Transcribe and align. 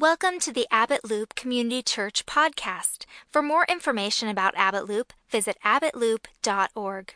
Welcome 0.00 0.38
to 0.40 0.50
the 0.50 0.66
Abbott 0.70 1.04
Loop 1.04 1.34
Community 1.34 1.82
Church 1.82 2.24
podcast. 2.24 3.04
For 3.30 3.42
more 3.42 3.66
information 3.68 4.30
about 4.30 4.54
Abbott 4.56 4.88
Loop, 4.88 5.12
visit 5.28 5.58
abbottloop.org. 5.62 7.14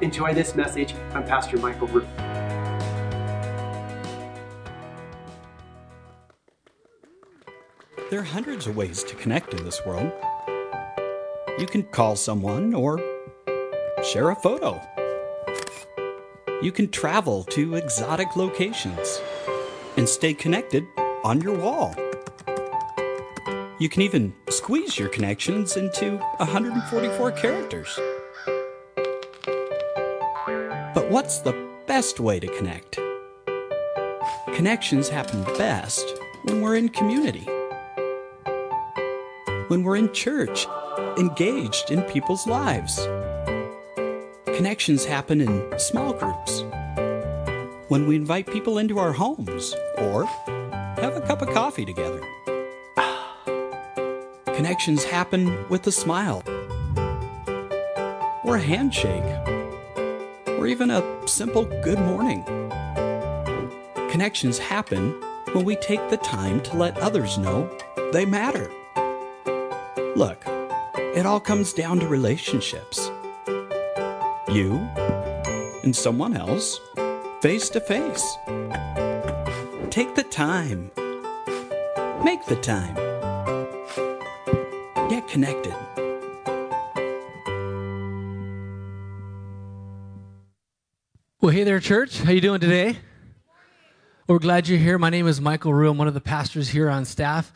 Enjoy 0.00 0.32
this 0.32 0.54
message. 0.54 0.94
I'm 1.12 1.24
Pastor 1.24 1.58
Michael 1.58 1.88
Root. 1.88 2.06
There 8.08 8.20
are 8.20 8.22
hundreds 8.22 8.66
of 8.66 8.74
ways 8.74 9.04
to 9.04 9.14
connect 9.16 9.52
in 9.52 9.62
this 9.62 9.84
world. 9.84 10.10
You 11.58 11.66
can 11.66 11.82
call 11.82 12.16
someone 12.16 12.72
or 12.72 12.98
share 14.02 14.30
a 14.30 14.36
photo. 14.36 14.80
You 16.62 16.72
can 16.72 16.88
travel 16.88 17.44
to 17.44 17.74
exotic 17.74 18.36
locations 18.36 19.20
and 19.98 20.08
stay 20.08 20.32
connected 20.32 20.86
on 21.28 21.42
your 21.42 21.58
wall. 21.58 21.94
You 23.78 23.90
can 23.90 24.00
even 24.00 24.32
squeeze 24.48 24.98
your 24.98 25.10
connections 25.10 25.76
into 25.76 26.16
144 26.38 27.32
characters. 27.32 28.00
But 30.94 31.10
what's 31.10 31.40
the 31.40 31.52
best 31.86 32.18
way 32.18 32.40
to 32.40 32.46
connect? 32.56 32.98
Connections 34.54 35.10
happen 35.10 35.44
best 35.58 36.18
when 36.44 36.62
we're 36.62 36.76
in 36.76 36.88
community. 36.88 37.46
When 39.68 39.82
we're 39.82 39.96
in 39.96 40.10
church, 40.14 40.66
engaged 41.18 41.90
in 41.90 42.00
people's 42.04 42.46
lives. 42.46 43.06
Connections 44.46 45.04
happen 45.04 45.42
in 45.42 45.78
small 45.78 46.14
groups. 46.14 46.62
When 47.88 48.06
we 48.06 48.16
invite 48.16 48.46
people 48.46 48.78
into 48.78 48.98
our 48.98 49.12
homes 49.12 49.74
or 49.98 50.26
have 51.00 51.16
a 51.16 51.20
cup 51.20 51.42
of 51.42 51.48
coffee 51.48 51.84
together. 51.84 52.20
Connections 54.46 55.04
happen 55.04 55.68
with 55.68 55.86
a 55.86 55.92
smile, 55.92 56.42
or 58.44 58.56
a 58.56 58.60
handshake, 58.60 59.22
or 60.58 60.66
even 60.66 60.90
a 60.90 61.28
simple 61.28 61.64
good 61.82 62.00
morning. 62.00 62.44
Connections 64.10 64.58
happen 64.58 65.12
when 65.52 65.64
we 65.64 65.76
take 65.76 66.10
the 66.10 66.16
time 66.16 66.60
to 66.62 66.76
let 66.76 66.98
others 66.98 67.38
know 67.38 67.70
they 68.12 68.26
matter. 68.26 68.70
Look, 70.16 70.42
it 71.14 71.26
all 71.26 71.40
comes 71.40 71.72
down 71.72 72.00
to 72.00 72.08
relationships. 72.08 73.10
You 74.48 74.72
and 75.84 75.94
someone 75.94 76.36
else, 76.36 76.80
face 77.40 77.68
to 77.70 77.80
face. 77.80 78.36
Take 79.98 80.14
the 80.14 80.22
time. 80.22 80.92
Make 82.22 82.46
the 82.46 82.54
time. 82.62 82.94
Get 85.10 85.26
connected. 85.26 85.74
Well, 91.40 91.50
hey 91.50 91.64
there, 91.64 91.80
church. 91.80 92.20
How 92.20 92.30
you 92.30 92.40
doing 92.40 92.60
today? 92.60 92.96
We're 94.28 94.38
glad 94.38 94.68
you're 94.68 94.78
here. 94.78 94.98
My 94.98 95.10
name 95.10 95.26
is 95.26 95.40
Michael 95.40 95.74
Rue. 95.74 95.90
I'm 95.90 95.98
one 95.98 96.06
of 96.06 96.14
the 96.14 96.20
pastors 96.20 96.68
here 96.68 96.88
on 96.88 97.04
staff, 97.04 97.52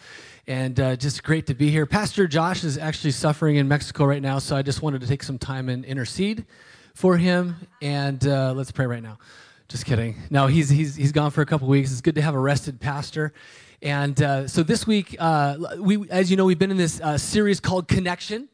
and 0.48 0.80
uh, 0.80 0.96
just 0.96 1.22
great 1.22 1.46
to 1.46 1.54
be 1.54 1.70
here. 1.70 1.86
Pastor 1.86 2.26
Josh 2.26 2.64
is 2.64 2.76
actually 2.76 3.12
suffering 3.12 3.54
in 3.54 3.68
Mexico 3.68 4.04
right 4.04 4.20
now, 4.20 4.40
so 4.40 4.56
I 4.56 4.62
just 4.62 4.82
wanted 4.82 5.02
to 5.02 5.06
take 5.06 5.22
some 5.22 5.38
time 5.38 5.68
and 5.68 5.84
intercede 5.84 6.44
for 6.92 7.16
him. 7.16 7.54
And 7.80 8.26
uh, 8.26 8.52
let's 8.52 8.72
pray 8.72 8.86
right 8.86 9.00
now. 9.00 9.18
Just 9.72 9.86
kidding. 9.86 10.16
No, 10.28 10.48
he's 10.48 10.68
he's 10.68 10.96
he's 10.96 11.12
gone 11.12 11.30
for 11.30 11.40
a 11.40 11.46
couple 11.46 11.66
weeks. 11.66 11.92
It's 11.92 12.02
good 12.02 12.16
to 12.16 12.20
have 12.20 12.34
a 12.34 12.38
rested 12.38 12.78
pastor. 12.78 13.32
And 13.80 14.20
uh, 14.20 14.46
so 14.46 14.62
this 14.62 14.86
week, 14.86 15.16
uh, 15.18 15.56
we, 15.78 16.06
as 16.10 16.30
you 16.30 16.36
know, 16.36 16.44
we've 16.44 16.58
been 16.58 16.70
in 16.70 16.76
this 16.76 17.00
uh, 17.00 17.16
series 17.16 17.58
called 17.58 17.88
Connection. 17.88 18.50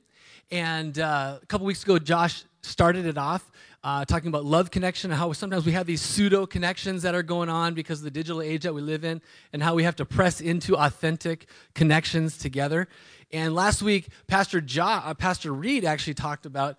And 0.53 0.97
uh, 0.97 1.41
a 1.43 1.47
couple 1.47 1.67
weeks 1.67 1.83
ago, 1.83 1.99
Josh 1.99 2.45
started 2.63 3.05
it 3.05 3.19
off 3.19 3.51
uh, 3.83 4.05
talking 4.05 4.29
about 4.29 4.45
love 4.45 4.71
connection 4.71 5.11
and 5.11 5.19
how 5.19 5.33
sometimes 5.33 5.67
we 5.67 5.73
have 5.73 5.87
these 5.87 6.01
pseudo 6.01 6.47
connections 6.47 7.03
that 7.03 7.17
are 7.17 7.25
going 7.25 7.49
on 7.49 7.75
because 7.75 7.99
of 7.99 8.05
the 8.05 8.13
digital 8.13 8.41
age 8.41 8.63
that 8.63 8.73
we 8.73 8.81
live 8.81 9.03
in, 9.05 9.21
and 9.53 9.61
how 9.61 9.75
we 9.75 9.83
have 9.83 9.97
to 9.97 10.05
press 10.05 10.41
into 10.41 10.77
authentic 10.77 11.49
connections 11.75 12.39
together. 12.39 12.87
And 13.33 13.57
last 13.57 13.83
week, 13.83 14.07
Pastor 14.29 14.61
jo- 14.61 14.85
uh, 14.85 15.15
Pastor 15.15 15.53
Reed 15.53 15.85
actually 15.85 16.15
talked 16.15 16.47
about 16.47 16.77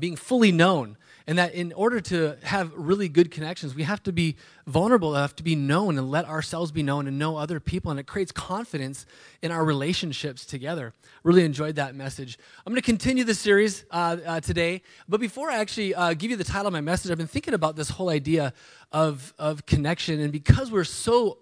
being 0.00 0.16
fully 0.16 0.50
known, 0.50 0.96
and 1.26 1.38
that 1.38 1.54
in 1.54 1.72
order 1.72 2.00
to 2.00 2.36
have 2.44 2.72
really 2.74 3.08
good 3.08 3.30
connections, 3.30 3.74
we 3.74 3.82
have 3.82 4.02
to 4.04 4.12
be 4.12 4.36
vulnerable 4.66 5.14
enough 5.14 5.34
to 5.36 5.42
be 5.42 5.56
known 5.56 5.98
and 5.98 6.10
let 6.10 6.24
ourselves 6.24 6.70
be 6.70 6.82
known 6.82 7.08
and 7.08 7.18
know 7.18 7.36
other 7.36 7.58
people, 7.58 7.90
and 7.90 7.98
it 7.98 8.06
creates 8.06 8.30
confidence 8.30 9.06
in 9.42 9.50
our 9.50 9.64
relationships 9.64 10.46
together. 10.46 10.92
Really 11.24 11.44
enjoyed 11.44 11.74
that 11.76 11.94
message. 11.94 12.38
I'm 12.64 12.72
going 12.72 12.80
to 12.80 12.86
continue 12.86 13.24
the 13.24 13.34
series 13.34 13.84
uh, 13.90 14.18
uh, 14.24 14.40
today, 14.40 14.82
but 15.08 15.20
before 15.20 15.50
I 15.50 15.58
actually 15.58 15.94
uh, 15.94 16.14
give 16.14 16.30
you 16.30 16.36
the 16.36 16.44
title 16.44 16.68
of 16.68 16.72
my 16.72 16.80
message, 16.80 17.10
I've 17.10 17.18
been 17.18 17.26
thinking 17.26 17.54
about 17.54 17.76
this 17.76 17.90
whole 17.90 18.08
idea 18.08 18.52
of 18.92 19.34
of 19.38 19.66
connection, 19.66 20.20
and 20.20 20.32
because 20.32 20.70
we're 20.70 20.84
so 20.84 21.38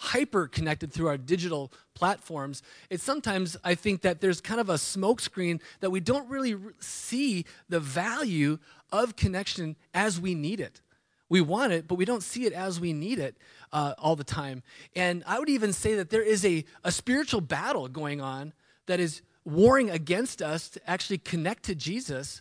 hyper 0.00 0.48
connected 0.48 0.90
through 0.90 1.08
our 1.08 1.18
digital 1.18 1.70
platforms, 1.94 2.62
it's 2.88 3.04
sometimes 3.04 3.54
I 3.62 3.74
think 3.74 4.00
that 4.00 4.22
there's 4.22 4.40
kind 4.40 4.58
of 4.58 4.70
a 4.70 4.74
smokescreen 4.74 5.60
that 5.80 5.90
we 5.90 6.00
don't 6.00 6.28
really 6.30 6.56
see 6.78 7.44
the 7.68 7.80
value 7.80 8.58
of 8.90 9.14
connection 9.14 9.76
as 9.92 10.18
we 10.18 10.34
need 10.34 10.58
it. 10.58 10.80
We 11.28 11.42
want 11.42 11.72
it, 11.72 11.86
but 11.86 11.96
we 11.96 12.06
don't 12.06 12.22
see 12.22 12.46
it 12.46 12.54
as 12.54 12.80
we 12.80 12.94
need 12.94 13.18
it 13.18 13.36
uh, 13.74 13.92
all 13.98 14.16
the 14.16 14.24
time. 14.24 14.62
And 14.96 15.22
I 15.26 15.38
would 15.38 15.50
even 15.50 15.74
say 15.74 15.94
that 15.96 16.08
there 16.08 16.22
is 16.22 16.46
a, 16.46 16.64
a 16.82 16.90
spiritual 16.90 17.42
battle 17.42 17.86
going 17.86 18.22
on 18.22 18.54
that 18.86 19.00
is 19.00 19.20
warring 19.44 19.90
against 19.90 20.40
us 20.40 20.70
to 20.70 20.90
actually 20.90 21.18
connect 21.18 21.64
to 21.64 21.74
Jesus 21.74 22.40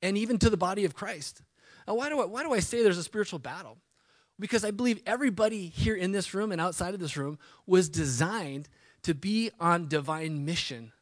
and 0.00 0.16
even 0.16 0.38
to 0.38 0.48
the 0.48 0.56
body 0.56 0.84
of 0.84 0.94
Christ. 0.94 1.42
Now, 1.88 1.94
why 1.94 2.08
do 2.08 2.20
I, 2.20 2.24
why 2.26 2.44
do 2.44 2.52
I 2.52 2.60
say 2.60 2.84
there's 2.84 2.98
a 2.98 3.02
spiritual 3.02 3.40
battle? 3.40 3.78
Because 4.40 4.64
I 4.64 4.70
believe 4.70 5.00
everybody 5.06 5.66
here 5.66 5.94
in 5.94 6.12
this 6.12 6.34
room 6.34 6.50
and 6.50 6.60
outside 6.60 6.94
of 6.94 7.00
this 7.00 7.16
room 7.16 7.38
was 7.66 7.88
designed 7.88 8.68
to 9.02 9.14
be 9.14 9.50
on 9.60 9.88
divine 9.88 10.44
mission 10.44 10.92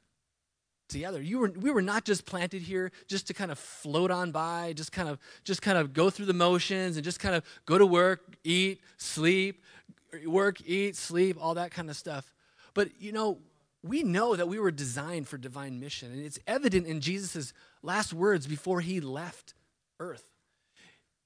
together. 0.88 1.20
You 1.20 1.38
were, 1.38 1.52
we 1.56 1.70
were 1.70 1.82
not 1.82 2.04
just 2.04 2.24
planted 2.24 2.62
here 2.62 2.90
just 3.06 3.26
to 3.28 3.34
kind 3.34 3.50
of 3.50 3.58
float 3.58 4.10
on 4.10 4.32
by, 4.32 4.72
just 4.74 4.92
kind 4.92 5.08
of 5.08 5.18
just 5.44 5.62
kind 5.62 5.78
of 5.78 5.92
go 5.92 6.10
through 6.10 6.26
the 6.26 6.34
motions 6.34 6.96
and 6.96 7.04
just 7.04 7.20
kind 7.20 7.34
of 7.34 7.44
go 7.66 7.78
to 7.78 7.86
work, 7.86 8.36
eat, 8.44 8.80
sleep, 8.96 9.62
work, 10.26 10.60
eat, 10.66 10.96
sleep, 10.96 11.36
all 11.40 11.54
that 11.54 11.70
kind 11.70 11.90
of 11.90 11.96
stuff. 11.96 12.32
But 12.74 13.00
you 13.00 13.12
know, 13.12 13.38
we 13.82 14.02
know 14.02 14.34
that 14.34 14.48
we 14.48 14.58
were 14.58 14.70
designed 14.70 15.28
for 15.28 15.38
divine 15.38 15.78
mission, 15.78 16.10
and 16.10 16.24
it's 16.24 16.38
evident 16.46 16.86
in 16.86 17.00
Jesus' 17.00 17.52
last 17.82 18.12
words 18.12 18.46
before 18.46 18.80
he 18.80 19.00
left 19.00 19.54
earth. 20.00 20.24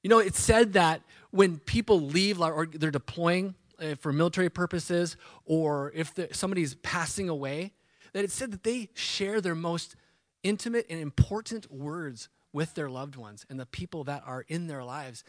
You 0.03 0.11
know, 0.11 0.19
it's 0.19 0.41
said 0.41 0.73
that 0.73 1.03
when 1.31 1.59
people 1.59 2.01
leave 2.01 2.41
or 2.41 2.67
they're 2.67 2.91
deploying 2.91 3.55
uh, 3.81 3.95
for 3.97 4.13
military 4.13 4.51
purposes, 4.51 5.17
or 5.45 5.93
if 5.95 6.13
somebody's 6.33 6.75
passing 6.77 7.29
away, 7.29 7.73
that 8.12 8.25
it's 8.25 8.35
said 8.35 8.53
that 8.53 8.62
they 8.62 8.91
share 8.95 9.41
their 9.41 9.55
most 9.55 9.97
intimate 10.43 10.87
and 10.91 11.01
important 11.01 11.71
words 11.73 12.29
with 12.53 12.75
their 12.75 12.91
loved 12.91 13.17
ones 13.17 13.47
and 13.49 13.59
the 13.59 13.67
people 13.67 14.05
that 14.05 14.23
are 14.27 14.45
in 14.49 14.67
their 14.67 14.85
lives. 14.85 15.25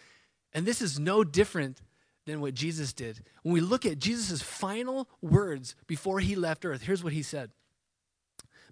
And 0.53 0.65
this 0.65 0.81
is 0.81 0.99
no 0.99 1.23
different 1.23 1.81
than 2.25 2.41
what 2.41 2.53
Jesus 2.53 2.93
did. 2.93 3.21
When 3.43 3.53
we 3.53 3.61
look 3.61 3.85
at 3.85 3.99
Jesus' 3.99 4.41
final 4.41 5.07
words 5.21 5.75
before 5.87 6.19
he 6.19 6.35
left 6.35 6.65
earth, 6.65 6.81
here's 6.81 7.03
what 7.03 7.13
he 7.13 7.21
said 7.21 7.51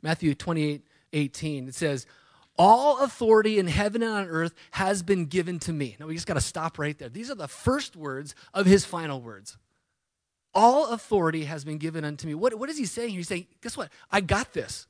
Matthew 0.01 0.33
28 0.33 0.83
18. 1.13 1.67
It 1.67 1.75
says, 1.75 2.05
all 2.61 2.99
authority 2.99 3.57
in 3.57 3.65
heaven 3.65 4.03
and 4.03 4.11
on 4.11 4.27
earth 4.27 4.53
has 4.69 5.01
been 5.01 5.25
given 5.25 5.57
to 5.57 5.73
me. 5.73 5.95
Now 5.99 6.05
we 6.05 6.13
just 6.13 6.27
got 6.27 6.35
to 6.35 6.41
stop 6.41 6.77
right 6.77 6.95
there. 6.95 7.09
These 7.09 7.31
are 7.31 7.35
the 7.35 7.47
first 7.47 7.95
words 7.95 8.35
of 8.53 8.67
his 8.67 8.85
final 8.85 9.19
words. 9.19 9.57
All 10.53 10.89
authority 10.93 11.45
has 11.45 11.65
been 11.65 11.79
given 11.79 12.05
unto 12.05 12.27
me. 12.27 12.35
What, 12.35 12.53
what 12.53 12.69
is 12.69 12.77
he 12.77 12.85
saying 12.85 13.09
here? 13.09 13.17
He's 13.17 13.29
saying, 13.29 13.47
guess 13.63 13.75
what? 13.75 13.89
I 14.11 14.21
got 14.21 14.53
this. 14.53 14.85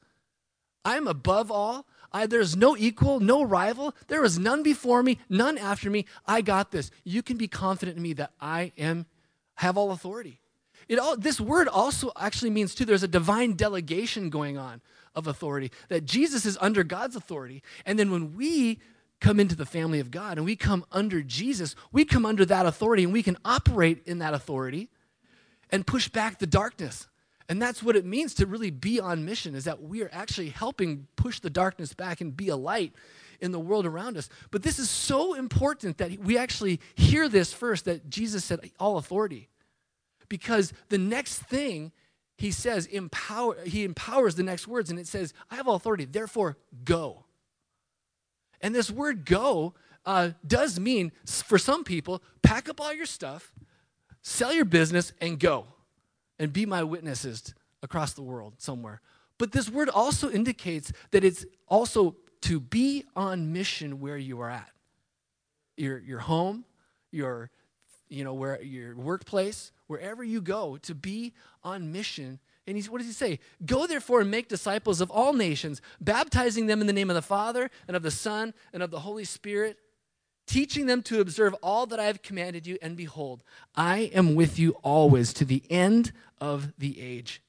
I'm 0.84 1.08
above 1.08 1.50
all. 1.50 1.88
I, 2.12 2.26
there's 2.26 2.58
no 2.58 2.76
equal, 2.76 3.22
no 3.22 3.42
rival. 3.42 3.96
There 4.08 4.26
is 4.26 4.38
none 4.38 4.64
before 4.64 5.02
me, 5.02 5.20
none 5.30 5.58
after 5.58 5.90
me. 5.90 6.08
I 6.26 6.42
got 6.42 6.72
this. 6.72 6.92
You 7.06 7.24
can 7.24 7.38
be 7.38 7.48
confident 7.48 7.96
in 7.96 8.04
me 8.04 8.12
that 8.14 8.34
I 8.42 8.74
am 8.78 9.06
have 9.56 9.78
all 9.78 9.92
authority. 9.92 10.41
It 10.92 11.00
all, 11.00 11.16
this 11.16 11.40
word 11.40 11.70
also 11.70 12.12
actually 12.20 12.50
means 12.50 12.76
too. 12.76 12.84
There's 12.84 13.02
a 13.02 13.08
divine 13.08 13.54
delegation 13.54 14.30
going 14.30 14.58
on 14.58 14.82
of 15.16 15.26
authority, 15.26 15.72
that 15.88 16.04
Jesus 16.04 16.46
is 16.46 16.58
under 16.60 16.84
God's 16.84 17.16
authority. 17.16 17.64
And 17.86 17.98
then 17.98 18.12
when 18.12 18.36
we 18.36 18.78
come 19.22 19.40
into 19.40 19.56
the 19.56 19.66
family 19.66 20.02
of 20.02 20.12
God 20.12 20.36
and 20.36 20.46
we 20.46 20.58
come 20.58 20.84
under 20.92 21.22
Jesus, 21.22 21.78
we 21.94 22.04
come 22.04 22.26
under 22.26 22.44
that 22.44 22.66
authority 22.66 23.06
and 23.06 23.14
we 23.14 23.24
can 23.24 23.38
operate 23.46 24.02
in 24.06 24.20
that 24.20 24.34
authority 24.34 24.90
and 25.70 25.88
push 25.88 26.10
back 26.10 26.40
the 26.40 26.46
darkness. 26.46 27.08
And 27.48 27.62
that's 27.62 27.82
what 27.82 27.96
it 27.96 28.04
means 28.04 28.34
to 28.34 28.46
really 28.46 28.70
be 28.70 29.00
on 29.00 29.24
mission 29.24 29.56
is 29.56 29.64
that 29.64 29.82
we 29.82 30.04
are 30.04 30.10
actually 30.12 30.50
helping 30.50 31.08
push 31.16 31.40
the 31.40 31.50
darkness 31.50 31.94
back 31.94 32.20
and 32.20 32.36
be 32.36 32.50
a 32.50 32.58
light 32.58 32.92
in 33.40 33.54
the 33.54 33.60
world 33.62 33.86
around 33.86 34.18
us. 34.18 34.28
But 34.52 34.62
this 34.62 34.78
is 34.78 34.90
so 34.90 35.36
important 35.36 36.00
that 36.00 36.20
we 36.20 36.38
actually 36.38 36.82
hear 36.96 37.30
this 37.30 37.54
first 37.54 37.86
that 37.86 38.10
Jesus 38.10 38.44
said 38.44 38.60
all 38.78 38.98
authority. 38.98 39.48
Because 40.32 40.72
the 40.88 40.98
next 40.98 41.40
thing 41.40 41.92
he 42.38 42.52
says, 42.52 42.86
empower, 42.86 43.58
he 43.66 43.84
empowers 43.84 44.36
the 44.36 44.44
next 44.44 44.66
words, 44.66 44.90
and 44.90 44.98
it 44.98 45.08
says, 45.08 45.34
I 45.52 45.56
have 45.56 45.68
authority, 45.68 46.06
therefore 46.06 46.56
go. 46.86 47.26
And 48.62 48.74
this 48.74 48.90
word 48.90 49.26
go 49.26 49.74
uh, 50.06 50.30
does 50.48 50.80
mean, 50.80 51.12
for 51.26 51.58
some 51.58 51.84
people, 51.84 52.24
pack 52.42 52.70
up 52.70 52.80
all 52.80 52.94
your 52.94 53.06
stuff, 53.06 53.54
sell 54.22 54.54
your 54.54 54.64
business, 54.64 55.12
and 55.20 55.38
go 55.38 55.66
and 56.40 56.54
be 56.54 56.66
my 56.66 56.82
witnesses 56.82 57.54
across 57.84 58.14
the 58.14 58.24
world 58.24 58.54
somewhere. 58.58 59.02
But 59.38 59.52
this 59.52 59.70
word 59.70 59.90
also 59.90 60.32
indicates 60.32 60.94
that 61.12 61.26
it's 61.26 61.46
also 61.68 62.16
to 62.44 62.62
be 62.62 63.04
on 63.18 63.52
mission 63.52 64.00
where 64.00 64.18
you 64.18 64.40
are 64.40 64.50
at. 64.50 64.72
Your, 65.76 66.00
your 66.00 66.20
home, 66.20 66.64
your, 67.12 67.52
you 68.08 68.24
know, 68.24 68.34
where, 68.34 68.62
your 68.64 68.96
workplace, 68.96 69.74
wherever 69.92 70.24
you 70.24 70.42
go, 70.42 70.78
to 70.78 70.96
be 70.96 71.34
on 71.64 71.92
mission. 71.92 72.40
And 72.66 72.78
he's, 72.78 72.90
what 72.90 73.00
does 73.00 73.08
he 73.08 73.14
say? 73.14 73.40
Go 73.66 73.86
therefore 73.86 74.22
and 74.22 74.32
make 74.32 74.48
disciples 74.48 75.02
of 75.02 75.12
all 75.12 75.34
nations, 75.34 75.82
baptizing 76.00 76.68
them 76.68 76.80
in 76.80 76.88
the 76.88 76.94
name 76.94 77.10
of 77.10 77.16
the 77.16 77.22
Father 77.22 77.70
and 77.88 77.98
of 77.98 78.04
the 78.04 78.10
Son 78.10 78.54
and 78.72 78.82
of 78.82 78.90
the 78.90 79.02
Holy 79.02 79.26
Spirit, 79.26 79.78
teaching 80.48 80.86
them 80.86 81.04
to 81.04 81.20
observe 81.20 81.54
all 81.62 81.86
that 81.88 82.00
I 82.00 82.06
have 82.06 82.22
commanded 82.22 82.66
you. 82.66 82.78
And 82.82 82.96
behold, 82.96 83.44
I 83.76 84.10
am 84.14 84.36
with 84.36 84.58
you 84.58 84.72
always 84.82 85.34
to 85.34 85.46
the 85.46 85.64
end 85.70 86.14
of 86.40 86.74
the 86.78 87.02
age. 87.02 87.42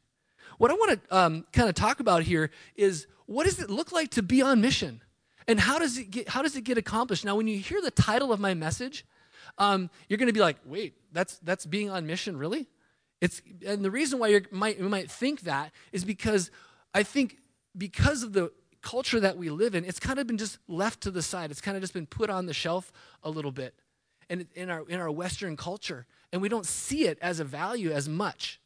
What 0.58 0.70
I 0.70 0.74
want 0.74 1.00
to 1.02 1.16
um, 1.16 1.46
kind 1.52 1.68
of 1.68 1.74
talk 1.74 2.00
about 2.00 2.24
here 2.24 2.50
is 2.74 3.06
what 3.26 3.44
does 3.44 3.60
it 3.60 3.70
look 3.70 3.92
like 3.92 4.10
to 4.10 4.22
be 4.22 4.42
on 4.42 4.60
mission? 4.60 5.00
And 5.46 5.60
how 5.60 5.78
does 5.78 5.98
it 5.98 6.10
get, 6.10 6.28
how 6.28 6.42
does 6.42 6.56
it 6.56 6.64
get 6.64 6.78
accomplished? 6.78 7.24
Now, 7.24 7.36
when 7.36 7.46
you 7.46 7.58
hear 7.58 7.80
the 7.80 7.90
title 7.90 8.32
of 8.32 8.40
my 8.40 8.54
message, 8.54 9.04
um, 9.58 9.90
you're 10.08 10.18
going 10.18 10.28
to 10.28 10.32
be 10.32 10.40
like, 10.40 10.56
wait, 10.64 10.94
that's, 11.12 11.38
that's 11.38 11.66
being 11.66 11.90
on 11.90 12.06
mission, 12.06 12.36
really? 12.36 12.68
It's, 13.20 13.40
and 13.64 13.84
the 13.84 13.90
reason 13.90 14.18
why 14.18 14.28
you 14.28 14.42
might, 14.50 14.80
might 14.80 15.10
think 15.10 15.42
that 15.42 15.72
is 15.92 16.04
because 16.04 16.50
I 16.92 17.02
think 17.02 17.38
because 17.76 18.22
of 18.22 18.32
the 18.32 18.50
culture 18.82 19.20
that 19.20 19.36
we 19.36 19.48
live 19.48 19.74
in, 19.74 19.84
it's 19.84 20.00
kind 20.00 20.18
of 20.18 20.26
been 20.26 20.38
just 20.38 20.58
left 20.66 21.02
to 21.02 21.10
the 21.10 21.22
side. 21.22 21.50
It's 21.50 21.60
kind 21.60 21.76
of 21.76 21.82
just 21.82 21.94
been 21.94 22.06
put 22.06 22.30
on 22.30 22.46
the 22.46 22.54
shelf 22.54 22.92
a 23.22 23.30
little 23.30 23.52
bit 23.52 23.74
and 24.28 24.46
in 24.54 24.70
our, 24.70 24.84
in 24.88 24.98
our 24.98 25.10
Western 25.10 25.56
culture. 25.56 26.06
And 26.32 26.42
we 26.42 26.48
don't 26.48 26.66
see 26.66 27.06
it 27.06 27.18
as 27.20 27.38
a 27.38 27.44
value 27.44 27.92
as 27.92 28.08
much 28.08 28.60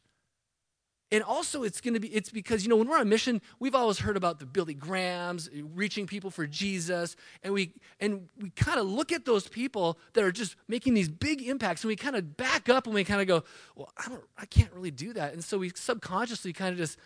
and 1.11 1.23
also 1.23 1.63
it's 1.63 1.79
going 1.79 1.93
to 1.93 1.99
be 1.99 2.09
it's 2.09 2.29
because 2.29 2.63
you 2.63 2.69
know 2.69 2.75
when 2.75 2.87
we're 2.87 2.97
on 2.97 3.07
mission 3.07 3.41
we've 3.59 3.75
always 3.75 3.99
heard 3.99 4.17
about 4.17 4.39
the 4.39 4.45
billy 4.45 4.73
grahams 4.73 5.47
uh, 5.47 5.63
reaching 5.73 6.05
people 6.05 6.29
for 6.29 6.45
jesus 6.45 7.15
and 7.43 7.53
we 7.53 7.71
and 7.99 8.27
we 8.41 8.49
kind 8.51 8.79
of 8.79 8.85
look 8.85 9.11
at 9.11 9.25
those 9.25 9.47
people 9.47 9.97
that 10.13 10.23
are 10.23 10.31
just 10.31 10.55
making 10.67 10.93
these 10.93 11.09
big 11.09 11.41
impacts 11.41 11.83
and 11.83 11.89
we 11.89 11.95
kind 11.95 12.15
of 12.15 12.35
back 12.35 12.67
up 12.69 12.85
and 12.85 12.93
we 12.93 13.03
kind 13.03 13.21
of 13.21 13.27
go 13.27 13.43
well 13.75 13.89
i 13.97 14.09
don't 14.09 14.23
i 14.37 14.45
can't 14.45 14.71
really 14.73 14.91
do 14.91 15.13
that. 15.13 15.33
And 15.33 15.43
so 15.43 15.57
we 15.57 15.71
subconsciously 15.73 16.53
kind 16.53 16.71
of 16.71 16.77
just 16.77 16.97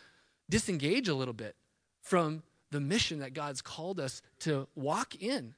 disengage 0.49 1.07
a 1.07 1.15
little 1.15 1.33
bit 1.33 1.55
from 2.01 2.43
the 2.71 2.79
mission 2.79 3.19
that 3.19 3.33
god's 3.33 3.61
called 3.61 3.99
us 3.99 4.21
to 4.39 4.67
walk 4.75 5.15
in. 5.15 5.55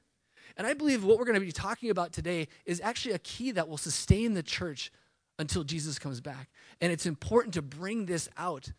And 0.57 0.67
i 0.67 0.73
believe 0.73 1.03
what 1.03 1.17
we're 1.17 1.25
going 1.25 1.39
to 1.39 1.45
be 1.45 1.51
talking 1.51 1.89
about 1.89 2.11
today 2.11 2.47
is 2.65 2.81
actually 2.81 3.13
a 3.13 3.19
key 3.19 3.51
that 3.51 3.67
will 3.67 3.77
sustain 3.77 4.33
the 4.33 4.43
church 4.43 4.91
until 5.39 5.63
Jesus 5.63 5.99
comes 5.99 6.21
back. 6.21 6.49
And 6.81 6.91
it's 6.91 7.05
important 7.05 7.53
to 7.55 7.61
bring 7.61 8.05
this 8.05 8.29
out. 8.37 8.71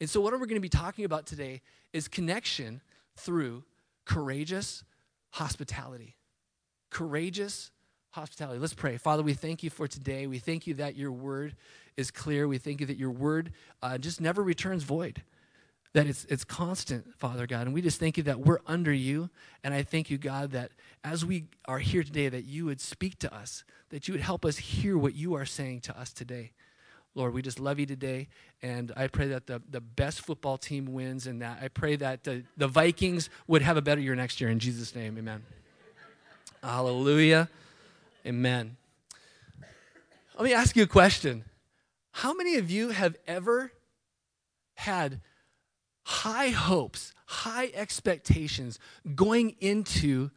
And 0.00 0.08
so, 0.08 0.20
what 0.20 0.32
we're 0.32 0.38
going 0.40 0.54
to 0.54 0.60
be 0.60 0.68
talking 0.68 1.04
about 1.04 1.26
today 1.26 1.60
is 1.92 2.08
connection 2.08 2.80
through 3.16 3.64
courageous 4.04 4.84
hospitality. 5.30 6.16
Courageous 6.90 7.70
hospitality. 8.10 8.58
Let's 8.58 8.74
pray. 8.74 8.96
Father, 8.96 9.22
we 9.22 9.34
thank 9.34 9.62
you 9.62 9.70
for 9.70 9.86
today. 9.86 10.26
We 10.26 10.38
thank 10.38 10.66
you 10.66 10.74
that 10.74 10.96
your 10.96 11.12
word 11.12 11.56
is 11.96 12.10
clear. 12.10 12.48
We 12.48 12.58
thank 12.58 12.80
you 12.80 12.86
that 12.86 12.96
your 12.96 13.10
word 13.10 13.52
uh, 13.82 13.98
just 13.98 14.20
never 14.20 14.42
returns 14.42 14.84
void 14.84 15.22
that 15.92 16.06
it's, 16.06 16.24
it's 16.26 16.44
constant, 16.44 17.14
Father 17.16 17.46
God. 17.46 17.66
And 17.66 17.74
we 17.74 17.82
just 17.82 17.98
thank 17.98 18.16
you 18.16 18.22
that 18.24 18.40
we're 18.40 18.60
under 18.66 18.92
you. 18.92 19.30
And 19.64 19.72
I 19.72 19.82
thank 19.82 20.10
you, 20.10 20.18
God, 20.18 20.52
that 20.52 20.72
as 21.02 21.24
we 21.24 21.46
are 21.66 21.78
here 21.78 22.02
today, 22.02 22.28
that 22.28 22.44
you 22.44 22.66
would 22.66 22.80
speak 22.80 23.18
to 23.20 23.34
us, 23.34 23.64
that 23.90 24.06
you 24.06 24.14
would 24.14 24.20
help 24.20 24.44
us 24.44 24.58
hear 24.58 24.98
what 24.98 25.14
you 25.14 25.34
are 25.34 25.46
saying 25.46 25.80
to 25.82 25.98
us 25.98 26.12
today. 26.12 26.52
Lord, 27.14 27.34
we 27.34 27.42
just 27.42 27.58
love 27.58 27.78
you 27.78 27.86
today. 27.86 28.28
And 28.62 28.92
I 28.96 29.08
pray 29.08 29.28
that 29.28 29.46
the, 29.46 29.62
the 29.70 29.80
best 29.80 30.20
football 30.20 30.58
team 30.58 30.92
wins 30.92 31.26
and 31.26 31.42
that 31.42 31.58
I 31.62 31.68
pray 31.68 31.96
that 31.96 32.22
the, 32.22 32.44
the 32.56 32.68
Vikings 32.68 33.30
would 33.46 33.62
have 33.62 33.76
a 33.76 33.82
better 33.82 34.00
year 34.00 34.14
next 34.14 34.40
year. 34.40 34.50
In 34.50 34.58
Jesus' 34.58 34.94
name, 34.94 35.16
amen. 35.18 35.42
Hallelujah. 36.62 37.48
Amen. 38.26 38.76
Let 40.36 40.44
me 40.44 40.52
ask 40.52 40.76
you 40.76 40.82
a 40.82 40.88
question. 40.88 41.44
How 42.12 42.34
many 42.34 42.56
of 42.56 42.70
you 42.70 42.90
have 42.90 43.16
ever 43.26 43.72
had 44.74 45.20
high 46.08 46.48
hopes, 46.48 47.12
high 47.26 47.70
expectations 47.74 48.78
going 49.14 49.54
into 49.60 50.30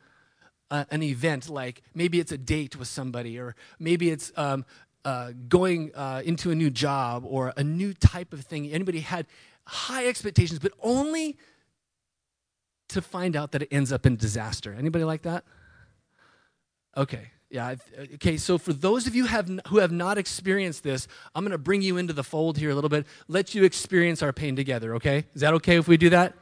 an 0.69 1.01
event, 1.01 1.50
like 1.50 1.81
maybe 1.94 2.19
it's 2.19 2.31
a 2.31 2.38
date 2.38 2.75
with 2.75 2.89
somebody, 2.89 3.39
or 3.39 3.56
maybe 3.79 4.09
it's 4.09 4.33
um, 4.35 4.65
uh, 5.06 5.31
going 5.47 5.91
uh, 5.95 6.21
into 6.25 6.51
a 6.51 6.56
new 6.56 6.69
job 6.69 7.23
or 7.25 7.53
a 7.56 7.63
new 7.63 7.94
type 7.94 8.33
of 8.33 8.41
thing. 8.41 8.69
Anybody 8.69 9.00
had 9.00 9.27
high 9.65 10.07
expectations, 10.07 10.59
but 10.59 10.73
only 10.81 11.38
to 12.89 13.01
find 13.01 13.38
out 13.38 13.53
that 13.53 13.62
it 13.62 13.69
ends 13.71 13.94
up 13.94 14.06
in 14.06 14.17
disaster. 14.17 14.75
Anybody 14.77 15.06
like 15.06 15.21
that? 15.21 15.45
Okay. 16.97 17.31
Yeah. 17.51 17.75
Okay. 18.13 18.38
So 18.38 18.57
for 18.57 18.71
those 18.71 19.07
of 19.07 19.13
you 19.13 19.25
have, 19.25 19.51
who 19.68 19.80
have 19.80 19.92
not 19.92 20.18
experienced 20.18 20.83
this, 20.83 21.07
I'm 21.36 21.44
going 21.44 21.51
to 21.51 21.57
bring 21.57 21.81
you 21.81 21.98
into 21.98 22.13
the 22.13 22.24
fold 22.24 22.57
here 22.57 22.69
a 22.69 22.75
little 22.75 22.89
bit. 22.89 23.06
Let 23.27 23.53
you 23.53 23.65
experience 23.65 24.24
our 24.24 24.31
pain 24.31 24.56
together. 24.56 24.95
Okay? 24.95 25.25
Is 25.36 25.42
that 25.42 25.53
okay 25.56 25.77
if 25.77 25.88
we 25.88 25.98
do 25.98 26.09
that? 26.12 26.33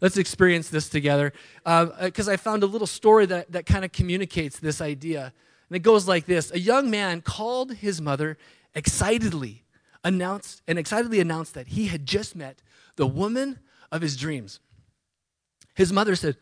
Let's 0.00 0.16
experience 0.16 0.68
this 0.68 0.88
together. 0.88 1.32
Because 1.64 2.28
uh, 2.28 2.32
I 2.32 2.36
found 2.36 2.62
a 2.62 2.66
little 2.66 2.86
story 2.86 3.26
that, 3.26 3.50
that 3.50 3.66
kind 3.66 3.84
of 3.84 3.90
communicates 3.90 4.60
this 4.60 4.80
idea. 4.80 5.32
And 5.68 5.76
it 5.76 5.80
goes 5.80 6.06
like 6.06 6.26
this 6.26 6.52
A 6.52 6.60
young 6.60 6.90
man 6.90 7.22
called 7.22 7.74
his 7.74 8.00
mother 8.00 8.38
excitedly, 8.74 9.64
announced, 10.04 10.62
and 10.68 10.78
excitedly 10.78 11.18
announced 11.18 11.54
that 11.54 11.68
he 11.68 11.86
had 11.86 12.06
just 12.06 12.36
met 12.36 12.62
the 12.94 13.06
woman 13.06 13.58
of 13.90 14.00
his 14.00 14.16
dreams. 14.16 14.60
His 15.74 15.92
mother 15.92 16.14
said, 16.14 16.36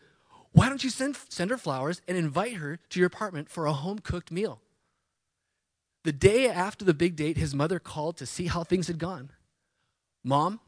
why 0.53 0.67
don't 0.67 0.83
you 0.83 0.89
send, 0.89 1.17
send 1.29 1.49
her 1.49 1.57
flowers 1.57 2.01
and 2.07 2.17
invite 2.17 2.55
her 2.55 2.79
to 2.89 2.99
your 2.99 3.07
apartment 3.07 3.49
for 3.49 3.65
a 3.65 3.73
home 3.73 3.99
cooked 3.99 4.31
meal? 4.31 4.61
The 6.03 6.11
day 6.11 6.49
after 6.49 6.83
the 6.83 6.93
big 6.93 7.15
date, 7.15 7.37
his 7.37 7.53
mother 7.53 7.79
called 7.79 8.17
to 8.17 8.25
see 8.25 8.47
how 8.47 8.63
things 8.63 8.87
had 8.87 8.97
gone. 8.97 9.31
Mom, 10.23 10.59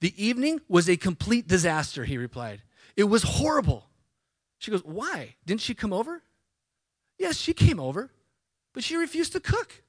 the 0.00 0.14
evening 0.22 0.60
was 0.68 0.88
a 0.88 0.96
complete 0.96 1.48
disaster, 1.48 2.04
he 2.04 2.16
replied. 2.18 2.62
It 2.96 3.04
was 3.04 3.22
horrible. 3.22 3.88
She 4.58 4.70
goes, 4.70 4.84
Why? 4.84 5.36
Didn't 5.44 5.62
she 5.62 5.74
come 5.74 5.92
over? 5.92 6.22
Yes, 7.18 7.36
she 7.36 7.52
came 7.54 7.80
over, 7.80 8.10
but 8.72 8.84
she 8.84 8.96
refused 8.96 9.32
to 9.32 9.40
cook. 9.40 9.82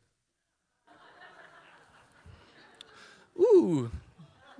Ooh, 3.38 3.92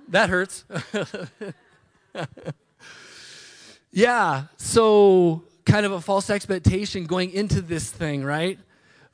that 0.08 0.30
hurts. 0.30 0.64
Yeah, 3.90 4.44
so 4.56 5.44
kind 5.64 5.86
of 5.86 5.92
a 5.92 6.00
false 6.00 6.30
expectation 6.30 7.04
going 7.04 7.30
into 7.30 7.60
this 7.62 7.90
thing, 7.90 8.22
right? 8.22 8.58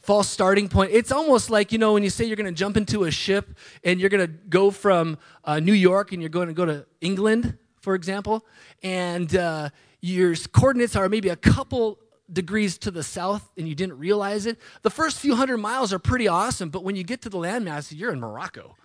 False 0.00 0.28
starting 0.28 0.68
point. 0.68 0.90
It's 0.92 1.12
almost 1.12 1.48
like, 1.48 1.72
you 1.72 1.78
know, 1.78 1.94
when 1.94 2.02
you 2.02 2.10
say 2.10 2.24
you're 2.24 2.36
going 2.36 2.52
to 2.52 2.58
jump 2.58 2.76
into 2.76 3.04
a 3.04 3.10
ship 3.10 3.56
and 3.84 4.00
you're 4.00 4.10
going 4.10 4.26
to 4.26 4.32
go 4.48 4.70
from 4.70 5.16
uh, 5.44 5.60
New 5.60 5.72
York 5.72 6.12
and 6.12 6.20
you're 6.20 6.28
going 6.28 6.48
to 6.48 6.54
go 6.54 6.64
to 6.64 6.84
England, 7.00 7.56
for 7.80 7.94
example, 7.94 8.44
and 8.82 9.34
uh, 9.36 9.70
your 10.00 10.34
coordinates 10.52 10.96
are 10.96 11.08
maybe 11.08 11.28
a 11.28 11.36
couple 11.36 11.98
degrees 12.32 12.76
to 12.78 12.90
the 12.90 13.02
south 13.02 13.48
and 13.56 13.68
you 13.68 13.74
didn't 13.74 13.98
realize 13.98 14.46
it. 14.46 14.58
The 14.82 14.90
first 14.90 15.20
few 15.20 15.36
hundred 15.36 15.58
miles 15.58 15.92
are 15.92 15.98
pretty 15.98 16.28
awesome, 16.28 16.68
but 16.68 16.82
when 16.82 16.96
you 16.96 17.04
get 17.04 17.22
to 17.22 17.28
the 17.28 17.38
landmass, 17.38 17.96
you're 17.96 18.12
in 18.12 18.20
Morocco, 18.20 18.76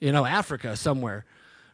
you 0.00 0.12
know, 0.12 0.24
Africa 0.24 0.76
somewhere, 0.76 1.24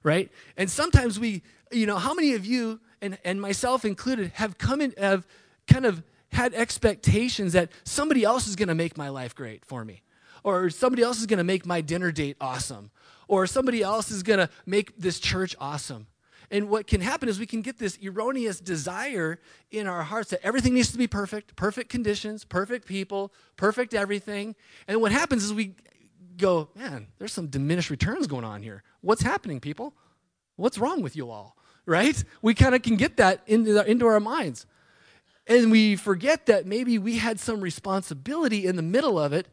right? 0.03 0.31
And 0.57 0.71
sometimes 0.71 1.21
we, 1.21 1.43
you 1.71 1.87
know, 1.87 1.99
how 1.99 2.15
many 2.15 2.35
of 2.35 2.47
you 2.47 2.81
and, 3.03 3.19
and 3.25 3.41
myself 3.41 3.85
included, 3.85 4.33
have 4.35 4.59
come 4.59 4.81
in, 4.81 4.95
have 4.99 5.27
kind 5.67 5.87
of 5.87 6.03
had 6.33 6.55
expectations 6.55 7.53
that 7.53 7.71
somebody 7.85 8.25
else 8.25 8.47
is 8.47 8.57
going 8.57 8.69
to 8.69 8.75
make 8.75 8.97
my 8.97 9.09
life 9.09 9.35
great 9.35 9.65
for 9.65 9.85
me, 9.85 10.03
or 10.45 10.71
somebody 10.71 11.03
else 11.03 11.19
is 11.19 11.27
going 11.27 11.39
to 11.39 11.45
make 11.45 11.67
my 11.67 11.81
dinner 11.81 12.13
date 12.13 12.37
awesome, 12.41 12.91
or 13.29 13.47
somebody 13.47 13.83
else 13.83 14.11
is 14.11 14.23
going 14.23 14.39
to 14.39 14.49
make 14.67 14.97
this 14.99 15.19
church 15.21 15.57
awesome. 15.61 16.07
And 16.53 16.69
what 16.69 16.89
can 16.89 17.01
happen 17.01 17.29
is 17.29 17.39
we 17.39 17.47
can 17.47 17.63
get 17.63 17.79
this 17.79 17.97
erroneous 18.05 18.59
desire 18.59 19.39
in 19.71 19.87
our 19.87 20.03
hearts 20.03 20.31
that 20.31 20.41
everything 20.43 20.75
needs 20.75 20.91
to 20.91 20.99
be 20.99 21.07
perfect, 21.07 21.55
perfect 21.55 21.91
conditions, 21.91 22.45
perfect 22.45 22.87
people, 22.87 23.33
perfect 23.57 23.95
everything. 23.95 24.57
And 24.89 25.01
what 25.01 25.13
happens 25.13 25.45
is 25.45 25.55
we 25.55 25.75
go, 26.37 26.69
man, 26.75 27.07
there's 27.19 27.33
some 27.33 27.47
diminished 27.47 27.91
returns 27.91 28.27
going 28.27 28.45
on 28.45 28.63
here. 28.63 28.83
What's 29.01 29.23
happening, 29.23 29.61
people? 29.61 29.95
What's 30.57 30.77
wrong 30.77 31.03
with 31.03 31.15
you 31.15 31.31
all? 31.31 31.57
Right? 31.87 32.23
We 32.43 32.55
kind 32.55 32.75
of 32.75 32.83
can 32.83 32.97
get 32.97 33.17
that 33.17 33.43
into, 33.47 33.85
into 33.85 34.07
our 34.07 34.21
minds. 34.21 34.67
And 35.47 35.71
we 35.71 35.97
forget 35.97 36.47
that 36.47 36.67
maybe 36.67 36.99
we 36.99 37.19
had 37.19 37.41
some 37.41 37.61
responsibility 37.61 38.67
in 38.67 38.77
the 38.77 38.83
middle 38.83 39.19
of 39.19 39.33
it 39.33 39.49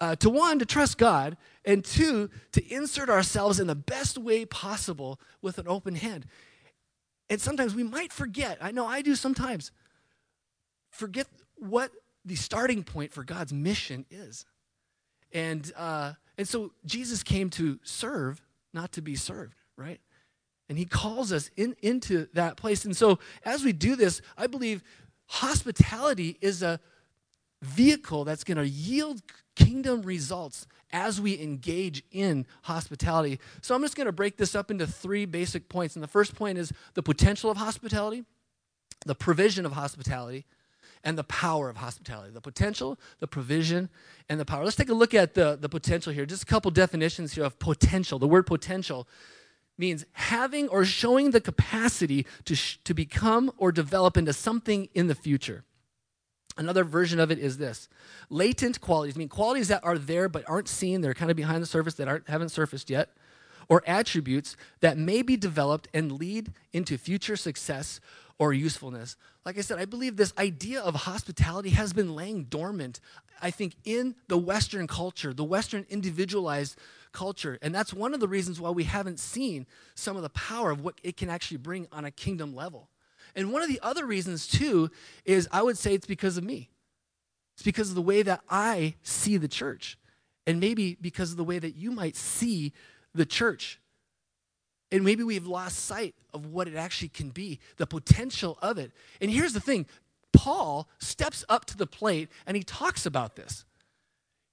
uh, 0.00 0.16
to 0.16 0.30
one, 0.30 0.58
to 0.58 0.66
trust 0.66 0.98
God, 0.98 1.36
and 1.64 1.84
two, 1.84 2.30
to 2.52 2.72
insert 2.72 3.08
ourselves 3.10 3.60
in 3.60 3.66
the 3.66 3.74
best 3.74 4.18
way 4.18 4.44
possible 4.44 5.20
with 5.42 5.58
an 5.58 5.66
open 5.68 5.94
hand. 5.94 6.26
And 7.28 7.40
sometimes 7.40 7.74
we 7.74 7.82
might 7.82 8.12
forget, 8.12 8.58
I 8.60 8.70
know 8.70 8.86
I 8.86 9.02
do 9.02 9.14
sometimes, 9.14 9.72
forget 10.90 11.26
what 11.56 11.90
the 12.24 12.36
starting 12.36 12.82
point 12.82 13.12
for 13.12 13.24
God's 13.24 13.52
mission 13.52 14.06
is. 14.10 14.46
And, 15.32 15.70
uh, 15.76 16.12
and 16.38 16.46
so 16.46 16.72
Jesus 16.84 17.22
came 17.22 17.50
to 17.50 17.78
serve, 17.82 18.40
not 18.72 18.92
to 18.92 19.02
be 19.02 19.16
served, 19.16 19.54
right? 19.76 20.00
And 20.68 20.78
he 20.78 20.84
calls 20.84 21.32
us 21.32 21.50
in, 21.56 21.76
into 21.82 22.26
that 22.34 22.56
place. 22.56 22.84
And 22.84 22.96
so 22.96 23.18
as 23.44 23.64
we 23.64 23.72
do 23.72 23.96
this, 23.96 24.20
I 24.36 24.46
believe 24.46 24.82
hospitality 25.26 26.38
is 26.40 26.62
a 26.62 26.80
vehicle 27.62 28.24
that's 28.24 28.44
going 28.44 28.58
to 28.58 28.68
yield 28.68 29.22
kingdom 29.54 30.02
results 30.02 30.66
as 30.92 31.20
we 31.20 31.40
engage 31.40 32.02
in 32.12 32.46
hospitality. 32.62 33.40
So 33.60 33.74
I'm 33.74 33.82
just 33.82 33.96
going 33.96 34.06
to 34.06 34.12
break 34.12 34.36
this 34.36 34.54
up 34.54 34.70
into 34.70 34.86
three 34.86 35.24
basic 35.24 35.68
points. 35.68 35.96
And 35.96 36.02
the 36.02 36.08
first 36.08 36.34
point 36.34 36.58
is 36.58 36.72
the 36.94 37.02
potential 37.02 37.50
of 37.50 37.56
hospitality, 37.56 38.24
the 39.04 39.14
provision 39.14 39.66
of 39.66 39.72
hospitality, 39.72 40.46
and 41.04 41.16
the 41.16 41.24
power 41.24 41.68
of 41.68 41.76
hospitality. 41.76 42.32
The 42.32 42.40
potential, 42.40 42.98
the 43.20 43.26
provision, 43.26 43.88
and 44.28 44.40
the 44.40 44.44
power. 44.44 44.64
Let's 44.64 44.76
take 44.76 44.88
a 44.88 44.94
look 44.94 45.14
at 45.14 45.34
the, 45.34 45.56
the 45.60 45.68
potential 45.68 46.12
here. 46.12 46.26
Just 46.26 46.42
a 46.42 46.46
couple 46.46 46.70
definitions 46.70 47.34
here 47.34 47.44
of 47.44 47.58
potential. 47.58 48.18
The 48.18 48.26
word 48.26 48.46
potential 48.46 49.06
means 49.78 50.04
having 50.12 50.68
or 50.68 50.84
showing 50.84 51.30
the 51.30 51.40
capacity 51.40 52.26
to, 52.44 52.54
sh- 52.54 52.78
to 52.84 52.94
become 52.94 53.52
or 53.58 53.72
develop 53.72 54.16
into 54.16 54.32
something 54.32 54.88
in 54.94 55.06
the 55.06 55.14
future. 55.14 55.64
Another 56.58 56.84
version 56.84 57.20
of 57.20 57.30
it 57.30 57.38
is 57.38 57.58
this 57.58 57.88
latent 58.30 58.80
qualities, 58.80 59.16
I 59.16 59.18
mean, 59.18 59.28
qualities 59.28 59.68
that 59.68 59.84
are 59.84 59.98
there 59.98 60.28
but 60.28 60.48
aren't 60.48 60.68
seen, 60.68 61.00
they're 61.02 61.14
kind 61.14 61.30
of 61.30 61.36
behind 61.36 61.62
the 61.62 61.66
surface, 61.66 61.94
that 61.94 62.08
aren't, 62.08 62.28
haven't 62.28 62.48
surfaced 62.48 62.88
yet, 62.88 63.10
or 63.68 63.82
attributes 63.86 64.56
that 64.80 64.96
may 64.96 65.22
be 65.22 65.36
developed 65.36 65.88
and 65.92 66.12
lead 66.12 66.52
into 66.72 66.96
future 66.96 67.36
success 67.36 68.00
or 68.38 68.52
usefulness. 68.52 69.16
Like 69.44 69.58
I 69.58 69.60
said, 69.60 69.78
I 69.78 69.84
believe 69.84 70.16
this 70.16 70.32
idea 70.38 70.80
of 70.80 70.94
hospitality 70.94 71.70
has 71.70 71.92
been 71.92 72.14
laying 72.14 72.44
dormant, 72.44 73.00
I 73.40 73.50
think, 73.50 73.74
in 73.84 74.14
the 74.28 74.38
Western 74.38 74.86
culture, 74.86 75.32
the 75.32 75.44
Western 75.44 75.86
individualized 75.88 76.76
culture. 77.16 77.58
And 77.62 77.74
that's 77.74 77.94
one 77.94 78.12
of 78.12 78.20
the 78.20 78.28
reasons 78.28 78.60
why 78.60 78.68
we 78.68 78.84
haven't 78.84 79.18
seen 79.18 79.66
some 79.94 80.16
of 80.16 80.22
the 80.22 80.28
power 80.28 80.70
of 80.70 80.82
what 80.82 81.00
it 81.02 81.16
can 81.16 81.30
actually 81.30 81.56
bring 81.56 81.88
on 81.90 82.04
a 82.04 82.10
kingdom 82.10 82.54
level. 82.54 82.90
And 83.34 83.52
one 83.52 83.62
of 83.62 83.68
the 83.68 83.80
other 83.82 84.04
reasons, 84.04 84.46
too, 84.46 84.90
is 85.24 85.48
I 85.50 85.62
would 85.62 85.78
say 85.78 85.94
it's 85.94 86.06
because 86.06 86.36
of 86.36 86.44
me. 86.44 86.68
It's 87.54 87.62
because 87.62 87.88
of 87.88 87.94
the 87.94 88.02
way 88.02 88.22
that 88.22 88.42
I 88.50 88.96
see 89.02 89.38
the 89.38 89.48
church, 89.48 89.98
and 90.46 90.60
maybe 90.60 90.96
because 91.00 91.30
of 91.30 91.38
the 91.38 91.44
way 91.44 91.58
that 91.58 91.74
you 91.74 91.90
might 91.90 92.16
see 92.16 92.74
the 93.14 93.24
church. 93.24 93.80
And 94.92 95.02
maybe 95.02 95.22
we've 95.22 95.46
lost 95.46 95.86
sight 95.86 96.14
of 96.34 96.46
what 96.46 96.68
it 96.68 96.76
actually 96.76 97.08
can 97.08 97.30
be, 97.30 97.60
the 97.78 97.86
potential 97.86 98.58
of 98.60 98.76
it. 98.76 98.92
And 99.22 99.30
here's 99.30 99.54
the 99.54 99.60
thing 99.60 99.86
Paul 100.32 100.88
steps 100.98 101.44
up 101.48 101.64
to 101.66 101.76
the 101.76 101.86
plate 101.86 102.28
and 102.46 102.56
he 102.56 102.62
talks 102.62 103.06
about 103.06 103.36
this. 103.36 103.64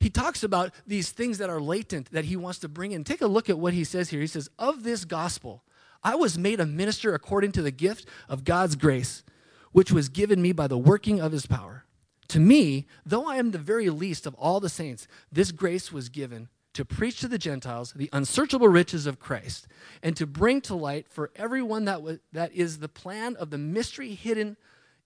He 0.04 0.10
talks 0.10 0.44
about 0.44 0.74
these 0.86 1.12
things 1.12 1.38
that 1.38 1.50
are 1.50 1.62
latent 1.62 2.12
that 2.12 2.26
he 2.26 2.36
wants 2.36 2.60
to 2.60 2.68
bring 2.68 2.92
in. 2.92 3.06
Take 3.06 3.22
a 3.22 3.26
look 3.26 3.50
at 3.50 3.58
what 3.58 3.74
he 3.74 3.86
says 3.86 4.10
here. 4.10 4.20
He 4.20 4.28
says, 4.28 4.50
Of 4.60 4.84
this 4.84 5.06
gospel, 5.06 5.64
I 6.04 6.16
was 6.16 6.38
made 6.38 6.60
a 6.60 6.66
minister 6.66 7.14
according 7.16 7.54
to 7.54 7.62
the 7.62 7.72
gift 7.72 8.06
of 8.28 8.44
God's 8.44 8.76
grace, 8.76 9.24
which 9.72 9.94
was 9.94 10.10
given 10.10 10.42
me 10.42 10.52
by 10.52 10.68
the 10.68 10.78
working 10.78 11.22
of 11.22 11.32
his 11.32 11.46
power. 11.46 11.86
To 12.28 12.42
me, 12.42 12.86
though 13.06 13.30
I 13.30 13.38
am 13.38 13.52
the 13.52 13.58
very 13.58 13.90
least 13.90 14.28
of 14.28 14.36
all 14.36 14.60
the 14.60 14.68
saints, 14.68 15.08
this 15.32 15.54
grace 15.54 15.90
was 15.90 16.10
given 16.10 16.50
to 16.74 16.84
preach 16.84 17.22
to 17.22 17.30
the 17.30 17.38
Gentiles 17.38 17.94
the 17.96 18.10
unsearchable 18.12 18.68
riches 18.68 19.06
of 19.06 19.22
Christ, 19.22 19.68
and 20.02 20.18
to 20.18 20.28
bring 20.28 20.60
to 20.62 20.76
light 20.76 21.08
for 21.08 21.32
everyone 21.38 21.86
that, 21.86 22.02
was, 22.02 22.20
that 22.34 22.52
is 22.52 22.80
the 22.80 22.90
plan 22.90 23.38
of 23.38 23.52
the 23.52 23.58
mystery 23.58 24.16
hidden 24.16 24.58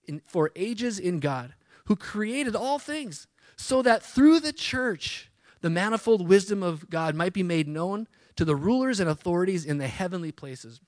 in, 0.06 0.24
for 0.26 0.50
ages 0.56 0.98
in 0.98 1.20
God, 1.20 1.54
who 1.86 1.96
created 1.96 2.56
all 2.56 2.80
things, 2.80 3.28
so 3.56 3.82
that 3.82 4.04
through 4.04 4.40
the 4.40 4.54
church 4.54 5.30
the 5.62 5.70
manifold 5.70 6.28
wisdom 6.28 6.64
of 6.64 6.90
God 6.90 7.16
might 7.16 7.34
be 7.34 7.44
made 7.44 7.68
known 7.68 8.08
to 8.36 8.46
the 8.46 8.56
rulers 8.56 9.00
and 9.00 9.10
authorities 9.10 9.66
in 9.66 9.78
the 9.78 9.88
heavenly 9.88 10.32
places. 10.32 10.80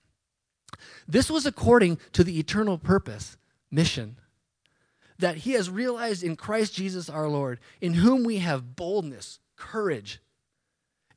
This 1.08 1.30
was 1.30 1.46
according 1.46 1.98
to 2.14 2.24
the 2.24 2.40
eternal 2.40 2.78
purpose, 2.78 3.38
mission, 3.72 4.18
that 5.18 5.38
he 5.38 5.54
has 5.54 5.70
realized 5.70 6.24
in 6.24 6.36
Christ 6.36 6.76
Jesus 6.76 7.10
our 7.10 7.28
Lord, 7.28 7.60
in 7.82 7.96
whom 7.96 8.24
we 8.24 8.38
have 8.38 8.76
boldness, 8.76 9.40
courage, 9.56 10.22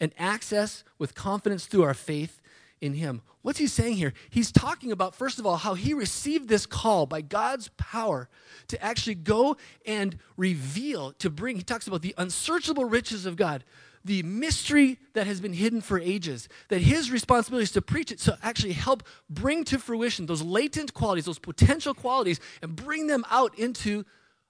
and 0.01 0.13
access 0.19 0.83
with 0.99 1.15
confidence 1.15 1.67
through 1.67 1.85
our 1.85 1.95
faith 1.95 2.41
in 2.83 2.93
him. 2.95 3.23
What's 3.41 3.59
he 3.59 3.67
saying 3.67 3.97
here? 3.97 4.13
He's 4.29 4.53
talking 4.53 4.93
about, 4.93 5.15
first 5.15 5.39
of 5.39 5.47
all, 5.47 5.57
how 5.57 5.75
he 5.75 5.95
received 5.95 6.49
this 6.49 6.67
call 6.67 7.07
by 7.07 7.23
God's 7.23 7.69
power 7.79 8.29
to 8.69 8.83
actually 8.83 9.15
go 9.15 9.57
and 9.87 10.19
reveal, 10.37 11.13
to 11.13 11.31
bring, 11.31 11.57
he 11.57 11.63
talks 11.63 11.87
about 11.87 12.03
the 12.03 12.15
unsearchable 12.19 12.85
riches 12.85 13.25
of 13.25 13.37
God 13.37 13.65
the 14.05 14.23
mystery 14.25 14.99
that 15.13 15.27
has 15.27 15.41
been 15.41 15.53
hidden 15.53 15.81
for 15.81 15.99
ages, 15.99 16.49
that 16.69 16.81
his 16.81 17.11
responsibility 17.11 17.63
is 17.63 17.73
to 17.73 17.83
preach 17.83 18.11
it, 18.11 18.19
to 18.19 18.37
actually 18.43 18.73
help 18.73 19.05
bring 19.31 19.65
to 19.65 19.79
fruition 19.79 20.27
those 20.27 20.43
latent 20.43 20.93
qualities, 20.93 21.25
those 21.25 21.39
potential 21.39 21.95
qualities, 21.95 22.41
and 22.63 22.75
bring 22.75 23.07
them 23.07 23.25
out 23.31 23.57
into 23.59 24.05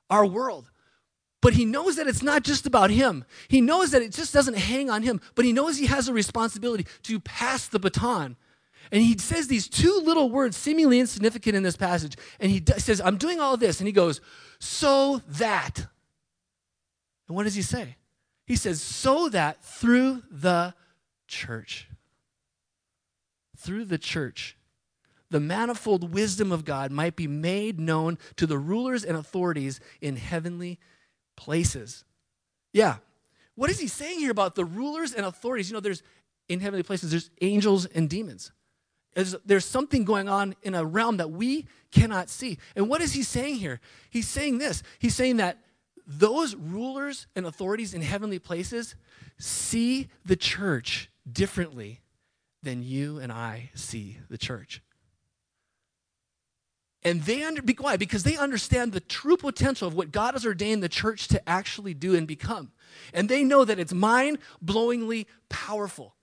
our 0.09 0.25
world. 0.25 0.71
But 1.43 1.55
he 1.55 1.67
knows 1.67 1.97
that 1.97 2.07
it's 2.07 2.23
not 2.23 2.45
just 2.45 2.65
about 2.67 2.91
him. 2.91 3.25
He 3.49 3.61
knows 3.61 3.91
that 3.91 4.01
it 4.01 4.13
just 4.13 4.33
doesn't 4.33 4.57
hang 4.57 4.89
on 4.89 5.03
him, 5.03 5.21
but 5.35 5.45
he 5.45 5.53
knows 5.53 5.77
he 5.77 5.87
has 5.87 6.09
a 6.09 6.13
responsibility 6.13 6.87
to 7.03 7.21
pass 7.21 7.67
the 7.67 7.81
baton. 7.81 8.37
And 8.93 9.03
he 9.03 9.19
says 9.19 9.49
these 9.49 9.69
two 9.69 10.01
little 10.05 10.31
words, 10.31 10.57
seemingly 10.57 11.01
insignificant 11.01 11.57
in 11.57 11.65
this 11.65 11.77
passage. 11.77 12.17
And 12.39 12.51
he 12.51 12.63
says, 12.79 13.01
I'm 13.01 13.17
doing 13.17 13.41
all 13.41 13.57
this. 13.57 13.81
And 13.81 13.87
he 13.89 13.93
goes, 13.93 14.21
so 14.61 15.21
that. 15.31 15.87
And 17.27 17.37
what 17.37 17.43
does 17.43 17.57
he 17.57 17.63
say? 17.63 17.97
He 18.47 18.55
says, 18.55 18.81
so 18.81 19.29
that 19.31 19.65
through 19.65 20.23
the 20.31 20.75
church, 21.27 21.89
through 23.57 23.87
the 23.87 23.99
church, 23.99 24.57
the 25.31 25.41
manifold 25.41 26.13
wisdom 26.13 26.53
of 26.53 26.65
God 26.65 26.93
might 26.93 27.17
be 27.17 27.27
made 27.27 27.81
known 27.81 28.19
to 28.37 28.47
the 28.47 28.59
rulers 28.59 29.03
and 29.03 29.17
authorities 29.17 29.81
in 30.01 30.17
heavenly 30.17 30.79
places. 31.45 32.05
Yeah. 32.73 32.97
What 33.55 33.71
is 33.71 33.79
he 33.79 33.89
saying 33.89 34.21
here 34.21 34.31
about 34.31 34.55
the 34.55 34.65
rulers 34.65 35.13
and 35.13 35.27
authorities? 35.27 35.69
You 35.69 35.75
know, 35.75 35.81
there's 35.81 36.03
in 36.49 36.61
heavenly 36.61 36.83
places, 36.83 37.11
there's 37.11 37.31
angels 37.41 37.87
and 37.87 38.09
demons. 38.09 38.53
There's, 39.15 39.35
there's 39.45 39.65
something 39.65 40.05
going 40.05 40.29
on 40.29 40.55
in 40.63 40.75
a 40.75 40.85
realm 40.85 41.19
that 41.19 41.31
we 41.31 41.67
cannot 41.91 42.31
see. 42.31 42.59
And 42.77 42.89
what 42.89 43.01
is 43.03 43.13
he 43.13 43.23
saying 43.23 43.57
here? 43.57 43.81
He's 44.11 44.29
saying 44.29 44.59
this. 44.59 44.83
He's 44.99 45.15
saying 45.15 45.37
that 45.37 45.59
those 46.07 46.55
rulers 46.55 47.27
and 47.37 47.47
authorities 47.47 47.95
in 47.95 48.03
heavenly 48.03 48.39
places 48.39 48.95
see 49.39 50.09
the 50.25 50.37
church 50.37 51.11
differently 51.31 52.01
than 52.63 52.83
you 52.83 53.19
and 53.19 53.31
I 53.31 53.71
see 53.75 54.19
the 54.31 54.39
church. 54.39 54.83
And 57.05 57.23
they 57.23 57.43
under, 57.43 57.63
why? 57.79 57.97
Because 57.97 58.23
they 58.23 58.37
understand 58.37 58.93
the 58.93 59.01
true 59.01 59.37
potential 59.37 59.89
of 59.89 59.95
what 59.95 60.13
God 60.13 60.35
has 60.35 60.47
ordained 60.47 60.83
the 60.83 60.89
church 60.89 61.29
to 61.29 61.49
actually 61.49 61.95
do 61.95 62.15
and 62.15 62.27
become. 62.27 62.71
And 63.13 63.29
they 63.29 63.43
know 63.43 63.65
that 63.65 63.79
it's 63.79 63.93
mind 63.93 64.39
blowingly 64.65 65.27
powerful. 65.49 66.15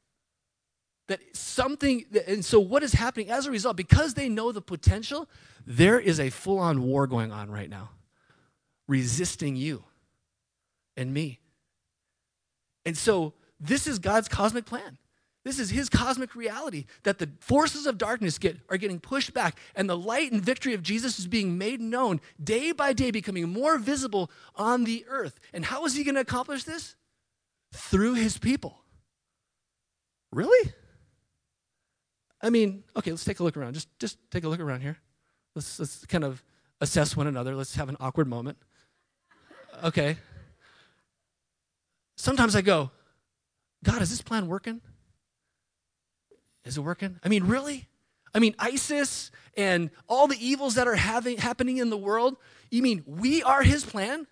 That 1.08 1.20
something, 1.36 2.06
and 2.28 2.46
so 2.46 2.60
what 2.60 2.84
is 2.84 2.94
happening 2.94 3.30
as 3.30 3.46
a 3.46 3.52
result, 3.52 3.76
because 3.76 4.14
they 4.14 4.30
know 4.30 4.52
the 4.52 4.62
potential, 4.62 5.28
there 5.66 6.00
is 6.00 6.20
a 6.20 6.30
full 6.30 6.60
on 6.60 6.84
war 6.84 7.08
going 7.08 7.32
on 7.32 7.52
right 7.52 7.70
now 7.70 7.90
resisting 8.90 9.56
you 9.56 9.84
and 10.98 11.14
me. 11.14 11.40
And 12.86 12.98
so, 12.98 13.34
this 13.60 13.88
is 13.88 14.00
God's 14.00 14.28
cosmic 14.28 14.66
plan. 14.66 14.98
This 15.50 15.60
is 15.60 15.70
his 15.72 15.90
cosmic 15.90 16.36
reality 16.36 16.86
that 17.04 17.18
the 17.18 17.30
forces 17.40 17.88
of 17.88 17.98
darkness 17.98 18.38
get, 18.38 18.58
are 18.70 18.78
getting 18.78 19.00
pushed 19.00 19.34
back, 19.34 19.58
and 19.76 19.90
the 19.90 19.98
light 19.98 20.32
and 20.32 20.42
victory 20.42 20.74
of 20.76 20.84
Jesus 20.84 21.18
is 21.18 21.28
being 21.28 21.58
made 21.58 21.82
known 21.82 22.22
day 22.42 22.72
by 22.72 22.94
day, 22.94 23.10
becoming 23.10 23.50
more 23.50 23.78
visible 23.78 24.30
on 24.56 24.84
the 24.84 25.06
earth. 25.10 25.40
And 25.52 25.66
how 25.66 25.86
is 25.86 25.96
he 25.96 26.04
going 26.04 26.16
to 26.16 26.22
accomplish 26.22 26.64
this? 26.66 26.96
Through 27.74 28.16
his 28.16 28.38
people. 28.38 28.84
Really? 30.32 30.72
I 32.42 32.50
mean, 32.50 32.84
okay, 32.96 33.12
let's 33.12 33.26
take 33.26 33.40
a 33.40 33.44
look 33.44 33.58
around. 33.58 33.74
Just, 33.74 33.90
just 34.00 34.18
take 34.32 34.44
a 34.44 34.48
look 34.50 34.60
around 34.60 34.82
here. 34.82 34.98
Let's, 35.56 35.80
let's 35.80 36.06
kind 36.06 36.24
of 36.24 36.44
assess 36.80 37.18
one 37.18 37.28
another. 37.28 37.56
Let's 37.56 37.76
have 37.76 37.90
an 37.90 37.98
awkward 38.00 38.28
moment 38.28 38.58
okay. 39.84 40.18
Sometimes 42.18 42.56
I 42.56 42.62
go, 42.62 42.92
God, 43.84 44.02
is 44.02 44.10
this 44.10 44.22
plan 44.22 44.48
working? 44.48 44.82
Is 46.70 46.78
it 46.78 46.82
working? 46.82 47.20
I 47.24 47.30
mean, 47.30 47.46
really? 47.46 47.88
I 48.32 48.38
mean, 48.38 48.54
ISIS 48.60 49.32
and 49.58 49.90
all 50.08 50.28
the 50.28 50.38
evils 50.40 50.76
that 50.76 50.88
are 50.88 50.96
having, 50.96 51.38
happening 51.38 51.78
in 51.78 51.90
the 51.90 51.98
world, 51.98 52.38
you 52.70 52.84
mean 52.84 53.04
we 53.08 53.42
are 53.42 53.64
his 53.64 53.84
plan? 53.84 54.28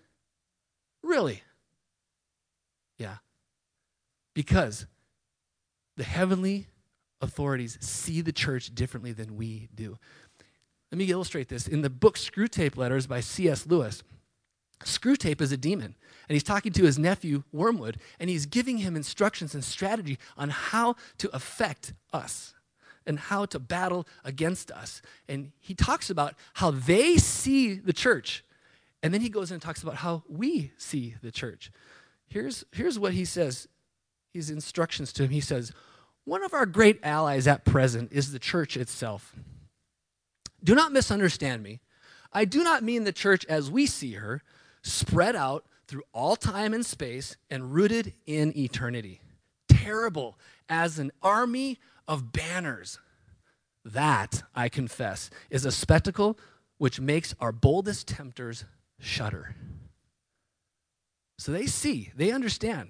Really? 1.01 1.41
Yeah. 2.99 3.15
Because 4.35 4.85
the 5.95 6.03
heavenly 6.03 6.67
authorities 7.21 7.79
see 7.81 8.21
the 8.21 8.31
church 8.31 8.75
differently 8.75 9.13
than 9.13 9.35
we 9.35 9.67
do. 9.73 9.97
Let 10.91 10.99
me 10.99 11.05
illustrate 11.05 11.49
this. 11.49 11.67
In 11.67 11.81
the 11.81 11.89
book 11.89 12.17
Screwtape 12.17 12.77
Letters 12.77 13.07
by 13.07 13.19
C.S. 13.19 13.65
Lewis, 13.65 14.03
Screwtape 14.83 15.41
is 15.41 15.51
a 15.51 15.57
demon, 15.57 15.95
and 16.27 16.35
he's 16.35 16.43
talking 16.43 16.71
to 16.73 16.83
his 16.83 16.99
nephew, 16.99 17.43
Wormwood, 17.51 17.97
and 18.19 18.29
he's 18.29 18.45
giving 18.45 18.77
him 18.77 18.95
instructions 18.95 19.53
and 19.53 19.63
strategy 19.63 20.17
on 20.37 20.49
how 20.49 20.95
to 21.17 21.35
affect 21.35 21.93
us 22.13 22.53
and 23.05 23.17
how 23.17 23.45
to 23.45 23.57
battle 23.57 24.05
against 24.23 24.69
us. 24.69 25.01
And 25.27 25.51
he 25.59 25.73
talks 25.73 26.09
about 26.09 26.35
how 26.55 26.71
they 26.71 27.17
see 27.17 27.75
the 27.75 27.93
church, 27.93 28.43
and 29.01 29.13
then 29.13 29.21
he 29.21 29.29
goes 29.29 29.49
in 29.49 29.55
and 29.55 29.61
talks 29.61 29.81
about 29.81 29.95
how 29.95 30.23
we 30.27 30.71
see 30.77 31.15
the 31.23 31.31
church. 31.31 31.71
Here's, 32.27 32.63
here's 32.71 32.99
what 32.99 33.13
he 33.13 33.25
says 33.25 33.67
his 34.33 34.49
instructions 34.49 35.11
to 35.13 35.23
him. 35.23 35.31
He 35.31 35.41
says, 35.41 35.71
One 36.25 36.43
of 36.43 36.53
our 36.53 36.65
great 36.65 36.99
allies 37.01 37.47
at 37.47 37.65
present 37.65 38.11
is 38.11 38.31
the 38.31 38.39
church 38.39 38.77
itself. 38.77 39.35
Do 40.63 40.75
not 40.75 40.91
misunderstand 40.91 41.63
me. 41.63 41.79
I 42.33 42.45
do 42.45 42.63
not 42.63 42.83
mean 42.83 43.03
the 43.03 43.13
church 43.13 43.45
as 43.45 43.71
we 43.71 43.85
see 43.85 44.13
her, 44.13 44.43
spread 44.87 45.35
out 45.35 45.65
through 45.87 46.03
all 46.13 46.35
time 46.35 46.73
and 46.73 46.85
space 46.85 47.37
and 47.49 47.73
rooted 47.73 48.13
in 48.25 48.57
eternity. 48.57 49.21
Terrible 49.69 50.37
as 50.69 50.99
an 50.99 51.11
army 51.21 51.79
of 52.07 52.31
banners. 52.31 52.99
That, 53.85 54.43
I 54.53 54.69
confess, 54.69 55.29
is 55.49 55.65
a 55.65 55.71
spectacle 55.71 56.37
which 56.77 56.99
makes 56.99 57.33
our 57.39 57.51
boldest 57.51 58.07
tempters 58.07 58.65
shudder. 58.99 59.55
So 61.37 61.51
they 61.51 61.67
see, 61.67 62.11
they 62.15 62.31
understand. 62.31 62.89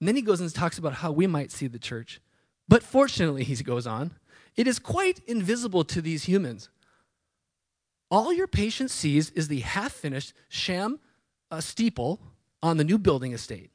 And 0.00 0.08
then 0.08 0.16
he 0.16 0.22
goes 0.22 0.40
and 0.40 0.54
talks 0.54 0.78
about 0.78 0.94
how 0.94 1.10
we 1.10 1.26
might 1.26 1.50
see 1.50 1.66
the 1.66 1.78
church. 1.78 2.20
But 2.68 2.82
fortunately, 2.82 3.44
he 3.44 3.56
goes 3.56 3.86
on, 3.86 4.12
it 4.56 4.66
is 4.66 4.78
quite 4.78 5.20
invisible 5.26 5.84
to 5.84 6.00
these 6.00 6.24
humans. 6.24 6.68
All 8.10 8.32
your 8.32 8.46
patient 8.46 8.90
sees 8.90 9.30
is 9.30 9.48
the 9.48 9.60
half 9.60 9.92
finished 9.92 10.32
sham 10.48 11.00
uh, 11.50 11.60
steeple 11.60 12.20
on 12.62 12.76
the 12.76 12.84
new 12.84 12.98
building 12.98 13.32
estate. 13.32 13.70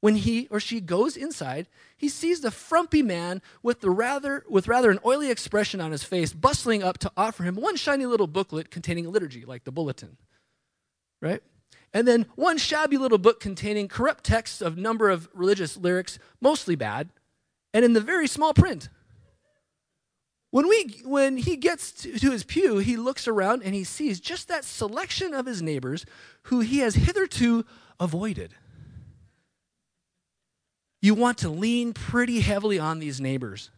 When 0.00 0.16
he 0.16 0.48
or 0.50 0.60
she 0.60 0.80
goes 0.80 1.16
inside, 1.16 1.66
he 1.96 2.10
sees 2.10 2.40
the 2.40 2.50
frumpy 2.50 3.02
man 3.02 3.40
with, 3.62 3.80
the 3.80 3.90
rather, 3.90 4.44
with 4.50 4.68
rather 4.68 4.90
an 4.90 4.98
oily 5.04 5.30
expression 5.30 5.80
on 5.80 5.92
his 5.92 6.04
face 6.04 6.32
bustling 6.32 6.82
up 6.82 6.98
to 6.98 7.12
offer 7.16 7.42
him 7.42 7.56
one 7.56 7.76
shiny 7.76 8.04
little 8.04 8.26
booklet 8.26 8.70
containing 8.70 9.10
liturgy, 9.10 9.46
like 9.46 9.64
the 9.64 9.72
bulletin. 9.72 10.18
Right? 11.22 11.42
And 11.94 12.06
then 12.06 12.26
one 12.34 12.58
shabby 12.58 12.98
little 12.98 13.16
book 13.16 13.40
containing 13.40 13.88
corrupt 13.88 14.24
texts 14.24 14.60
of 14.60 14.76
number 14.76 15.08
of 15.08 15.28
religious 15.32 15.76
lyrics, 15.76 16.18
mostly 16.38 16.74
bad, 16.74 17.08
and 17.72 17.84
in 17.84 17.94
the 17.94 18.00
very 18.00 18.26
small 18.26 18.52
print. 18.52 18.90
When, 20.54 20.68
we, 20.68 21.00
when 21.04 21.36
he 21.36 21.56
gets 21.56 21.90
to, 22.02 22.16
to 22.16 22.30
his 22.30 22.44
pew, 22.44 22.78
he 22.78 22.96
looks 22.96 23.26
around 23.26 23.64
and 23.64 23.74
he 23.74 23.82
sees 23.82 24.20
just 24.20 24.46
that 24.46 24.64
selection 24.64 25.34
of 25.34 25.46
his 25.46 25.60
neighbors 25.60 26.06
who 26.44 26.60
he 26.60 26.78
has 26.78 26.94
hitherto 26.94 27.66
avoided. 27.98 28.54
You 31.02 31.14
want 31.14 31.38
to 31.38 31.48
lean 31.48 31.92
pretty 31.92 32.38
heavily 32.38 32.78
on 32.78 33.00
these 33.00 33.20
neighbors. 33.20 33.72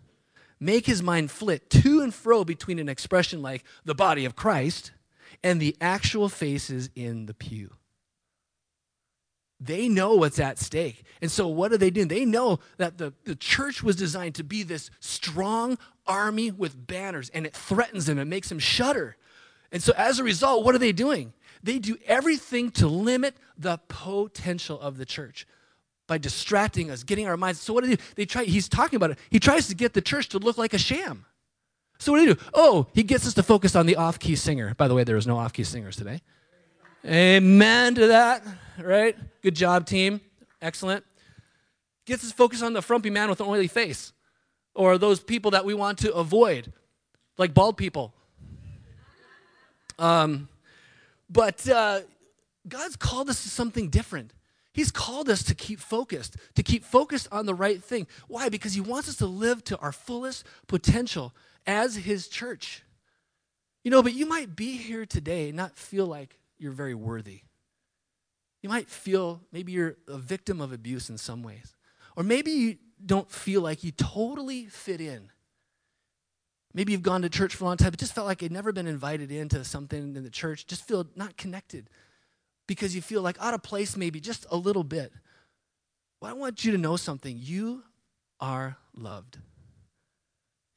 Make 0.60 0.84
his 0.84 1.02
mind 1.02 1.30
flit 1.30 1.70
to 1.70 2.02
and 2.02 2.12
fro 2.12 2.44
between 2.44 2.78
an 2.78 2.90
expression 2.90 3.40
like 3.40 3.64
the 3.86 3.94
body 3.94 4.26
of 4.26 4.36
Christ 4.36 4.90
and 5.42 5.58
the 5.58 5.78
actual 5.80 6.28
faces 6.28 6.90
in 6.94 7.24
the 7.24 7.32
pew. 7.32 7.70
They 9.58 9.88
know 9.88 10.14
what's 10.16 10.38
at 10.38 10.58
stake. 10.58 11.04
And 11.22 11.30
so, 11.30 11.48
what 11.48 11.72
are 11.72 11.78
they 11.78 11.88
doing? 11.88 12.08
They 12.08 12.26
know 12.26 12.58
that 12.76 12.98
the, 12.98 13.14
the 13.24 13.34
church 13.34 13.82
was 13.82 13.96
designed 13.96 14.34
to 14.34 14.44
be 14.44 14.62
this 14.62 14.90
strong 15.00 15.78
army 16.06 16.50
with 16.50 16.86
banners, 16.86 17.28
and 17.30 17.46
it 17.46 17.54
threatens 17.54 18.06
them, 18.06 18.18
it 18.18 18.26
makes 18.26 18.48
them 18.48 18.58
shudder. 18.58 19.16
And 19.72 19.82
so, 19.82 19.92
as 19.96 20.18
a 20.18 20.24
result, 20.24 20.64
what 20.64 20.74
are 20.74 20.78
they 20.78 20.92
doing? 20.92 21.32
They 21.62 21.78
do 21.78 21.96
everything 22.06 22.70
to 22.72 22.86
limit 22.86 23.36
the 23.58 23.78
potential 23.88 24.80
of 24.80 24.98
the 24.98 25.04
church 25.04 25.46
by 26.06 26.18
distracting 26.18 26.90
us, 26.90 27.02
getting 27.02 27.26
our 27.26 27.36
minds. 27.36 27.60
So, 27.60 27.72
what 27.72 27.82
do 27.82 27.90
they 27.90 27.96
do? 27.96 28.02
They 28.14 28.26
try, 28.26 28.44
he's 28.44 28.68
talking 28.68 28.96
about 28.96 29.10
it. 29.10 29.18
He 29.30 29.40
tries 29.40 29.68
to 29.68 29.74
get 29.74 29.92
the 29.92 30.00
church 30.00 30.28
to 30.30 30.38
look 30.38 30.58
like 30.58 30.74
a 30.74 30.78
sham. 30.78 31.24
So, 31.98 32.12
what 32.12 32.20
do 32.20 32.26
they 32.26 32.34
do? 32.34 32.40
Oh, 32.54 32.86
he 32.92 33.02
gets 33.02 33.26
us 33.26 33.34
to 33.34 33.42
focus 33.42 33.74
on 33.74 33.86
the 33.86 33.96
off 33.96 34.18
key 34.18 34.36
singer. 34.36 34.74
By 34.76 34.88
the 34.88 34.94
way, 34.94 35.04
there 35.04 35.16
was 35.16 35.26
no 35.26 35.38
off 35.38 35.52
key 35.52 35.64
singers 35.64 35.96
today. 35.96 36.20
Amen 37.04 37.94
to 37.94 38.08
that, 38.08 38.42
right? 38.80 39.16
Good 39.42 39.54
job, 39.54 39.86
team. 39.86 40.20
Excellent. 40.60 41.04
Gets 42.04 42.24
us 42.24 42.32
focused 42.32 42.62
on 42.62 42.72
the 42.72 42.82
frumpy 42.82 43.10
man 43.10 43.28
with 43.28 43.40
an 43.40 43.46
oily 43.46 43.68
face 43.68 44.12
or 44.76 44.98
those 44.98 45.20
people 45.20 45.50
that 45.52 45.64
we 45.64 45.74
want 45.74 45.98
to 45.98 46.14
avoid, 46.14 46.72
like 47.38 47.54
bald 47.54 47.76
people. 47.76 48.14
Um, 49.98 50.48
but 51.28 51.68
uh, 51.68 52.00
God's 52.68 52.96
called 52.96 53.30
us 53.30 53.42
to 53.42 53.48
something 53.48 53.88
different. 53.88 54.32
He's 54.72 54.90
called 54.90 55.30
us 55.30 55.42
to 55.44 55.54
keep 55.54 55.80
focused, 55.80 56.36
to 56.54 56.62
keep 56.62 56.84
focused 56.84 57.28
on 57.32 57.46
the 57.46 57.54
right 57.54 57.82
thing. 57.82 58.06
Why? 58.28 58.50
Because 58.50 58.74
He 58.74 58.80
wants 58.80 59.08
us 59.08 59.16
to 59.16 59.26
live 59.26 59.64
to 59.64 59.78
our 59.78 59.92
fullest 59.92 60.44
potential 60.66 61.34
as 61.66 61.96
His 61.96 62.28
church. 62.28 62.82
You 63.82 63.90
know, 63.90 64.02
but 64.02 64.12
you 64.12 64.26
might 64.26 64.54
be 64.54 64.76
here 64.76 65.06
today 65.06 65.48
and 65.48 65.56
not 65.56 65.76
feel 65.76 66.06
like 66.06 66.38
you're 66.58 66.72
very 66.72 66.94
worthy. 66.94 67.40
You 68.60 68.68
might 68.68 68.90
feel 68.90 69.40
maybe 69.52 69.72
you're 69.72 69.96
a 70.08 70.18
victim 70.18 70.60
of 70.60 70.72
abuse 70.72 71.08
in 71.08 71.16
some 71.16 71.42
ways. 71.42 71.74
Or 72.16 72.22
maybe 72.22 72.50
you 72.50 72.76
don't 73.04 73.30
feel 73.30 73.60
like 73.60 73.84
you 73.84 73.92
totally 73.92 74.66
fit 74.66 75.00
in. 75.00 75.30
Maybe 76.72 76.92
you've 76.92 77.02
gone 77.02 77.22
to 77.22 77.30
church 77.30 77.54
for 77.54 77.64
a 77.64 77.66
long 77.68 77.76
time, 77.76 77.90
but 77.90 78.00
just 78.00 78.14
felt 78.14 78.26
like 78.26 78.42
you'd 78.42 78.52
never 78.52 78.70
been 78.70 78.86
invited 78.86 79.32
into 79.32 79.64
something 79.64 80.14
in 80.14 80.22
the 80.22 80.30
church, 80.30 80.66
just 80.66 80.86
feel 80.86 81.06
not 81.16 81.36
connected 81.36 81.88
because 82.66 82.94
you 82.94 83.00
feel 83.00 83.22
like 83.22 83.36
out 83.40 83.54
of 83.54 83.62
place, 83.62 83.96
maybe 83.96 84.20
just 84.20 84.46
a 84.50 84.56
little 84.56 84.84
bit. 84.84 85.12
Well, 86.20 86.30
I 86.30 86.34
want 86.34 86.64
you 86.64 86.72
to 86.72 86.78
know 86.78 86.96
something. 86.96 87.38
You 87.40 87.82
are 88.40 88.76
loved. 88.94 89.38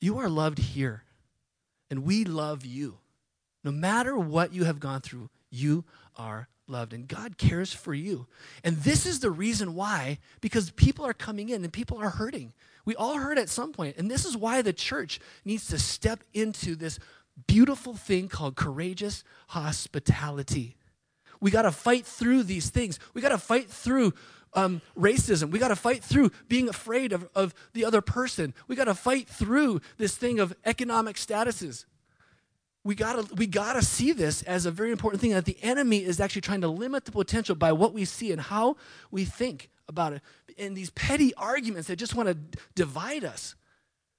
You 0.01 0.19
are 0.19 0.29
loved 0.29 0.60
here, 0.60 1.03
and 1.89 2.03
we 2.03 2.23
love 2.23 2.65
you. 2.65 2.99
No 3.63 3.71
matter 3.71 4.17
what 4.17 4.53
you 4.53 4.63
have 4.63 4.79
gone 4.79 5.01
through, 5.01 5.29
you 5.49 5.84
are 6.15 6.47
loved 6.69 6.93
and 6.93 7.08
God 7.08 7.38
cares 7.38 7.73
for 7.73 7.93
you. 7.93 8.27
And 8.63 8.77
this 8.77 9.05
is 9.05 9.19
the 9.19 9.32
reason 9.32 9.75
why, 9.75 10.19
because 10.41 10.71
people 10.71 11.05
are 11.05 11.13
coming 11.13 11.49
in 11.49 11.63
and 11.63 11.73
people 11.73 11.97
are 11.99 12.10
hurting. 12.10 12.53
We 12.86 12.95
all 12.95 13.17
hurt 13.17 13.38
at 13.38 13.49
some 13.49 13.73
point, 13.73 13.97
And 13.97 14.10
this 14.10 14.25
is 14.25 14.38
why 14.38 14.62
the 14.62 14.73
church 14.73 15.19
needs 15.45 15.67
to 15.67 15.79
step 15.79 16.23
into 16.34 16.75
this 16.75 16.99
beautiful 17.47 17.93
thing 17.93 18.27
called 18.27 18.55
courageous 18.55 19.23
hospitality. 19.47 20.75
We 21.39 21.51
got 21.51 21.62
to 21.63 21.71
fight 21.71 22.05
through 22.05 22.43
these 22.43 22.69
things. 22.69 22.99
We 23.13 23.21
got 23.21 23.29
to 23.29 23.38
fight 23.38 23.69
through 23.69 24.13
um, 24.53 24.82
racism. 24.97 25.51
We 25.51 25.60
got 25.60 25.69
to 25.69 25.75
fight 25.75 26.03
through 26.03 26.32
being 26.47 26.67
afraid 26.67 27.13
of, 27.13 27.29
of 27.36 27.53
the 27.73 27.86
other 27.86 28.01
person. 28.01 28.53
We 28.67 28.75
got 28.75 28.86
to 28.86 28.95
fight 28.95 29.27
through 29.27 29.82
this 29.97 30.15
thing 30.15 30.39
of 30.39 30.55
economic 30.65 31.15
statuses 31.15 31.86
we 32.83 32.95
gotta 32.95 33.27
we 33.35 33.45
gotta 33.45 33.81
see 33.81 34.13
this 34.13 34.41
as 34.43 34.65
a 34.65 34.71
very 34.71 34.91
important 34.91 35.21
thing 35.21 35.31
that 35.31 35.45
the 35.45 35.57
enemy 35.61 36.03
is 36.03 36.19
actually 36.19 36.41
trying 36.41 36.61
to 36.61 36.67
limit 36.67 37.05
the 37.05 37.11
potential 37.11 37.55
by 37.55 37.71
what 37.71 37.93
we 37.93 38.05
see 38.05 38.31
and 38.31 38.41
how 38.41 38.77
we 39.11 39.25
think 39.25 39.69
about 39.87 40.13
it. 40.13 40.21
And 40.57 40.75
these 40.75 40.89
petty 40.91 41.33
arguments 41.35 41.87
that 41.87 41.97
just 41.97 42.15
want 42.15 42.29
to 42.29 42.37
divide 42.75 43.23
us 43.23 43.55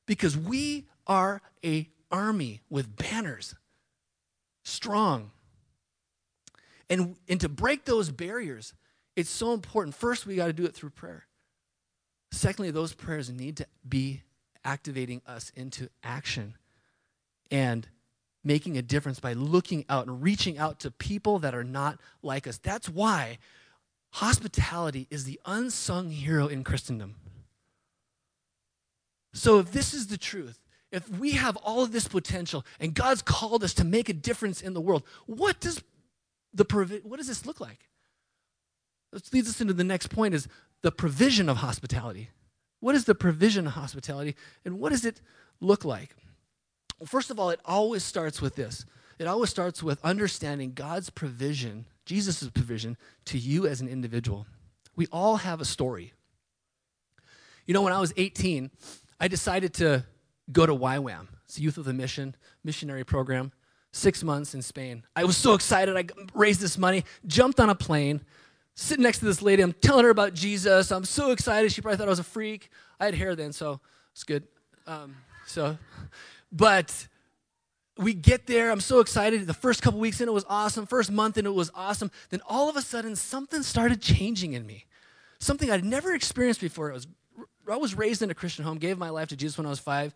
because 0.07 0.37
we 0.37 0.87
are 1.07 1.41
a 1.65 1.89
army 2.11 2.61
with 2.69 2.97
banners 2.97 3.55
strong. 4.63 5.31
And 6.91 7.17
and 7.29 7.41
to 7.41 7.49
break 7.49 7.85
those 7.85 8.11
barriers 8.11 8.75
it's 9.17 9.31
so 9.31 9.53
important. 9.53 9.95
First 9.95 10.27
we 10.27 10.37
got 10.37 10.47
to 10.47 10.53
do 10.53 10.65
it 10.65 10.75
through 10.75 10.91
prayer. 10.91 11.27
Secondly 12.33 12.71
those 12.71 12.95
prayers 12.95 13.31
need 13.31 13.57
to 13.59 13.67
be 13.89 14.23
activating 14.65 15.23
us 15.27 15.51
into 15.57 15.89
action. 16.03 16.55
And 17.51 17.89
making 18.43 18.79
a 18.79 18.83
difference 18.83 19.21
by 19.21 19.33
looking 19.33 19.85
out 19.89 20.07
and 20.07 20.23
reaching 20.23 20.59
out 20.59 20.81
to 20.81 20.91
people 20.91 21.39
that 21.41 21.55
are 21.55 21.65
not 21.65 21.99
like 22.23 22.47
us. 22.47 22.59
That's 22.59 22.89
why 22.89 23.39
hospitality 24.13 25.07
is 25.11 25.25
the 25.25 25.41
unsung 25.45 26.11
hero 26.11 26.47
in 26.47 26.65
Christendom. 26.65 27.17
So, 29.33 29.59
if 29.59 29.71
this 29.73 29.95
is 29.95 30.09
the 30.09 30.19
truth, 30.19 30.59
if 30.91 31.09
we 31.09 31.33
have 31.33 31.57
all 31.59 31.83
of 31.83 31.93
this 31.93 32.09
potential 32.09 32.65
and 32.81 32.95
God's 32.95 33.23
called 33.23 33.63
us 33.63 33.75
to 33.75 33.85
make 33.85 34.09
a 34.09 34.13
difference 34.13 34.61
in 34.61 34.75
the 34.75 34.81
world, 34.81 35.05
what 35.27 35.61
does 35.61 35.83
the 36.53 36.65
provi- 36.65 37.01
what 37.05 37.19
does 37.19 37.29
this 37.29 37.47
look 37.47 37.61
like? 37.61 37.89
This 39.13 39.33
leads 39.33 39.49
us 39.49 39.61
into 39.61 39.73
the 39.73 39.85
next 39.85 40.09
point 40.09 40.35
is 40.35 40.49
the 40.83 40.91
provision 40.91 41.49
of 41.49 41.59
hospitality. 41.59 42.31
What 42.81 42.95
is 42.95 43.05
the 43.05 43.15
provision 43.15 43.67
of 43.67 43.75
hospitality 43.75 44.35
and 44.65 44.81
what 44.81 44.91
does 44.91 45.05
it 45.05 45.21
look 45.61 45.85
like? 45.85 46.17
First 47.07 47.31
of 47.31 47.39
all, 47.39 47.51
it 47.51 47.61
always 47.65 48.05
starts 48.05 48.41
with 48.43 48.57
this. 48.57 48.85
It 49.19 49.27
always 49.27 49.51
starts 49.51 49.83
with 49.83 50.03
understanding 50.05 50.73
God's 50.73 51.11
provision, 51.11 51.87
Jesus' 52.07 52.49
provision 52.49 52.97
to 53.27 53.39
you 53.39 53.67
as 53.67 53.81
an 53.81 53.89
individual. 53.89 54.47
We 54.97 55.07
all 55.13 55.37
have 55.37 55.61
a 55.61 55.65
story. 55.65 56.13
You 57.67 57.75
know, 57.75 57.83
when 57.83 57.93
I 57.93 58.01
was 58.01 58.13
18, 58.17 58.71
I 59.21 59.29
decided 59.29 59.75
to 59.75 60.05
go 60.51 60.67
to 60.67 60.75
YWAM. 60.75 61.29
It's 61.45 61.59
Youth 61.59 61.79
of 61.79 61.85
the 61.85 61.93
Mission, 61.93 62.35
missionary 62.65 63.05
program, 63.05 63.53
six 63.93 64.23
months 64.23 64.55
in 64.55 64.63
Spain. 64.63 65.05
I 65.15 65.25
was 65.25 65.37
so 65.37 65.55
excited. 65.55 65.97
I 65.97 66.05
raised 66.35 66.61
this 66.61 66.79
money, 66.79 67.05
jumped 67.27 67.61
on 67.61 67.71
a 67.71 67.75
plane, 67.75 68.23
sitting 68.75 69.03
next 69.03 69.19
to 69.19 69.25
this 69.25 69.43
lady. 69.43 69.63
I'm 69.63 69.73
telling 69.73 70.05
her 70.05 70.11
about 70.11 70.35
Jesus. 70.35 70.91
I'm 70.91 71.05
so 71.05 71.33
excited. 71.33 71.73
She 71.73 71.81
probably 71.81 71.99
thought 71.99 72.09
I 72.09 72.11
was 72.11 72.19
a 72.19 72.25
freak. 72.25 72.71
I 72.99 73.05
had 73.05 73.15
hair 73.15 73.37
then, 73.37 73.53
so 73.53 73.81
it's 74.13 74.25
good. 74.25 74.45
Um, 74.87 75.17
so, 75.47 75.77
but 76.53 77.09
we 77.99 78.15
get 78.15 78.47
there. 78.47 78.71
I'm 78.71 78.81
so 78.81 79.01
excited. 79.01 79.47
The 79.47 79.55
first 79.55 79.83
couple 79.83 80.01
weeks 80.01 80.21
in, 80.21 80.29
it 80.29 80.33
was 80.33 80.47
awesome. 80.49 80.87
First 80.87 81.11
month 81.11 81.37
in, 81.37 81.47
it 81.47 81.55
was 81.55 81.71
awesome. 81.75 82.11
Then 82.31 82.41
all 82.49 82.69
of 82.69 82.77
a 82.77 82.83
sudden, 82.83 83.15
something 83.17 83.63
started 83.63 84.01
changing 84.01 84.55
in 84.55 84.67
me. 84.67 84.87
Something 85.39 85.71
I'd 85.71 85.85
never 85.85 86.15
experienced 86.15 86.61
before. 86.61 86.91
I 86.91 86.95
was, 86.95 87.07
I 87.71 87.77
was 87.77 87.95
raised 87.95 88.23
in 88.23 88.31
a 88.31 88.35
Christian 88.35 88.65
home, 88.65 88.79
gave 88.79 88.99
my 88.99 89.11
life 89.11 89.29
to 89.29 89.37
Jesus 89.37 89.59
when 89.59 89.67
I 89.67 89.71
was 89.71 89.79
five. 89.79 90.15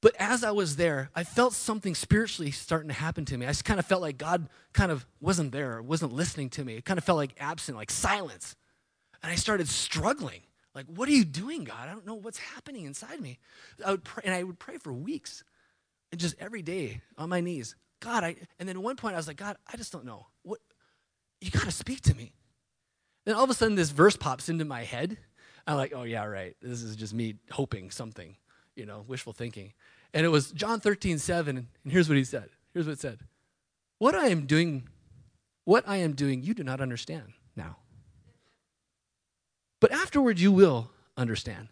But 0.00 0.14
as 0.18 0.44
I 0.44 0.50
was 0.50 0.76
there, 0.76 1.10
I 1.14 1.24
felt 1.24 1.54
something 1.54 1.94
spiritually 1.94 2.50
starting 2.50 2.88
to 2.88 2.94
happen 2.94 3.24
to 3.24 3.38
me. 3.38 3.46
I 3.46 3.48
just 3.48 3.64
kind 3.64 3.80
of 3.80 3.86
felt 3.86 4.02
like 4.02 4.18
God 4.18 4.50
kind 4.74 4.92
of 4.92 5.06
wasn't 5.18 5.50
there, 5.50 5.80
wasn't 5.80 6.12
listening 6.12 6.50
to 6.50 6.64
me. 6.64 6.76
It 6.76 6.84
kind 6.84 6.98
of 6.98 7.04
felt 7.04 7.16
like 7.16 7.34
absent, 7.40 7.78
like 7.78 7.90
silence. 7.90 8.54
And 9.22 9.32
I 9.32 9.36
started 9.36 9.66
struggling. 9.66 10.42
Like, 10.74 10.86
what 10.86 11.08
are 11.08 11.12
you 11.12 11.24
doing, 11.24 11.64
God? 11.64 11.88
I 11.88 11.92
don't 11.92 12.06
know 12.06 12.14
what's 12.14 12.38
happening 12.38 12.84
inside 12.84 13.20
me. 13.20 13.38
I 13.84 13.92
would 13.92 14.04
pray, 14.04 14.22
and 14.24 14.34
I 14.34 14.42
would 14.42 14.58
pray 14.58 14.78
for 14.78 14.92
weeks 14.92 15.44
and 16.10 16.20
just 16.20 16.34
every 16.38 16.62
day 16.62 17.00
on 17.16 17.28
my 17.28 17.40
knees. 17.40 17.76
God, 18.00 18.24
I, 18.24 18.36
and 18.58 18.68
then 18.68 18.76
at 18.76 18.82
one 18.82 18.96
point 18.96 19.14
I 19.14 19.18
was 19.18 19.28
like, 19.28 19.36
God, 19.36 19.56
I 19.72 19.76
just 19.76 19.92
don't 19.92 20.04
know. 20.04 20.26
What, 20.42 20.60
you 21.40 21.50
got 21.50 21.64
to 21.64 21.70
speak 21.70 22.00
to 22.02 22.14
me. 22.14 22.32
Then 23.24 23.36
all 23.36 23.44
of 23.44 23.50
a 23.50 23.54
sudden 23.54 23.76
this 23.76 23.90
verse 23.90 24.16
pops 24.16 24.48
into 24.48 24.64
my 24.64 24.82
head. 24.82 25.16
I'm 25.66 25.76
like, 25.76 25.92
oh, 25.94 26.02
yeah, 26.02 26.24
right. 26.24 26.56
This 26.60 26.82
is 26.82 26.96
just 26.96 27.14
me 27.14 27.36
hoping 27.50 27.90
something, 27.90 28.36
you 28.76 28.84
know, 28.84 29.04
wishful 29.06 29.32
thinking. 29.32 29.72
And 30.12 30.26
it 30.26 30.28
was 30.28 30.50
John 30.52 30.80
13, 30.80 31.18
7. 31.18 31.56
And 31.56 31.66
here's 31.86 32.08
what 32.08 32.18
he 32.18 32.24
said. 32.24 32.50
Here's 32.72 32.86
what 32.86 32.92
it 32.92 33.00
said. 33.00 33.20
What 33.98 34.14
I 34.14 34.26
am 34.26 34.46
doing, 34.46 34.88
what 35.64 35.84
I 35.86 35.96
am 35.98 36.12
doing, 36.12 36.42
you 36.42 36.52
do 36.52 36.64
not 36.64 36.80
understand 36.80 37.32
now. 37.56 37.76
But 39.84 39.92
afterward 39.92 40.40
you 40.40 40.50
will 40.50 40.90
understand. 41.14 41.68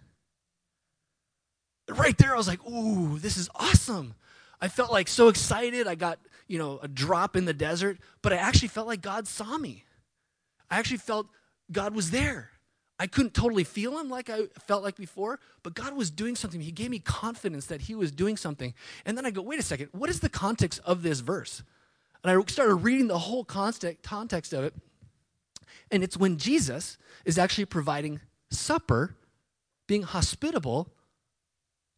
Right 1.88 2.14
there, 2.18 2.34
I 2.34 2.36
was 2.36 2.46
like, 2.46 2.62
ooh, 2.68 3.18
this 3.18 3.38
is 3.38 3.48
awesome. 3.54 4.12
I 4.60 4.68
felt 4.68 4.92
like 4.92 5.08
so 5.08 5.28
excited. 5.28 5.86
I 5.86 5.94
got, 5.94 6.18
you 6.46 6.58
know, 6.58 6.78
a 6.82 6.88
drop 6.88 7.36
in 7.36 7.46
the 7.46 7.54
desert, 7.54 7.96
but 8.20 8.34
I 8.34 8.36
actually 8.36 8.68
felt 8.68 8.86
like 8.86 9.00
God 9.00 9.26
saw 9.26 9.56
me. 9.56 9.84
I 10.70 10.78
actually 10.78 10.98
felt 10.98 11.26
God 11.70 11.94
was 11.94 12.10
there. 12.10 12.50
I 12.98 13.06
couldn't 13.06 13.32
totally 13.32 13.64
feel 13.64 13.98
him 13.98 14.10
like 14.10 14.28
I 14.28 14.48
felt 14.66 14.82
like 14.82 14.96
before, 14.96 15.40
but 15.62 15.72
God 15.72 15.96
was 15.96 16.10
doing 16.10 16.36
something. 16.36 16.60
He 16.60 16.70
gave 16.70 16.90
me 16.90 16.98
confidence 16.98 17.64
that 17.68 17.80
he 17.80 17.94
was 17.94 18.12
doing 18.12 18.36
something. 18.36 18.74
And 19.06 19.16
then 19.16 19.24
I 19.24 19.30
go, 19.30 19.40
wait 19.40 19.58
a 19.58 19.62
second, 19.62 19.88
what 19.92 20.10
is 20.10 20.20
the 20.20 20.28
context 20.28 20.80
of 20.84 21.02
this 21.02 21.20
verse? 21.20 21.62
And 22.22 22.30
I 22.30 22.44
started 22.44 22.74
reading 22.74 23.06
the 23.06 23.20
whole 23.20 23.42
context 23.42 24.52
of 24.52 24.64
it. 24.64 24.74
And 25.92 26.02
it's 26.02 26.16
when 26.16 26.38
Jesus 26.38 26.96
is 27.26 27.38
actually 27.38 27.66
providing 27.66 28.20
supper, 28.50 29.14
being 29.86 30.02
hospitable 30.02 30.88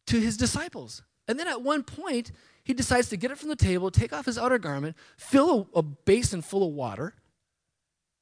to 0.07 0.19
his 0.19 0.37
disciples. 0.37 1.01
And 1.27 1.39
then 1.39 1.47
at 1.47 1.61
one 1.61 1.81
point, 1.81 2.31
he 2.63 2.73
decides 2.73 3.09
to 3.09 3.17
get 3.17 3.31
it 3.31 3.37
from 3.37 3.49
the 3.49 3.55
table, 3.55 3.89
take 3.89 4.11
off 4.11 4.25
his 4.25 4.37
outer 4.37 4.59
garment, 4.59 4.95
fill 5.17 5.69
a, 5.73 5.79
a 5.79 5.81
basin 5.81 6.41
full 6.41 6.67
of 6.67 6.73
water, 6.73 7.13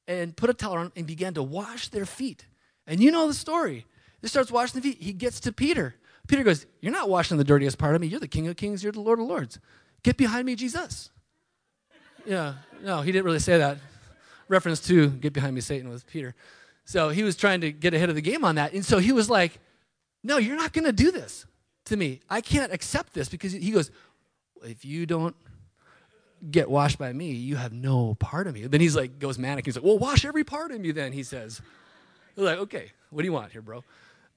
and 0.08 0.38
put 0.38 0.50
a 0.50 0.54
towel 0.54 0.78
on 0.78 0.92
and 0.96 1.08
began 1.08 1.34
to 1.34 1.44
wash 1.44 1.90
their 1.90 2.06
feet. 2.06 2.46
And 2.86 3.02
you 3.02 3.12
know 3.12 3.28
the 3.28 3.34
story. 3.34 3.86
He 4.22 4.28
starts 4.28 4.52
washing 4.52 4.80
the 4.80 4.92
feet. 4.92 5.02
He 5.02 5.12
gets 5.12 5.40
to 5.42 5.52
Peter. 5.52 5.96
Peter 6.28 6.44
goes, 6.44 6.66
You're 6.82 6.92
not 6.92 7.10
washing 7.10 7.38
the 7.38 7.44
dirtiest 7.44 7.78
part 7.78 7.96
of 7.96 8.02
me. 8.02 8.08
You're 8.08 8.20
the 8.20 8.28
King 8.28 8.48
of 8.48 8.58
Kings. 8.58 8.84
You're 8.84 8.94
the 8.94 9.02
Lord 9.02 9.20
of 9.20 9.26
Lords. 9.26 9.60
Get 10.04 10.18
behind 10.18 10.46
me, 10.46 10.56
Jesus. 10.56 11.10
Yeah, 12.26 12.56
no, 12.82 13.02
he 13.02 13.12
didn't 13.12 13.26
really 13.26 13.40
say 13.40 13.58
that. 13.58 13.80
Reference 14.48 14.80
to 14.88 15.10
get 15.10 15.34
behind 15.34 15.56
me, 15.56 15.62
Satan, 15.62 15.90
was 15.90 16.04
Peter. 16.04 16.36
So 16.86 17.10
he 17.10 17.24
was 17.24 17.36
trying 17.36 17.62
to 17.62 17.72
get 17.72 17.94
ahead 17.94 18.10
of 18.10 18.16
the 18.16 18.22
game 18.22 18.44
on 18.44 18.56
that. 18.56 18.74
And 18.74 18.86
so 18.86 19.00
he 19.00 19.12
was 19.12 19.30
like, 19.30 19.60
No, 20.24 20.38
you're 20.38 20.58
not 20.58 20.74
going 20.74 20.86
to 20.86 20.92
do 20.92 21.12
this 21.12 21.46
to 21.86 21.98
me. 21.98 22.22
I 22.30 22.42
can't 22.42 22.74
accept 22.74 23.14
this 23.14 23.30
because 23.30 23.52
he 23.54 23.72
goes, 23.72 23.92
if 24.64 24.86
you 24.86 25.06
don't 25.06 25.36
get 26.50 26.70
washed 26.70 26.98
by 26.98 27.12
me, 27.14 27.32
you 27.32 27.56
have 27.56 27.74
no 27.74 28.16
part 28.16 28.48
of 28.48 28.54
me. 28.54 28.68
Then 28.68 28.82
he's 28.82 28.96
like, 28.96 29.20
goes 29.20 29.38
manic. 29.38 29.66
He's 29.66 29.76
like, 29.76 29.86
well, 29.86 29.98
wash 29.98 30.26
every 30.26 30.44
part 30.44 30.72
of 30.72 30.80
me 30.82 30.92
then, 30.92 31.14
he 31.14 31.24
says. 31.24 31.62
They're 32.36 32.46
like, 32.46 32.60
okay, 32.60 32.92
what 33.10 33.22
do 33.22 33.26
you 33.26 33.34
want 33.34 33.52
here, 33.52 33.62
bro? 33.62 33.84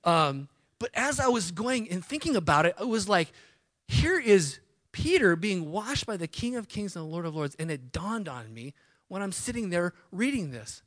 Um, 0.05 0.49
but 0.79 0.91
as 0.95 1.19
I 1.19 1.29
was 1.29 1.51
going 1.51 1.91
and 1.91 2.05
thinking 2.05 2.37
about 2.37 2.67
it, 2.67 2.75
I 2.79 2.85
was 2.85 3.09
like, 3.09 3.33
here 3.89 4.19
is 4.19 4.61
Peter 4.93 5.37
being 5.37 5.71
washed 5.71 6.07
by 6.07 6.17
the 6.17 6.29
King 6.29 6.57
of 6.57 6.69
Kings 6.69 6.97
and 6.97 7.05
the 7.05 7.09
Lord 7.09 7.27
of 7.27 7.35
Lords. 7.35 7.57
And 7.59 7.71
it 7.71 7.93
dawned 7.93 8.29
on 8.29 8.53
me 8.53 8.75
when 9.09 9.23
I'm 9.23 9.33
sitting 9.33 9.71
there 9.71 9.93
reading 10.11 10.51
this 10.51 10.83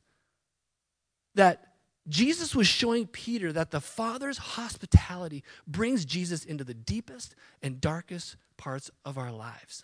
that 1.35 1.69
Jesus 2.07 2.55
was 2.55 2.67
showing 2.67 3.05
Peter 3.05 3.53
that 3.53 3.71
the 3.71 3.79
Father's 3.79 4.37
hospitality 4.37 5.43
brings 5.67 6.05
Jesus 6.05 6.43
into 6.43 6.63
the 6.63 6.73
deepest 6.73 7.35
and 7.61 7.79
darkest 7.79 8.35
parts 8.57 8.89
of 9.05 9.17
our 9.17 9.31
lives. 9.31 9.83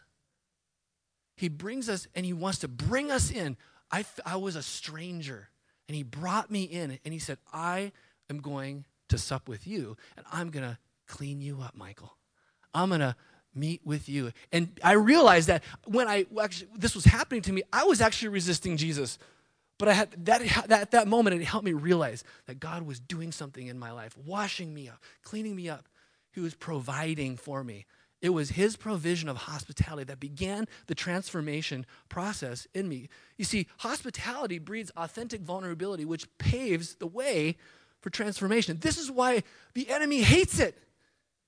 He 1.37 1.49
brings 1.49 1.87
us 1.87 2.07
and 2.15 2.25
he 2.25 2.33
wants 2.33 2.59
to 2.59 2.67
bring 2.67 3.11
us 3.11 3.31
in. 3.31 3.57
I, 3.91 4.05
I 4.25 4.37
was 4.37 4.55
a 4.55 4.63
stranger 4.63 5.49
and 5.87 5.95
he 5.95 6.03
brought 6.03 6.49
me 6.49 6.63
in 6.63 6.99
and 7.05 7.13
he 7.13 7.19
said, 7.19 7.37
I 7.53 7.91
am 8.29 8.39
going 8.39 8.85
to 9.09 9.17
sup 9.17 9.47
with 9.47 9.67
you 9.67 9.95
and 10.17 10.25
I'm 10.31 10.49
going 10.49 10.65
to 10.65 10.77
clean 11.07 11.41
you 11.41 11.61
up, 11.61 11.75
Michael. 11.75 12.17
I'm 12.73 12.89
going 12.89 13.01
to 13.01 13.15
meet 13.55 13.81
with 13.85 14.09
you. 14.09 14.31
And 14.51 14.69
I 14.83 14.93
realized 14.93 15.47
that 15.47 15.63
when 15.85 16.07
I 16.07 16.25
actually, 16.41 16.69
this 16.75 16.95
was 16.95 17.05
happening 17.05 17.41
to 17.43 17.53
me, 17.53 17.63
I 17.71 17.83
was 17.85 18.01
actually 18.01 18.29
resisting 18.29 18.77
Jesus. 18.77 19.17
But 19.77 19.89
I 19.89 19.93
had 19.93 20.25
that, 20.25 20.67
that, 20.69 20.91
that 20.91 21.07
moment, 21.07 21.41
it 21.41 21.45
helped 21.45 21.65
me 21.65 21.73
realize 21.73 22.23
that 22.45 22.59
God 22.59 22.83
was 22.83 22.99
doing 22.99 23.31
something 23.31 23.67
in 23.67 23.77
my 23.77 23.91
life, 23.91 24.15
washing 24.25 24.73
me 24.73 24.87
up, 24.87 25.01
cleaning 25.23 25.55
me 25.55 25.69
up. 25.69 25.87
He 26.31 26.39
was 26.39 26.53
providing 26.53 27.37
for 27.37 27.63
me. 27.63 27.85
It 28.21 28.29
was 28.29 28.51
his 28.51 28.75
provision 28.75 29.29
of 29.29 29.37
hospitality 29.37 30.05
that 30.05 30.19
began 30.19 30.67
the 30.87 30.95
transformation 30.95 31.85
process 32.09 32.67
in 32.73 32.87
me. 32.89 33.09
You 33.37 33.45
see, 33.45 33.67
hospitality 33.77 34.57
breeds 34.57 34.91
authentic 34.95 35.41
vulnerability, 35.41 36.05
which 36.05 36.25
paves 36.37 36.95
the 36.95 37.07
way 37.07 37.57
for 38.01 38.09
transformation. 38.09 38.77
This 38.79 38.97
is 38.97 39.11
why 39.11 39.43
the 39.73 39.89
enemy 39.89 40.21
hates 40.21 40.59
it. 40.59 40.77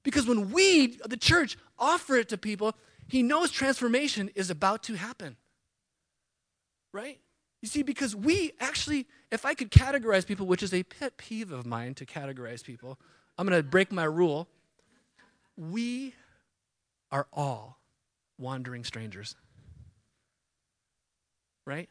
Because 0.08 0.26
when 0.26 0.52
we, 0.54 0.98
the 1.06 1.18
church, 1.18 1.58
offer 1.78 2.16
it 2.16 2.30
to 2.30 2.38
people, 2.38 2.74
he 3.10 3.22
knows 3.22 3.52
transformation 3.52 4.30
is 4.36 4.50
about 4.50 4.84
to 4.84 4.94
happen. 4.94 5.36
Right? 6.94 7.20
You 7.62 7.68
see, 7.68 7.84
because 7.84 8.16
we 8.16 8.54
actually, 8.62 9.06
if 9.34 9.46
I 9.46 9.54
could 9.54 9.70
categorize 9.70 10.26
people, 10.26 10.48
which 10.48 10.64
is 10.64 10.74
a 10.74 10.84
pet 10.84 11.18
peeve 11.18 11.52
of 11.52 11.66
mine 11.66 11.94
to 11.96 12.06
categorize 12.06 12.64
people, 12.64 12.98
I'm 13.38 13.46
going 13.46 13.62
to 13.62 13.68
break 13.68 13.92
my 13.92 14.06
rule. 14.06 14.48
We 15.58 16.16
are 17.12 17.28
all 17.34 17.78
wandering 18.38 18.86
strangers. 18.86 19.36
Right? 21.66 21.90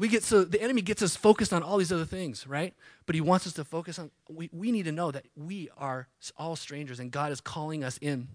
We 0.00 0.08
get 0.08 0.22
so 0.22 0.44
the 0.44 0.62
enemy 0.62 0.80
gets 0.80 1.02
us 1.02 1.14
focused 1.14 1.52
on 1.52 1.62
all 1.62 1.76
these 1.76 1.92
other 1.92 2.06
things, 2.06 2.46
right? 2.46 2.72
But 3.04 3.14
he 3.14 3.20
wants 3.20 3.46
us 3.46 3.52
to 3.52 3.64
focus 3.64 3.98
on 3.98 4.10
we, 4.30 4.48
we 4.50 4.72
need 4.72 4.86
to 4.86 4.92
know 4.92 5.10
that 5.10 5.26
we 5.36 5.68
are 5.76 6.08
all 6.38 6.56
strangers 6.56 7.00
and 7.00 7.10
God 7.10 7.32
is 7.32 7.42
calling 7.42 7.84
us 7.84 7.98
in. 8.00 8.28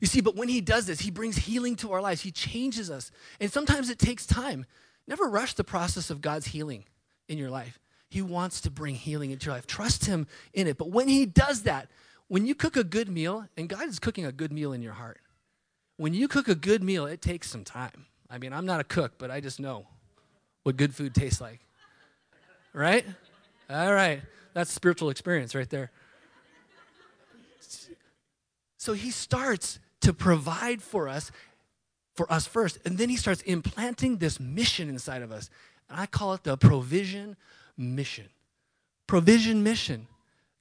You 0.00 0.08
see, 0.08 0.20
but 0.20 0.34
when 0.34 0.48
he 0.48 0.60
does 0.60 0.86
this, 0.86 0.98
he 0.98 1.12
brings 1.12 1.36
healing 1.36 1.76
to 1.76 1.92
our 1.92 2.02
lives. 2.02 2.22
He 2.22 2.32
changes 2.32 2.90
us. 2.90 3.12
And 3.38 3.52
sometimes 3.52 3.90
it 3.90 4.00
takes 4.00 4.26
time. 4.26 4.66
Never 5.06 5.28
rush 5.28 5.54
the 5.54 5.62
process 5.62 6.10
of 6.10 6.20
God's 6.20 6.48
healing 6.48 6.84
in 7.28 7.38
your 7.38 7.50
life. 7.50 7.78
He 8.08 8.20
wants 8.20 8.60
to 8.62 8.72
bring 8.72 8.96
healing 8.96 9.30
into 9.30 9.46
your 9.46 9.54
life. 9.54 9.68
Trust 9.68 10.06
him 10.06 10.26
in 10.52 10.66
it. 10.66 10.78
But 10.78 10.90
when 10.90 11.06
he 11.06 11.26
does 11.26 11.62
that, 11.62 11.92
when 12.26 12.44
you 12.44 12.56
cook 12.56 12.76
a 12.76 12.82
good 12.82 13.08
meal, 13.08 13.46
and 13.56 13.68
God 13.68 13.86
is 13.86 14.00
cooking 14.00 14.24
a 14.24 14.32
good 14.32 14.52
meal 14.52 14.72
in 14.72 14.82
your 14.82 14.94
heart, 14.94 15.20
when 15.96 16.12
you 16.12 16.26
cook 16.26 16.48
a 16.48 16.56
good 16.56 16.82
meal, 16.82 17.06
it 17.06 17.22
takes 17.22 17.48
some 17.48 17.62
time. 17.62 18.06
I 18.28 18.38
mean, 18.38 18.52
I'm 18.52 18.66
not 18.66 18.80
a 18.80 18.84
cook, 18.84 19.12
but 19.16 19.30
I 19.30 19.38
just 19.40 19.60
know 19.60 19.86
what 20.62 20.76
good 20.76 20.94
food 20.94 21.14
tastes 21.14 21.40
like. 21.40 21.60
Right? 22.72 23.04
All 23.68 23.92
right. 23.92 24.22
That's 24.54 24.72
spiritual 24.72 25.10
experience 25.10 25.54
right 25.54 25.68
there. 25.68 25.90
So 28.76 28.92
he 28.92 29.10
starts 29.10 29.78
to 30.00 30.12
provide 30.12 30.82
for 30.82 31.08
us, 31.08 31.30
for 32.14 32.30
us 32.32 32.46
first, 32.46 32.78
and 32.84 32.96
then 32.96 33.08
he 33.08 33.16
starts 33.16 33.42
implanting 33.42 34.16
this 34.16 34.40
mission 34.40 34.88
inside 34.88 35.22
of 35.22 35.32
us. 35.32 35.50
And 35.88 36.00
I 36.00 36.06
call 36.06 36.32
it 36.34 36.44
the 36.44 36.56
provision 36.56 37.36
mission. 37.76 38.28
Provision 39.06 39.62
mission. 39.62 40.06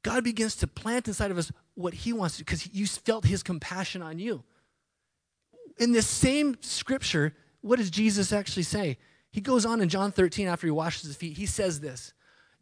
God 0.01 0.23
begins 0.23 0.55
to 0.57 0.67
plant 0.67 1.07
inside 1.07 1.31
of 1.31 1.37
us 1.37 1.51
what 1.75 1.93
He 1.93 2.13
wants 2.13 2.37
to, 2.37 2.45
because 2.45 2.73
you 2.73 2.87
felt 2.87 3.25
His 3.25 3.43
compassion 3.43 4.01
on 4.01 4.19
you. 4.19 4.43
In 5.77 5.91
this 5.91 6.07
same 6.07 6.57
scripture, 6.61 7.33
what 7.61 7.77
does 7.77 7.89
Jesus 7.89 8.33
actually 8.33 8.63
say? 8.63 8.97
He 9.31 9.41
goes 9.41 9.65
on 9.65 9.81
in 9.81 9.89
John 9.89 10.11
13 10.11 10.47
after 10.47 10.67
he 10.67 10.71
washes 10.71 11.03
his 11.03 11.15
feet, 11.15 11.37
he 11.37 11.45
says 11.45 11.79
this 11.79 12.13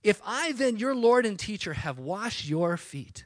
If 0.03 0.21
I, 0.25 0.51
then, 0.51 0.77
your 0.77 0.95
Lord 0.95 1.25
and 1.25 1.37
teacher, 1.37 1.73
have 1.73 1.99
washed 1.99 2.47
your 2.47 2.77
feet, 2.77 3.25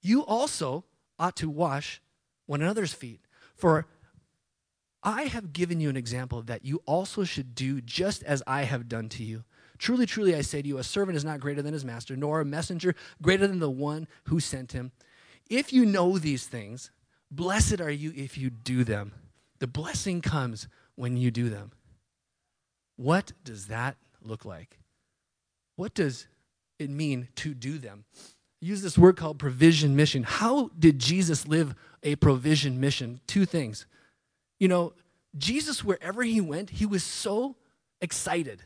you 0.00 0.24
also 0.24 0.84
ought 1.18 1.36
to 1.36 1.50
wash 1.50 2.00
one 2.46 2.62
another's 2.62 2.94
feet. 2.94 3.20
For 3.54 3.86
I 5.02 5.24
have 5.24 5.52
given 5.52 5.80
you 5.80 5.90
an 5.90 5.96
example 5.96 6.42
that 6.42 6.64
you 6.64 6.82
also 6.86 7.24
should 7.24 7.54
do 7.54 7.80
just 7.80 8.22
as 8.22 8.42
I 8.46 8.62
have 8.62 8.88
done 8.88 9.08
to 9.10 9.22
you. 9.22 9.44
Truly, 9.76 10.06
truly, 10.06 10.34
I 10.34 10.40
say 10.40 10.62
to 10.62 10.68
you, 10.68 10.78
a 10.78 10.84
servant 10.84 11.16
is 11.16 11.24
not 11.24 11.40
greater 11.40 11.60
than 11.60 11.74
his 11.74 11.84
master, 11.84 12.16
nor 12.16 12.40
a 12.40 12.44
messenger 12.44 12.94
greater 13.20 13.46
than 13.46 13.58
the 13.58 13.70
one 13.70 14.08
who 14.24 14.40
sent 14.40 14.72
him. 14.72 14.92
If 15.50 15.72
you 15.72 15.84
know 15.84 16.16
these 16.16 16.46
things, 16.46 16.90
blessed 17.30 17.80
are 17.80 17.90
you 17.90 18.12
if 18.16 18.38
you 18.38 18.48
do 18.48 18.84
them. 18.84 19.12
The 19.58 19.66
blessing 19.66 20.22
comes 20.22 20.68
when 20.94 21.16
you 21.16 21.30
do 21.30 21.50
them. 21.50 21.72
What 22.96 23.32
does 23.44 23.66
that 23.66 23.96
look 24.22 24.44
like? 24.44 24.78
What 25.76 25.94
does 25.94 26.26
it 26.78 26.90
mean 26.90 27.28
to 27.36 27.54
do 27.54 27.78
them? 27.78 28.04
use 28.64 28.82
this 28.82 28.96
word 28.96 29.16
called 29.16 29.38
provision 29.38 29.94
mission. 29.94 30.22
How 30.22 30.70
did 30.78 30.98
Jesus 30.98 31.46
live 31.46 31.74
a 32.02 32.16
provision 32.16 32.80
mission? 32.80 33.20
Two 33.26 33.44
things. 33.44 33.86
You 34.58 34.68
know, 34.68 34.94
Jesus, 35.36 35.84
wherever 35.84 36.22
he 36.22 36.40
went, 36.40 36.70
he 36.70 36.86
was 36.86 37.04
so 37.04 37.56
excited. 38.00 38.62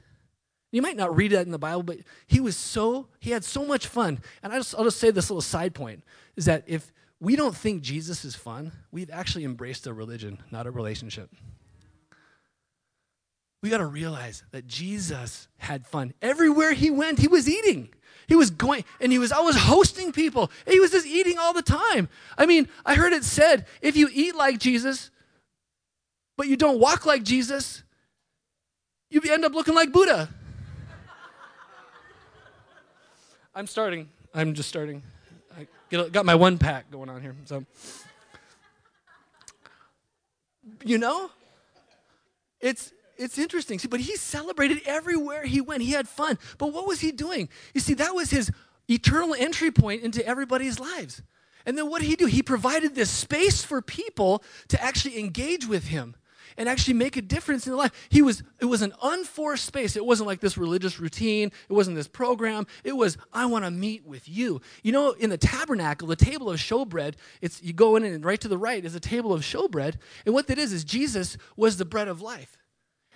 You 0.70 0.82
might 0.82 0.96
not 0.96 1.16
read 1.16 1.32
that 1.32 1.46
in 1.46 1.52
the 1.52 1.58
Bible, 1.58 1.82
but 1.82 1.98
he 2.26 2.40
was 2.40 2.56
so, 2.56 3.08
he 3.20 3.30
had 3.30 3.42
so 3.42 3.64
much 3.64 3.86
fun. 3.86 4.20
And 4.42 4.52
I 4.52 4.58
just, 4.58 4.74
I'll 4.74 4.84
just 4.84 5.00
say 5.00 5.10
this 5.10 5.30
little 5.30 5.40
side 5.40 5.74
point 5.74 6.04
is 6.36 6.44
that 6.44 6.62
if 6.66 6.92
we 7.20 7.34
don't 7.34 7.56
think 7.56 7.82
Jesus 7.82 8.24
is 8.24 8.36
fun, 8.36 8.70
we've 8.92 9.10
actually 9.10 9.44
embraced 9.44 9.86
a 9.86 9.92
religion, 9.92 10.38
not 10.50 10.66
a 10.66 10.70
relationship 10.70 11.30
we 13.62 13.70
got 13.70 13.78
to 13.78 13.86
realize 13.86 14.44
that 14.52 14.66
Jesus 14.66 15.48
had 15.58 15.86
fun. 15.86 16.14
Everywhere 16.22 16.72
he 16.72 16.90
went, 16.90 17.18
he 17.18 17.28
was 17.28 17.48
eating. 17.48 17.90
He 18.28 18.36
was 18.36 18.50
going, 18.50 18.84
and 19.00 19.10
he 19.10 19.18
was 19.18 19.32
always 19.32 19.56
hosting 19.56 20.12
people. 20.12 20.50
He 20.66 20.78
was 20.78 20.90
just 20.90 21.06
eating 21.06 21.38
all 21.38 21.52
the 21.52 21.62
time. 21.62 22.08
I 22.36 22.46
mean, 22.46 22.68
I 22.84 22.94
heard 22.94 23.12
it 23.12 23.24
said 23.24 23.66
if 23.80 23.96
you 23.96 24.08
eat 24.12 24.36
like 24.36 24.58
Jesus, 24.58 25.10
but 26.36 26.46
you 26.46 26.56
don't 26.56 26.78
walk 26.78 27.06
like 27.06 27.22
Jesus, 27.22 27.82
you 29.10 29.22
end 29.28 29.44
up 29.44 29.54
looking 29.54 29.74
like 29.74 29.92
Buddha. 29.92 30.28
I'm 33.54 33.66
starting. 33.66 34.10
I'm 34.34 34.52
just 34.52 34.68
starting. 34.68 35.02
I 35.56 35.66
got 36.10 36.26
my 36.26 36.34
one 36.34 36.58
pack 36.58 36.90
going 36.90 37.08
on 37.08 37.22
here. 37.22 37.34
So, 37.46 37.64
you 40.84 40.98
know, 40.98 41.30
it's 42.60 42.92
it's 43.18 43.38
interesting. 43.38 43.78
See, 43.78 43.88
but 43.88 44.00
he 44.00 44.16
celebrated 44.16 44.82
everywhere 44.86 45.44
he 45.44 45.60
went. 45.60 45.82
He 45.82 45.92
had 45.92 46.08
fun. 46.08 46.38
But 46.56 46.72
what 46.72 46.86
was 46.86 47.00
he 47.00 47.12
doing? 47.12 47.48
You 47.74 47.80
see, 47.80 47.94
that 47.94 48.14
was 48.14 48.30
his 48.30 48.50
eternal 48.88 49.34
entry 49.34 49.70
point 49.70 50.02
into 50.02 50.24
everybody's 50.26 50.78
lives. 50.78 51.22
And 51.66 51.76
then 51.76 51.90
what 51.90 52.00
did 52.00 52.08
he 52.08 52.16
do? 52.16 52.26
He 52.26 52.42
provided 52.42 52.94
this 52.94 53.10
space 53.10 53.62
for 53.62 53.82
people 53.82 54.42
to 54.68 54.82
actually 54.82 55.18
engage 55.18 55.66
with 55.66 55.88
him 55.88 56.14
and 56.56 56.68
actually 56.68 56.94
make 56.94 57.16
a 57.16 57.22
difference 57.22 57.66
in 57.66 57.72
their 57.72 57.78
life. 57.78 57.92
He 58.08 58.22
was 58.22 58.42
it 58.60 58.64
was 58.64 58.82
an 58.82 58.92
unforced 59.02 59.64
space. 59.64 59.96
It 59.96 60.04
wasn't 60.04 60.26
like 60.26 60.40
this 60.40 60.58
religious 60.58 60.98
routine. 60.98 61.52
It 61.68 61.72
wasn't 61.72 61.96
this 61.96 62.08
program. 62.08 62.66
It 62.84 62.96
was 62.96 63.16
I 63.32 63.46
want 63.46 63.64
to 63.64 63.70
meet 63.70 64.04
with 64.06 64.28
you. 64.28 64.60
You 64.82 64.92
know, 64.92 65.12
in 65.12 65.30
the 65.30 65.38
tabernacle, 65.38 66.08
the 66.08 66.16
table 66.16 66.50
of 66.50 66.58
showbread, 66.58 67.14
it's 67.40 67.62
you 67.62 67.72
go 67.72 67.96
in 67.96 68.04
and 68.04 68.24
right 68.24 68.40
to 68.40 68.48
the 68.48 68.58
right 68.58 68.84
is 68.84 68.94
a 68.94 69.00
table 69.00 69.32
of 69.32 69.42
showbread. 69.42 69.96
And 70.26 70.34
what 70.34 70.48
that 70.48 70.58
is 70.58 70.72
is 70.72 70.84
Jesus 70.84 71.36
was 71.56 71.76
the 71.76 71.84
bread 71.84 72.08
of 72.08 72.20
life. 72.20 72.58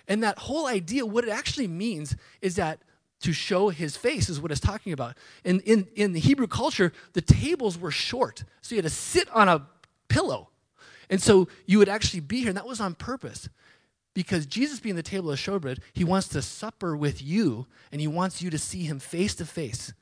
And 0.07 0.23
that 0.23 0.37
whole 0.37 0.67
idea, 0.67 1.05
what 1.05 1.23
it 1.23 1.29
actually 1.29 1.67
means 1.67 2.15
is 2.41 2.55
that 2.55 2.79
to 3.21 3.31
show 3.31 3.69
his 3.69 3.95
face 3.95 4.29
is 4.29 4.41
what 4.41 4.51
it's 4.51 4.59
talking 4.59 4.91
about. 4.91 5.17
And 5.45 5.61
in, 5.61 5.87
in 5.95 6.11
the 6.11 6.19
Hebrew 6.19 6.47
culture, 6.47 6.91
the 7.13 7.21
tables 7.21 7.77
were 7.77 7.91
short. 7.91 8.43
So 8.61 8.75
you 8.75 8.79
had 8.81 8.89
to 8.89 8.89
sit 8.89 9.29
on 9.31 9.47
a 9.47 9.65
pillow. 10.09 10.49
And 11.09 11.21
so 11.21 11.47
you 11.65 11.79
would 11.79 11.89
actually 11.89 12.19
be 12.19 12.39
here, 12.39 12.49
and 12.49 12.57
that 12.57 12.67
was 12.67 12.81
on 12.81 12.95
purpose. 12.95 13.47
Because 14.13 14.45
Jesus 14.45 14.79
being 14.79 14.95
the 14.95 15.03
table 15.03 15.31
of 15.31 15.39
showbread, 15.39 15.79
he 15.93 16.03
wants 16.03 16.27
to 16.29 16.41
supper 16.41 16.95
with 16.97 17.23
you, 17.23 17.65
and 17.91 18.01
he 18.01 18.07
wants 18.07 18.41
you 18.41 18.49
to 18.49 18.57
see 18.57 18.83
him 18.83 18.99
face 18.99 19.35
to 19.35 19.45
face. 19.45 19.93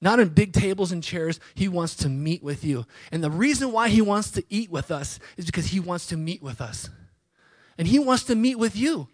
Not 0.00 0.20
in 0.20 0.28
big 0.28 0.52
tables 0.52 0.92
and 0.92 1.02
chairs, 1.02 1.40
he 1.54 1.68
wants 1.68 1.96
to 1.96 2.08
meet 2.08 2.42
with 2.42 2.64
you. 2.64 2.86
And 3.10 3.24
the 3.24 3.30
reason 3.30 3.72
why 3.72 3.88
he 3.88 4.02
wants 4.02 4.30
to 4.32 4.44
eat 4.48 4.70
with 4.70 4.90
us 4.90 5.18
is 5.36 5.46
because 5.46 5.66
he 5.66 5.80
wants 5.80 6.06
to 6.08 6.16
meet 6.16 6.42
with 6.42 6.60
us. 6.60 6.90
And 7.78 7.88
he 7.88 7.98
wants 7.98 8.24
to 8.24 8.34
meet 8.34 8.58
with 8.58 8.76
you. 8.76 9.08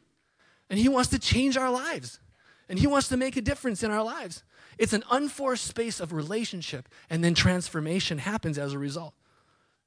And 0.72 0.80
He 0.80 0.88
wants 0.88 1.10
to 1.10 1.18
change 1.18 1.58
our 1.58 1.70
lives. 1.70 2.18
And 2.66 2.78
He 2.78 2.86
wants 2.86 3.08
to 3.08 3.18
make 3.18 3.36
a 3.36 3.42
difference 3.42 3.82
in 3.82 3.90
our 3.90 4.02
lives. 4.02 4.42
It's 4.78 4.94
an 4.94 5.04
unforced 5.10 5.66
space 5.66 6.00
of 6.00 6.14
relationship, 6.14 6.88
and 7.10 7.22
then 7.22 7.34
transformation 7.34 8.16
happens 8.16 8.56
as 8.56 8.72
a 8.72 8.78
result. 8.78 9.12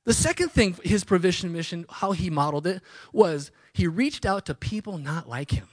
The 0.04 0.13
second 0.13 0.50
thing, 0.50 0.78
his 0.84 1.04
provision 1.04 1.52
mission, 1.52 1.88
how 1.89 2.12
he 2.12 2.30
modeled 2.30 2.67
it, 2.67 2.84
was 3.12 3.50
he 3.74 3.88
reached 3.88 4.28
out 4.28 4.45
to 4.45 4.54
people 4.54 5.00
not 5.00 5.28
like 5.28 5.50
him. 5.50 5.67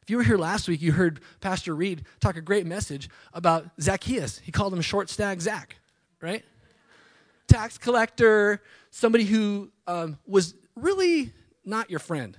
If 0.00 0.08
you 0.08 0.16
were 0.16 0.22
here 0.22 0.38
last 0.38 0.68
week, 0.68 0.80
you 0.80 0.92
heard 0.92 1.20
Pastor 1.42 1.74
Reed 1.74 2.04
talk 2.18 2.38
a 2.38 2.40
great 2.40 2.66
message 2.66 3.10
about 3.34 3.66
Zacchaeus. 3.78 4.38
He 4.38 4.50
called 4.50 4.72
him 4.72 4.80
short 4.80 5.10
stack 5.10 5.38
Zach, 5.42 5.76
right? 6.22 6.42
Tax 7.46 7.76
collector, 7.76 8.62
somebody 8.90 9.24
who 9.24 9.70
um, 9.86 10.16
was 10.26 10.54
really 10.74 11.34
not 11.62 11.90
your 11.90 12.00
friend. 12.00 12.38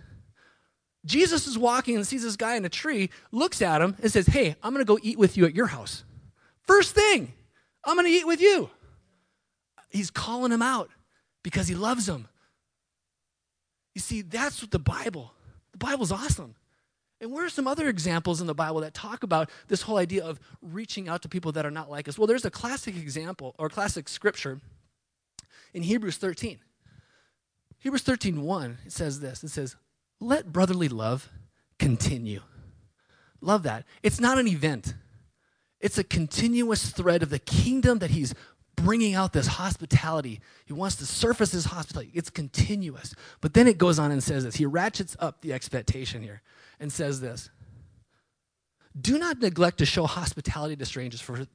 Jesus 1.06 1.48
is 1.48 1.58
walking 1.58 1.96
and 1.96 2.06
sees 2.06 2.24
this 2.24 2.36
guy 2.36 2.56
in 2.56 2.66
a 2.66 2.70
tree, 2.70 3.10
looks 3.32 3.62
at 3.62 3.82
him, 3.82 3.96
and 4.02 4.12
says, 4.12 4.28
Hey, 4.28 4.56
I'm 4.62 4.74
going 4.74 4.86
to 4.86 4.88
go 4.88 5.00
eat 5.02 5.18
with 5.18 5.38
you 5.38 5.46
at 5.46 5.56
your 5.56 5.68
house. 5.68 6.04
First 6.64 6.94
thing, 6.94 7.34
I'm 7.84 7.96
going 7.96 8.06
to 8.06 8.12
eat 8.12 8.28
with 8.28 8.42
you. 8.42 8.70
He's 9.90 10.12
calling 10.12 10.52
him 10.52 10.62
out 10.62 10.90
because 11.42 11.68
he 11.68 11.76
loves 11.76 12.08
him. 12.08 12.28
You 13.96 14.02
see, 14.02 14.22
that's 14.22 14.62
what 14.62 14.72
the 14.72 14.80
Bible, 14.80 15.34
the 15.72 15.78
Bible's 15.78 16.12
awesome. 16.12 16.56
And 17.22 17.32
where 17.32 17.46
are 17.46 17.50
some 17.50 17.68
other 17.68 17.90
examples 17.90 18.40
in 18.40 18.48
the 18.48 18.54
Bible 18.54 18.82
that 18.82 18.94
talk 18.94 19.24
about 19.24 19.50
this 19.68 19.82
whole 19.82 19.98
idea 19.98 20.24
of 20.24 20.40
reaching 20.62 21.10
out 21.10 21.22
to 21.24 21.30
people 21.30 21.52
that 21.54 21.66
are 21.66 21.72
not 21.72 21.90
like 21.90 22.08
us? 22.08 22.18
Well, 22.18 22.28
there's 22.28 22.46
a 22.46 22.52
classic 22.52 22.96
example 22.96 23.56
or 23.58 23.68
classic 23.68 24.08
scripture 24.08 24.62
in 25.74 25.84
Hebrews 25.84 26.18
13. 26.18 26.60
Hebrews 27.80 28.04
13, 28.04 28.42
1, 28.42 28.78
it 28.86 28.92
says 28.92 29.20
this. 29.20 29.44
It 29.44 29.50
says, 29.50 29.76
let 30.20 30.52
brotherly 30.52 30.90
love 30.90 31.30
continue. 31.78 32.42
Love 33.42 33.64
that. 33.64 33.86
It's 34.04 34.20
not 34.20 34.38
an 34.38 34.48
event, 34.48 34.94
it's 35.80 35.98
a 35.98 36.04
continuous 36.04 36.90
thread 36.92 37.24
of 37.24 37.30
the 37.30 37.40
kingdom 37.40 38.00
that 38.00 38.12
he's 38.12 38.34
bringing 38.76 39.14
out 39.14 39.34
this 39.34 39.48
hospitality. 39.48 40.42
He 40.66 40.74
wants 40.74 40.96
to 40.98 41.06
surface 41.06 41.52
his 41.52 41.66
hospitality. 41.66 42.12
It's 42.14 42.30
continuous. 42.30 43.16
But 43.42 43.54
then 43.54 43.68
it 43.68 43.78
goes 43.78 44.00
on 44.00 44.12
and 44.12 44.24
says 44.24 44.44
this. 44.44 44.56
He 44.56 44.66
ratchets 44.66 45.16
up 45.20 45.42
the 45.42 45.54
expectation 45.54 46.22
here 46.22 46.42
and 46.80 46.92
says 46.92 47.22
this 47.22 47.50
Do 49.00 49.18
not 49.18 49.40
neglect 49.40 49.78
to 49.80 49.86
show 49.86 50.06
hospitality 50.06 50.76
to 50.76 50.86
strangers, 50.86 51.22
for 51.22 51.48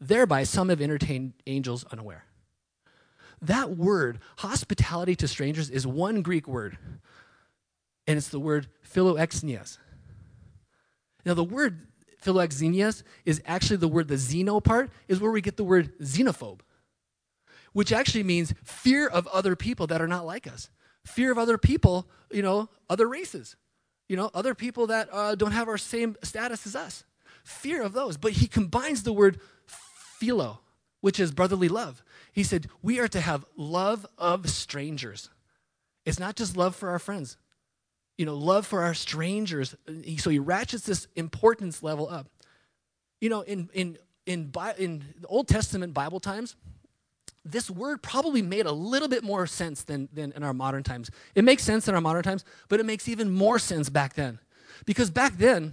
thereby 0.00 0.44
some 0.44 0.68
have 0.68 0.80
entertained 0.80 1.34
angels 1.46 1.84
unaware. 1.90 2.24
That 3.40 3.76
word, 3.76 4.18
hospitality 4.38 5.14
to 5.16 5.28
strangers, 5.28 5.70
is 5.70 5.86
one 5.86 6.22
Greek 6.22 6.48
word 6.48 6.76
and 8.08 8.16
it's 8.16 8.28
the 8.28 8.40
word 8.40 8.66
philoxenias. 8.82 9.76
Now, 11.26 11.34
the 11.34 11.44
word 11.44 11.86
philoxenias 12.24 13.02
is 13.26 13.42
actually 13.44 13.76
the 13.76 13.86
word, 13.86 14.08
the 14.08 14.14
xeno 14.14 14.64
part, 14.64 14.90
is 15.06 15.20
where 15.20 15.30
we 15.30 15.42
get 15.42 15.58
the 15.58 15.64
word 15.64 15.96
xenophobe, 16.00 16.60
which 17.74 17.92
actually 17.92 18.24
means 18.24 18.54
fear 18.64 19.06
of 19.06 19.26
other 19.28 19.54
people 19.54 19.86
that 19.88 20.00
are 20.00 20.08
not 20.08 20.24
like 20.24 20.46
us, 20.46 20.70
fear 21.04 21.30
of 21.30 21.38
other 21.38 21.58
people, 21.58 22.08
you 22.32 22.40
know, 22.42 22.70
other 22.88 23.06
races, 23.06 23.56
you 24.08 24.16
know, 24.16 24.30
other 24.32 24.54
people 24.54 24.86
that 24.86 25.10
uh, 25.12 25.34
don't 25.34 25.52
have 25.52 25.68
our 25.68 25.78
same 25.78 26.16
status 26.24 26.66
as 26.66 26.74
us. 26.74 27.04
Fear 27.44 27.82
of 27.82 27.92
those. 27.92 28.16
But 28.16 28.32
he 28.32 28.46
combines 28.46 29.02
the 29.02 29.12
word 29.12 29.38
philo, 29.66 30.60
which 31.02 31.20
is 31.20 31.30
brotherly 31.30 31.68
love. 31.68 32.02
He 32.32 32.42
said, 32.42 32.68
We 32.82 33.00
are 33.00 33.08
to 33.08 33.20
have 33.20 33.44
love 33.54 34.06
of 34.16 34.48
strangers. 34.48 35.28
It's 36.06 36.18
not 36.18 36.36
just 36.36 36.56
love 36.56 36.74
for 36.74 36.88
our 36.88 36.98
friends, 36.98 37.36
you 38.18 38.26
know, 38.26 38.34
love 38.34 38.66
for 38.66 38.82
our 38.82 38.94
strangers. 38.94 39.74
So 40.18 40.28
he 40.28 40.38
ratchets 40.38 40.84
this 40.84 41.06
importance 41.16 41.82
level 41.82 42.08
up. 42.08 42.26
You 43.20 43.30
know, 43.30 43.40
in 43.42 43.70
in 43.72 43.96
in 44.26 44.52
in 44.76 45.04
the 45.20 45.28
Old 45.28 45.48
Testament 45.48 45.94
Bible 45.94 46.20
times, 46.20 46.56
this 47.44 47.70
word 47.70 48.02
probably 48.02 48.42
made 48.42 48.66
a 48.66 48.72
little 48.72 49.08
bit 49.08 49.24
more 49.24 49.46
sense 49.46 49.84
than, 49.84 50.08
than 50.12 50.32
in 50.32 50.42
our 50.42 50.52
modern 50.52 50.82
times. 50.82 51.10
It 51.34 51.44
makes 51.44 51.62
sense 51.62 51.88
in 51.88 51.94
our 51.94 52.00
modern 52.00 52.22
times, 52.22 52.44
but 52.68 52.80
it 52.80 52.86
makes 52.86 53.08
even 53.08 53.30
more 53.30 53.58
sense 53.58 53.88
back 53.88 54.14
then. 54.14 54.38
Because 54.84 55.10
back 55.10 55.38
then, 55.38 55.72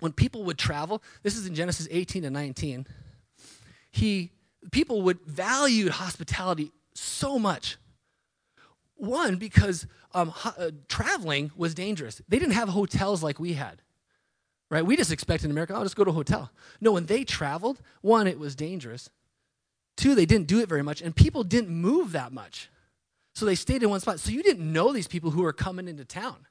when 0.00 0.12
people 0.12 0.44
would 0.44 0.58
travel, 0.58 1.02
this 1.22 1.36
is 1.36 1.46
in 1.46 1.54
Genesis 1.54 1.86
18 1.90 2.24
and 2.24 2.34
19, 2.34 2.86
he 3.90 4.32
people 4.70 5.02
would 5.02 5.20
value 5.20 5.90
hospitality 5.90 6.72
so 6.94 7.38
much 7.38 7.76
one, 8.98 9.36
because 9.36 9.86
um, 10.12 10.28
ho- 10.28 10.54
uh, 10.58 10.70
traveling 10.88 11.50
was 11.56 11.74
dangerous. 11.74 12.20
They 12.28 12.38
didn't 12.38 12.54
have 12.54 12.68
hotels 12.68 13.22
like 13.22 13.40
we 13.40 13.54
had. 13.54 13.80
right? 14.70 14.84
We 14.84 14.96
just 14.96 15.12
expect 15.12 15.44
in 15.44 15.50
America, 15.50 15.74
I'll 15.74 15.82
just 15.84 15.96
go 15.96 16.04
to 16.04 16.10
a 16.10 16.14
hotel. 16.14 16.50
No, 16.80 16.92
when 16.92 17.06
they 17.06 17.24
traveled, 17.24 17.80
one, 18.02 18.26
it 18.26 18.38
was 18.38 18.54
dangerous. 18.54 19.08
Two, 19.96 20.14
they 20.14 20.26
didn't 20.26 20.46
do 20.46 20.60
it 20.60 20.68
very 20.68 20.82
much, 20.82 21.00
and 21.00 21.14
people 21.14 21.42
didn't 21.44 21.70
move 21.70 22.12
that 22.12 22.32
much. 22.32 22.70
So 23.34 23.46
they 23.46 23.54
stayed 23.54 23.82
in 23.82 23.90
one 23.90 24.00
spot. 24.00 24.20
So 24.20 24.30
you 24.30 24.42
didn't 24.42 24.70
know 24.72 24.92
these 24.92 25.08
people 25.08 25.30
who 25.30 25.42
were 25.42 25.52
coming 25.52 25.88
into 25.88 26.04
town. 26.04 26.46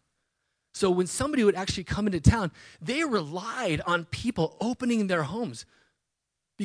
So 0.73 0.89
when 0.91 1.07
somebody 1.07 1.43
would 1.43 1.55
actually 1.55 1.83
come 1.83 2.07
into 2.07 2.19
town, 2.19 2.51
they 2.81 3.03
relied 3.03 3.81
on 3.85 4.05
people 4.05 4.55
opening 4.61 5.07
their 5.07 5.23
homes. 5.23 5.65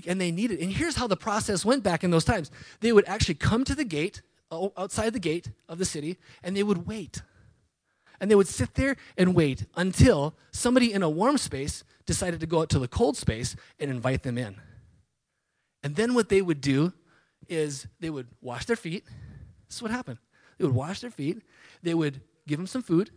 And 0.07 0.21
they 0.21 0.31
needed. 0.31 0.61
And 0.61 0.73
here's 0.73 0.97
how 0.97 1.07
the 1.07 1.17
process 1.17 1.65
went 1.65 1.83
back 1.83 2.05
in 2.05 2.11
those 2.11 2.25
times. 2.25 2.51
They 2.81 2.93
would 2.93 3.07
actually 3.09 3.35
come 3.35 3.65
to 3.65 3.75
the 3.75 3.85
gate, 3.85 4.23
outside 4.53 5.13
the 5.13 5.19
gate 5.19 5.51
of 5.69 5.79
the 5.79 5.85
city, 5.85 6.19
and 6.43 6.57
they 6.57 6.63
would 6.63 6.87
wait. 6.87 7.23
And 8.21 8.31
they 8.31 8.35
would 8.35 8.49
sit 8.49 8.75
there 8.75 8.97
and 9.17 9.35
wait 9.35 9.67
until 9.77 10.35
somebody 10.53 10.93
in 10.93 11.03
a 11.03 11.11
warm 11.11 11.39
space 11.39 11.83
decided 12.07 12.41
to 12.41 12.47
go 12.47 12.61
out 12.61 12.69
to 12.71 12.79
the 12.79 12.89
cold 12.89 13.17
space 13.17 13.57
and 13.81 13.91
invite 13.91 14.23
them 14.23 14.39
in. 14.39 14.57
And 15.83 15.97
then 15.97 16.15
what 16.15 16.29
they 16.29 16.43
would 16.43 16.61
do 16.61 16.93
is 17.49 17.87
they 17.99 18.11
would 18.11 18.29
wash 18.41 18.67
their 18.67 18.77
feet. 18.77 19.05
This 19.69 19.77
is 19.77 19.83
what 19.83 19.91
happened. 19.91 20.19
They 20.59 20.65
would 20.65 20.75
wash 20.75 21.01
their 21.01 21.11
feet, 21.11 21.43
they 21.83 21.95
would 21.95 22.21
give 22.47 22.59
them 22.59 22.69
some 22.69 22.83
food, 22.83 23.11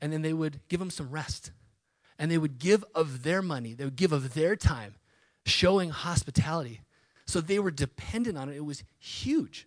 and 0.00 0.12
then 0.12 0.22
they 0.22 0.32
would 0.32 0.60
give 0.68 0.80
them 0.80 0.90
some 0.90 1.10
rest. 1.10 1.50
And 2.18 2.30
they 2.30 2.38
would 2.38 2.58
give 2.58 2.84
of 2.94 3.22
their 3.22 3.42
money, 3.42 3.74
they 3.74 3.84
would 3.84 3.96
give 3.96 4.12
of 4.12 4.34
their 4.34 4.56
time, 4.56 4.94
showing 5.44 5.90
hospitality. 5.90 6.80
So 7.26 7.40
they 7.40 7.58
were 7.58 7.70
dependent 7.70 8.38
on 8.38 8.48
it. 8.48 8.56
It 8.56 8.64
was 8.64 8.84
huge. 8.98 9.66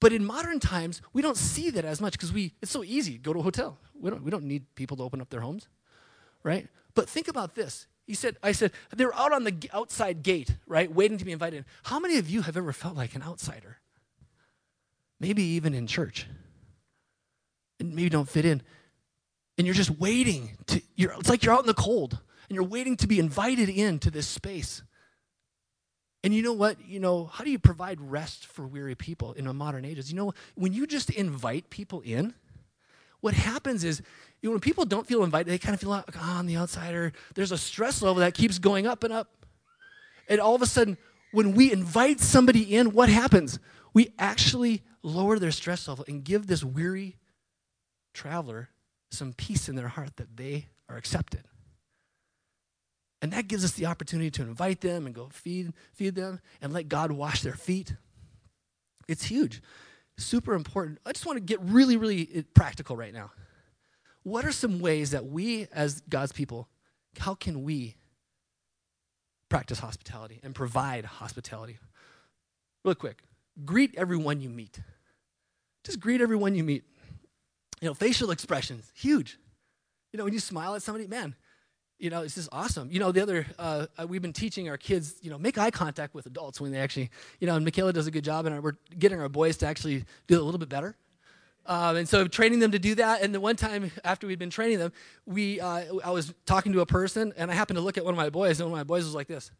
But 0.00 0.12
in 0.12 0.24
modern 0.24 0.60
times, 0.60 1.02
we 1.12 1.20
don't 1.20 1.36
see 1.36 1.70
that 1.70 1.84
as 1.84 2.00
much 2.00 2.12
because 2.12 2.32
we 2.32 2.54
it's 2.62 2.72
so 2.72 2.82
easy. 2.82 3.18
Go 3.18 3.32
to 3.32 3.40
a 3.40 3.42
hotel. 3.42 3.78
We 3.94 4.10
don't, 4.10 4.22
we 4.22 4.30
don't 4.30 4.44
need 4.44 4.74
people 4.74 4.96
to 4.96 5.02
open 5.02 5.20
up 5.20 5.28
their 5.28 5.40
homes. 5.40 5.68
Right? 6.42 6.68
But 6.94 7.08
think 7.08 7.28
about 7.28 7.54
this. 7.54 7.86
He 8.06 8.14
said, 8.14 8.36
I 8.42 8.52
said, 8.52 8.72
they're 8.96 9.14
out 9.14 9.32
on 9.32 9.44
the 9.44 9.54
outside 9.72 10.24
gate, 10.24 10.56
right, 10.66 10.92
waiting 10.92 11.18
to 11.18 11.24
be 11.24 11.30
invited. 11.30 11.64
How 11.84 12.00
many 12.00 12.16
of 12.18 12.28
you 12.28 12.42
have 12.42 12.56
ever 12.56 12.72
felt 12.72 12.96
like 12.96 13.14
an 13.14 13.22
outsider? 13.22 13.76
Maybe 15.20 15.42
even 15.42 15.74
in 15.74 15.86
church. 15.86 16.26
And 17.78 17.94
maybe 17.94 18.08
don't 18.08 18.28
fit 18.28 18.44
in. 18.44 18.62
And 19.58 19.66
you're 19.66 19.74
just 19.74 19.90
waiting 19.90 20.56
to, 20.66 20.82
you're, 20.96 21.12
it's 21.12 21.28
like 21.28 21.44
you're 21.44 21.54
out 21.54 21.60
in 21.60 21.66
the 21.66 21.74
cold 21.74 22.18
and 22.48 22.54
you're 22.56 22.64
waiting 22.64 22.96
to 22.96 23.06
be 23.06 23.20
invited 23.20 23.68
into 23.68 24.10
this 24.10 24.26
space. 24.26 24.82
And 26.22 26.34
you 26.34 26.42
know 26.42 26.52
what? 26.52 26.76
You 26.86 27.00
know, 27.00 27.26
how 27.26 27.44
do 27.44 27.50
you 27.50 27.58
provide 27.58 28.00
rest 28.00 28.46
for 28.46 28.66
weary 28.66 28.94
people 28.94 29.32
in 29.32 29.46
a 29.46 29.54
modern 29.54 29.84
ages? 29.84 30.10
You 30.10 30.16
know, 30.16 30.34
when 30.54 30.72
you 30.72 30.86
just 30.86 31.10
invite 31.10 31.70
people 31.70 32.00
in, 32.02 32.34
what 33.20 33.34
happens 33.34 33.84
is 33.84 34.02
you 34.40 34.48
know, 34.48 34.52
when 34.52 34.60
people 34.60 34.84
don't 34.84 35.06
feel 35.06 35.22
invited, 35.22 35.50
they 35.50 35.58
kind 35.58 35.74
of 35.74 35.80
feel 35.80 35.90
like, 35.90 36.04
oh, 36.16 36.20
I'm 36.20 36.46
the 36.46 36.56
outsider. 36.56 37.12
There's 37.34 37.52
a 37.52 37.58
stress 37.58 38.00
level 38.00 38.20
that 38.20 38.34
keeps 38.34 38.58
going 38.58 38.86
up 38.86 39.04
and 39.04 39.12
up. 39.12 39.28
And 40.28 40.40
all 40.40 40.54
of 40.54 40.62
a 40.62 40.66
sudden, 40.66 40.96
when 41.32 41.54
we 41.54 41.72
invite 41.72 42.20
somebody 42.20 42.74
in, 42.74 42.92
what 42.92 43.08
happens? 43.08 43.58
We 43.92 44.12
actually 44.18 44.82
lower 45.02 45.38
their 45.38 45.50
stress 45.50 45.88
level 45.88 46.04
and 46.08 46.24
give 46.24 46.46
this 46.46 46.64
weary 46.64 47.16
traveler 48.14 48.70
some 49.10 49.32
peace 49.32 49.68
in 49.68 49.76
their 49.76 49.88
heart 49.88 50.16
that 50.16 50.36
they 50.36 50.66
are 50.88 50.96
accepted. 50.96 51.42
And 53.22 53.32
that 53.32 53.48
gives 53.48 53.64
us 53.64 53.72
the 53.72 53.86
opportunity 53.86 54.30
to 54.30 54.42
invite 54.42 54.80
them 54.80 55.06
and 55.06 55.14
go 55.14 55.28
feed, 55.30 55.72
feed 55.92 56.14
them 56.14 56.40
and 56.62 56.72
let 56.72 56.88
God 56.88 57.12
wash 57.12 57.42
their 57.42 57.54
feet. 57.54 57.94
It's 59.08 59.24
huge, 59.24 59.60
super 60.16 60.54
important. 60.54 60.98
I 61.04 61.12
just 61.12 61.26
want 61.26 61.36
to 61.36 61.40
get 61.40 61.60
really, 61.60 61.96
really 61.96 62.28
uh, 62.36 62.42
practical 62.54 62.96
right 62.96 63.12
now. 63.12 63.30
What 64.22 64.44
are 64.44 64.52
some 64.52 64.80
ways 64.80 65.10
that 65.10 65.26
we, 65.26 65.66
as 65.72 66.00
God's 66.02 66.32
people, 66.32 66.68
how 67.18 67.34
can 67.34 67.62
we 67.62 67.96
practice 69.48 69.80
hospitality 69.80 70.40
and 70.42 70.54
provide 70.54 71.04
hospitality? 71.04 71.78
Real 72.84 72.94
quick, 72.94 73.22
greet 73.64 73.94
everyone 73.96 74.40
you 74.40 74.48
meet. 74.48 74.80
Just 75.84 76.00
greet 76.00 76.20
everyone 76.20 76.54
you 76.54 76.64
meet. 76.64 76.84
You 77.80 77.88
know, 77.88 77.94
facial 77.94 78.30
expressions, 78.30 78.90
huge. 78.94 79.38
You 80.12 80.18
know, 80.18 80.24
when 80.24 80.32
you 80.34 80.40
smile 80.40 80.74
at 80.74 80.82
somebody, 80.82 81.06
man, 81.06 81.34
you 82.00 82.08
know, 82.08 82.22
it's 82.22 82.34
just 82.34 82.48
awesome. 82.50 82.90
You 82.90 82.98
know, 82.98 83.12
the 83.12 83.20
other, 83.20 83.46
uh, 83.58 83.86
we've 84.08 84.22
been 84.22 84.32
teaching 84.32 84.70
our 84.70 84.78
kids, 84.78 85.16
you 85.20 85.30
know, 85.30 85.38
make 85.38 85.58
eye 85.58 85.70
contact 85.70 86.14
with 86.14 86.24
adults 86.24 86.60
when 86.60 86.72
they 86.72 86.78
actually, 86.78 87.10
you 87.40 87.46
know, 87.46 87.54
and 87.56 87.64
Michaela 87.64 87.92
does 87.92 88.06
a 88.06 88.10
good 88.10 88.24
job, 88.24 88.46
and 88.46 88.62
we're 88.62 88.78
getting 88.98 89.20
our 89.20 89.28
boys 89.28 89.58
to 89.58 89.66
actually 89.66 90.04
do 90.26 90.40
a 90.40 90.42
little 90.42 90.58
bit 90.58 90.70
better. 90.70 90.96
Um, 91.66 91.96
and 91.96 92.08
so 92.08 92.26
training 92.26 92.58
them 92.58 92.72
to 92.72 92.78
do 92.78 92.94
that. 92.96 93.20
And 93.20 93.34
the 93.34 93.40
one 93.40 93.54
time 93.54 93.92
after 94.02 94.26
we'd 94.26 94.38
been 94.38 94.50
training 94.50 94.78
them, 94.78 94.92
we, 95.26 95.60
uh, 95.60 95.84
I 96.02 96.10
was 96.10 96.32
talking 96.46 96.72
to 96.72 96.80
a 96.80 96.86
person, 96.86 97.34
and 97.36 97.50
I 97.50 97.54
happened 97.54 97.76
to 97.76 97.82
look 97.82 97.98
at 97.98 98.04
one 98.04 98.14
of 98.14 98.18
my 98.18 98.30
boys, 98.30 98.60
and 98.60 98.70
one 98.70 98.80
of 98.80 98.86
my 98.86 98.88
boys 98.88 99.04
was 99.04 99.14
like 99.14 99.28
this. 99.28 99.50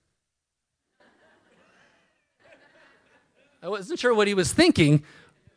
I 3.62 3.68
wasn't 3.68 4.00
sure 4.00 4.14
what 4.14 4.26
he 4.26 4.32
was 4.32 4.50
thinking, 4.50 5.04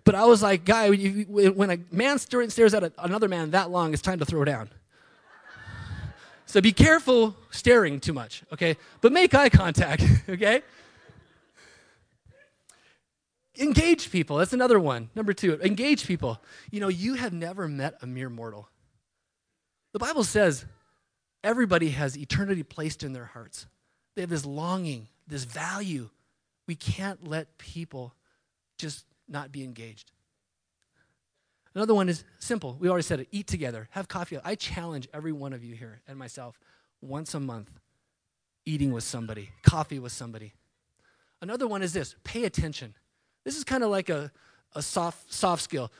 but 0.04 0.16
I 0.16 0.26
was 0.26 0.44
like, 0.44 0.66
guy, 0.66 0.90
when 0.90 1.70
a 1.70 1.78
man 1.90 2.20
stares 2.20 2.74
at 2.74 2.92
another 2.98 3.30
man 3.30 3.52
that 3.52 3.72
long, 3.72 3.94
it's 3.94 4.02
time 4.02 4.20
to 4.20 4.26
throw 4.26 4.44
down. 4.44 4.70
So 6.54 6.62
be 6.62 6.72
careful 6.72 7.36
staring 7.50 8.00
too 8.00 8.14
much, 8.14 8.44
okay? 8.54 8.78
But 9.02 9.12
make 9.12 9.34
eye 9.34 9.50
contact, 9.50 10.04
okay? 10.30 10.62
Engage 13.58 14.12
people. 14.12 14.38
That's 14.38 14.54
another 14.54 14.80
one. 14.80 15.10
Number 15.16 15.34
two, 15.34 15.60
engage 15.64 16.06
people. 16.06 16.40
You 16.70 16.80
know, 16.80 16.90
you 16.90 17.16
have 17.16 17.34
never 17.34 17.68
met 17.68 17.96
a 18.04 18.06
mere 18.06 18.30
mortal. 18.30 18.70
The 19.94 19.98
Bible 20.00 20.24
says 20.24 20.64
everybody 21.44 21.90
has 21.90 22.16
eternity 22.16 22.62
placed 22.62 23.02
in 23.02 23.14
their 23.14 23.26
hearts. 23.26 23.66
They 24.16 24.22
have 24.22 24.30
this 24.30 24.46
longing, 24.46 25.08
this 25.26 25.46
value. 25.46 26.12
We 26.68 26.76
can't 26.76 27.28
let 27.28 27.58
people 27.58 28.14
just 28.78 29.06
not 29.28 29.52
be 29.52 29.64
engaged. 29.64 30.12
Another 31.76 31.94
one 31.96 32.10
is 32.10 32.24
simple. 32.40 32.78
We 32.80 32.88
already 32.88 33.04
said 33.04 33.20
it 33.20 33.28
eat 33.32 33.48
together, 33.48 33.88
have 33.92 34.08
coffee. 34.08 34.38
I 34.44 34.56
challenge 34.56 35.08
every 35.14 35.32
one 35.32 35.54
of 35.54 35.64
you 35.64 35.76
here 35.76 36.02
and 36.08 36.18
myself 36.18 36.60
once 37.02 37.34
a 37.34 37.40
month 37.40 37.72
eating 38.66 38.94
with 38.94 39.04
somebody, 39.04 39.50
coffee 39.64 40.00
with 40.00 40.12
somebody. 40.12 40.54
Another 41.42 41.68
one 41.68 41.82
is 41.82 41.94
this 41.94 42.16
pay 42.24 42.46
attention. 42.46 42.94
This 43.44 43.58
is 43.58 43.64
kind 43.64 43.84
of 43.84 43.90
like 43.90 44.10
a, 44.10 44.32
a 44.74 44.82
soft, 44.82 45.34
soft 45.34 45.62
skill. 45.62 45.92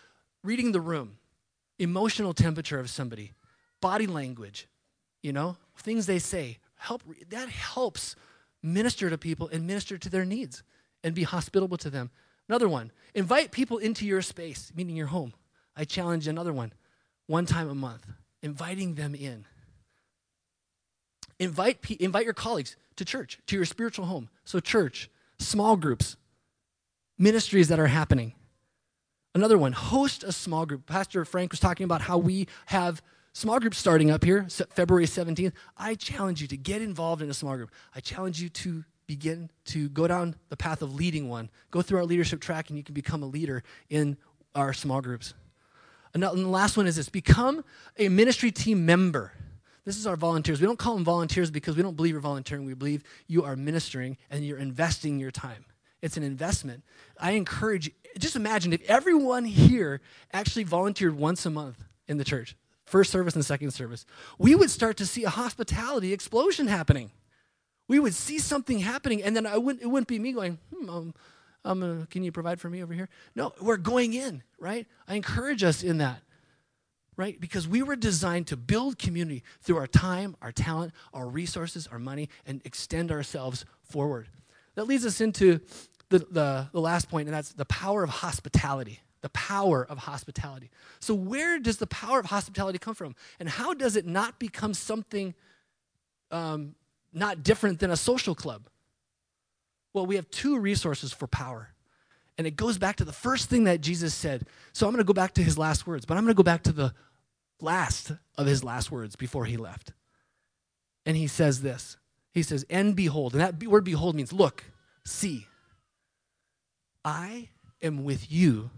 Reading 0.44 0.72
the 0.72 0.82
room, 0.82 1.18
emotional 1.80 2.34
temperature 2.34 2.80
of 2.80 2.90
somebody, 2.90 3.32
body 3.82 4.08
language, 4.08 4.68
you 5.22 5.34
know, 5.34 5.58
things 5.78 6.06
they 6.06 6.20
say. 6.20 6.60
Help, 6.76 7.02
that 7.30 7.50
helps 7.50 8.16
minister 8.62 9.10
to 9.10 9.18
people 9.18 9.50
and 9.52 9.66
minister 9.66 9.98
to 9.98 10.10
their 10.10 10.26
needs 10.26 10.64
and 11.04 11.16
be 11.16 11.24
hospitable 11.24 11.78
to 11.78 11.90
them. 11.90 12.10
Another 12.48 12.68
one, 12.70 12.92
invite 13.14 13.52
people 13.52 13.78
into 13.78 14.06
your 14.06 14.22
space, 14.22 14.72
meaning 14.76 14.96
your 14.96 15.08
home. 15.08 15.34
I 15.76 15.86
challenge 15.86 16.28
another 16.28 16.54
one, 16.54 16.74
one 17.28 17.46
time 17.46 17.70
a 17.70 17.76
month, 17.76 18.06
inviting 18.42 18.96
them 18.96 19.16
in. 19.16 19.46
Invite, 21.40 21.80
invite 22.00 22.26
your 22.26 22.34
colleagues 22.34 22.76
to 22.96 23.06
church, 23.06 23.40
to 23.48 23.56
your 23.56 23.66
spiritual 23.66 24.06
home. 24.06 24.30
So, 24.46 24.60
church, 24.60 25.10
small 25.40 25.76
groups, 25.76 26.16
ministries 27.18 27.68
that 27.70 27.80
are 27.80 27.88
happening. 27.88 28.34
Another 29.36 29.58
one, 29.58 29.72
host 29.72 30.24
a 30.24 30.32
small 30.32 30.66
group. 30.66 30.86
Pastor 30.86 31.26
Frank 31.26 31.52
was 31.52 31.60
talking 31.60 31.86
about 31.86 32.02
how 32.02 32.20
we 32.20 32.48
have 32.68 33.02
small 33.34 33.60
groups 33.60 33.80
starting 33.80 34.12
up 34.12 34.24
here, 34.24 34.48
February 34.50 35.06
17th. 35.06 35.54
I 35.76 35.96
challenge 35.96 36.40
you 36.40 36.48
to 36.48 36.58
get 36.58 36.84
involved 36.84 37.22
in 37.22 37.30
a 37.30 37.34
small 37.34 37.56
group. 37.56 37.72
I 37.96 38.00
challenge 38.00 38.40
you 38.40 38.50
to 38.50 38.86
begin 39.08 39.50
to 39.66 39.90
go 39.90 40.08
down 40.08 40.36
the 40.50 40.58
path 40.58 40.82
of 40.84 40.94
leading 40.94 41.30
one. 41.30 41.50
Go 41.72 41.82
through 41.82 41.98
our 41.98 42.06
leadership 42.06 42.42
track, 42.42 42.70
and 42.70 42.78
you 42.78 42.84
can 42.84 42.94
become 42.94 43.24
a 43.24 43.28
leader 43.28 43.64
in 43.90 44.18
our 44.54 44.72
small 44.72 45.02
groups. 45.02 45.34
And 46.14 46.22
the 46.22 46.32
last 46.32 46.78
one 46.78 46.88
is 46.88 46.96
this 46.96 47.10
become 47.10 47.64
a 47.98 48.10
ministry 48.10 48.52
team 48.52 48.86
member. 48.86 49.32
This 49.86 49.98
is 49.98 50.08
our 50.08 50.16
volunteers. 50.16 50.62
We 50.62 50.68
don't 50.68 50.80
call 50.80 50.94
them 50.96 51.04
volunteers 51.04 51.52
because 51.52 51.76
we 51.76 51.84
don't 51.84 51.96
believe 51.96 52.14
you're 52.14 52.22
volunteering. 52.22 52.66
We 52.66 52.74
believe 52.74 53.04
you 53.28 53.44
are 53.44 53.56
ministering 53.56 54.18
and 54.30 54.46
you're 54.46 54.58
investing 54.58 55.20
your 55.20 55.32
time. 55.32 55.66
It's 56.02 56.16
an 56.16 56.24
investment. 56.24 56.84
I 57.20 57.32
encourage 57.32 57.92
just 58.18 58.36
imagine 58.36 58.74
if 58.74 58.82
everyone 58.84 59.46
here 59.46 60.02
actually 60.32 60.64
volunteered 60.64 61.18
once 61.18 61.46
a 61.46 61.50
month 61.50 61.84
in 62.08 62.18
the 62.18 62.24
church, 62.24 62.56
first 62.86 63.12
service 63.12 63.36
and 63.36 63.44
second 63.44 63.72
service, 63.72 64.06
we 64.38 64.56
would 64.56 64.70
start 64.70 64.98
to 64.98 65.06
see 65.06 65.24
a 65.24 65.30
hospitality 65.30 66.14
explosion 66.14 66.68
happening. 66.68 67.12
We 67.88 68.00
would 68.00 68.14
see 68.14 68.40
something 68.40 68.80
happening, 68.80 69.24
and 69.24 69.36
then 69.36 69.46
I 69.46 69.58
wouldn't, 69.58 69.84
it 69.84 69.88
wouldn't 69.88 70.08
be 70.08 70.20
me 70.20 70.32
going, 70.32 70.60
hmm, 70.74 70.90
um, 70.90 71.14
um, 71.66 72.08
can 72.10 72.24
you 72.24 72.32
provide 72.32 72.60
for 72.60 72.70
me 72.70 72.84
over 72.84 72.94
here? 72.94 73.10
No, 73.36 73.54
we're 73.62 73.78
going 73.78 74.14
in, 74.14 74.44
right? 74.60 74.86
I 75.08 75.16
encourage 75.16 75.64
us 75.64 75.84
in 75.84 76.00
that, 76.00 76.22
right? 77.16 77.40
Because 77.40 77.68
we 77.68 77.82
were 77.82 77.96
designed 77.96 78.48
to 78.48 78.58
build 78.58 79.00
community 79.00 79.44
through 79.62 79.78
our 79.78 79.88
time, 79.88 80.36
our 80.42 80.52
talent, 80.52 80.94
our 81.14 81.28
resources, 81.28 81.88
our 81.88 82.00
money, 82.00 82.30
and 82.46 82.62
extend 82.66 83.12
ourselves 83.12 83.66
forward. 83.82 84.28
That 84.76 84.86
leads 84.86 85.06
us 85.06 85.22
into 85.22 85.62
the, 86.10 86.20
the, 86.20 86.68
the 86.72 86.82
last 86.82 87.10
point, 87.10 87.28
and 87.28 87.36
that's 87.36 87.54
the 87.54 87.66
power 87.66 88.04
of 88.04 88.10
hospitality. 88.10 89.00
The 89.22 89.30
power 89.30 89.86
of 89.86 90.00
hospitality. 90.00 90.70
So, 91.00 91.14
where 91.14 91.58
does 91.58 91.78
the 91.78 91.88
power 91.88 92.20
of 92.20 92.26
hospitality 92.26 92.78
come 92.78 92.94
from? 92.94 93.16
And 93.40 93.48
how 93.48 93.74
does 93.74 93.96
it 93.96 94.06
not 94.06 94.38
become 94.38 94.74
something 94.74 95.34
um, 96.30 96.76
not 97.14 97.42
different 97.42 97.80
than 97.80 97.90
a 97.90 97.96
social 97.96 98.36
club? 98.36 98.68
Well, 99.94 100.06
we 100.06 100.16
have 100.16 100.30
two 100.30 100.60
resources 100.60 101.14
for 101.14 101.28
power. 101.28 101.70
And 102.38 102.48
it 102.48 102.56
goes 102.56 102.78
back 102.78 102.96
to 102.98 103.06
the 103.06 103.14
first 103.14 103.50
thing 103.50 103.66
that 103.66 103.82
Jesus 103.82 104.14
said. 104.14 104.48
So 104.74 104.88
I'm 104.88 104.94
going 104.94 105.04
to 105.04 105.08
go 105.08 105.14
back 105.14 105.36
to 105.36 105.44
his 105.44 105.58
last 105.58 105.86
words, 105.86 106.06
but 106.06 106.18
I'm 106.18 106.24
going 106.24 106.34
to 106.34 106.38
go 106.38 106.44
back 106.44 106.64
to 106.64 106.72
the 106.72 106.94
last 107.62 108.12
of 108.38 108.48
his 108.48 108.64
last 108.64 108.92
words 108.92 109.16
before 109.16 109.46
he 109.46 109.56
left. 109.56 109.94
And 111.06 111.16
he 111.16 111.28
says 111.28 111.62
this 111.62 111.98
He 112.32 112.42
says, 112.42 112.66
And 112.70 112.96
behold, 112.96 113.34
and 113.34 113.42
that 113.42 113.64
word 113.64 113.84
behold 113.84 114.16
means 114.16 114.34
look, 114.34 114.64
see. 115.06 115.48
I 117.06 117.50
am 117.82 118.06
with 118.06 118.32
you 118.32 118.72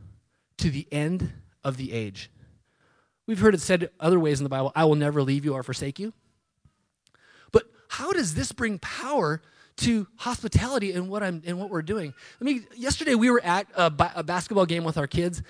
to 0.57 0.70
the 0.70 0.88
end 0.91 1.32
of 1.63 1.78
the 1.78 1.93
age. 1.93 2.32
We've 3.28 3.39
heard 3.39 3.53
it 3.53 3.61
said 3.61 3.89
other 3.99 4.20
ways 4.20 4.39
in 4.39 4.43
the 4.43 4.49
Bible 4.49 4.72
I 4.76 4.86
will 4.86 4.95
never 4.95 5.22
leave 5.22 5.45
you 5.45 5.53
or 5.53 5.63
forsake 5.63 5.99
you. 5.99 6.13
But 7.51 7.66
how 7.88 8.11
does 8.11 8.34
this 8.34 8.51
bring 8.51 8.80
power 8.80 9.41
to 9.78 10.07
hospitality 10.17 10.93
and 10.93 11.09
what 11.09 11.23
I'm 11.23 11.41
and 11.45 11.59
what 11.59 11.69
we're 11.69 11.82
doing. 11.82 12.13
I 12.39 12.43
mean, 12.43 12.65
Yesterday 12.76 13.15
we 13.15 13.30
were 13.30 13.43
at 13.43 13.67
a, 13.76 13.91
a 14.15 14.23
basketball 14.23 14.65
game 14.65 14.84
with 14.84 14.97
our 14.97 15.07
kids, 15.07 15.41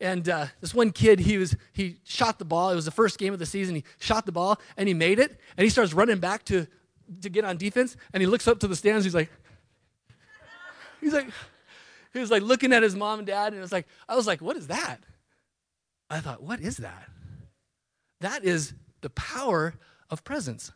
and 0.00 0.28
uh, 0.28 0.46
this 0.60 0.74
one 0.74 0.90
kid 0.90 1.20
he 1.20 1.38
was 1.38 1.56
he 1.72 1.96
shot 2.04 2.38
the 2.38 2.44
ball. 2.44 2.70
It 2.70 2.74
was 2.74 2.84
the 2.84 2.90
first 2.90 3.18
game 3.18 3.32
of 3.32 3.38
the 3.38 3.46
season. 3.46 3.76
He 3.76 3.84
shot 3.98 4.26
the 4.26 4.32
ball 4.32 4.60
and 4.76 4.86
he 4.88 4.94
made 4.94 5.18
it, 5.18 5.38
and 5.56 5.64
he 5.64 5.70
starts 5.70 5.92
running 5.92 6.18
back 6.18 6.44
to 6.46 6.66
to 7.22 7.28
get 7.28 7.44
on 7.44 7.56
defense, 7.56 7.96
and 8.12 8.20
he 8.20 8.26
looks 8.26 8.48
up 8.48 8.60
to 8.60 8.68
the 8.68 8.76
stands. 8.76 9.04
He's 9.04 9.14
like, 9.14 9.30
he's 11.00 11.12
like, 11.12 11.28
he 12.12 12.18
was 12.18 12.30
like 12.30 12.42
looking 12.42 12.72
at 12.72 12.82
his 12.82 12.94
mom 12.94 13.20
and 13.20 13.26
dad, 13.26 13.48
and 13.48 13.56
it 13.56 13.62
was 13.62 13.72
like 13.72 13.86
I 14.08 14.16
was 14.16 14.26
like, 14.26 14.40
what 14.40 14.56
is 14.56 14.66
that? 14.66 14.98
I 16.10 16.20
thought, 16.20 16.42
what 16.42 16.60
is 16.60 16.78
that? 16.78 17.08
That 18.20 18.44
is 18.44 18.74
the 19.00 19.10
power 19.10 19.74
of 20.10 20.22
presence. 20.24 20.70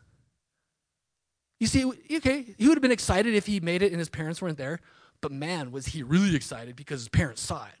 You 1.59 1.67
see, 1.67 1.85
okay, 1.85 2.45
he 2.57 2.67
would 2.67 2.77
have 2.77 2.81
been 2.81 2.91
excited 2.91 3.35
if 3.35 3.45
he 3.45 3.59
made 3.59 3.81
it 3.81 3.91
and 3.91 3.99
his 3.99 4.09
parents 4.09 4.41
weren't 4.41 4.57
there, 4.57 4.79
but 5.21 5.31
man, 5.31 5.71
was 5.71 5.87
he 5.87 6.03
really 6.03 6.35
excited 6.35 6.75
because 6.75 7.01
his 7.01 7.09
parents 7.09 7.41
saw 7.41 7.65
it. 7.65 7.73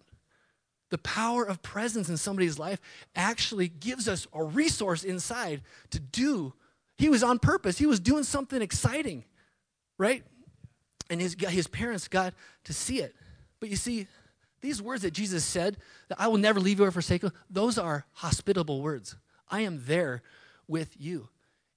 The 0.89 0.97
power 0.97 1.43
of 1.43 1.61
presence 1.61 2.09
in 2.09 2.17
somebody's 2.17 2.59
life 2.59 2.81
actually 3.15 3.69
gives 3.69 4.09
us 4.09 4.27
a 4.33 4.43
resource 4.43 5.03
inside 5.03 5.61
to 5.91 5.99
do. 5.99 6.53
He 6.97 7.09
was 7.09 7.23
on 7.23 7.39
purpose, 7.39 7.77
he 7.77 7.85
was 7.85 7.99
doing 7.99 8.23
something 8.23 8.61
exciting, 8.61 9.23
right? 9.97 10.23
And 11.09 11.21
his, 11.21 11.35
his 11.39 11.67
parents 11.67 12.07
got 12.07 12.33
to 12.65 12.73
see 12.73 12.99
it. 12.99 13.15
But 13.59 13.69
you 13.69 13.75
see, 13.75 14.07
these 14.61 14.81
words 14.81 15.03
that 15.03 15.11
Jesus 15.11 15.45
said, 15.45 15.77
that 16.09 16.19
I 16.19 16.27
will 16.27 16.37
never 16.37 16.59
leave 16.59 16.79
you 16.79 16.85
or 16.85 16.91
forsake 16.91 17.23
you, 17.23 17.31
those 17.49 17.77
are 17.77 18.05
hospitable 18.13 18.81
words. 18.81 19.15
I 19.49 19.61
am 19.61 19.83
there 19.85 20.21
with 20.67 20.95
you. 20.99 21.29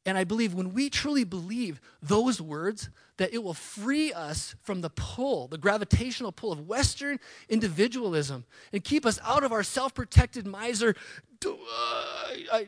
And 0.04 0.18
I 0.18 0.24
believe 0.24 0.52
when 0.52 0.72
we 0.72 0.90
truly 0.90 1.24
believe 1.24 1.80
those 2.02 2.40
words, 2.40 2.90
that 3.18 3.32
it 3.32 3.42
will 3.42 3.54
free 3.54 4.12
us 4.12 4.56
from 4.62 4.80
the 4.80 4.90
pull, 4.90 5.46
the 5.46 5.58
gravitational 5.58 6.32
pull 6.32 6.50
of 6.50 6.66
Western 6.66 7.20
individualism 7.48 8.44
and 8.72 8.82
keep 8.82 9.06
us 9.06 9.20
out 9.22 9.44
of 9.44 9.52
our 9.52 9.62
self 9.62 9.94
protected 9.94 10.46
miser, 10.46 10.96
uh, 11.46 12.60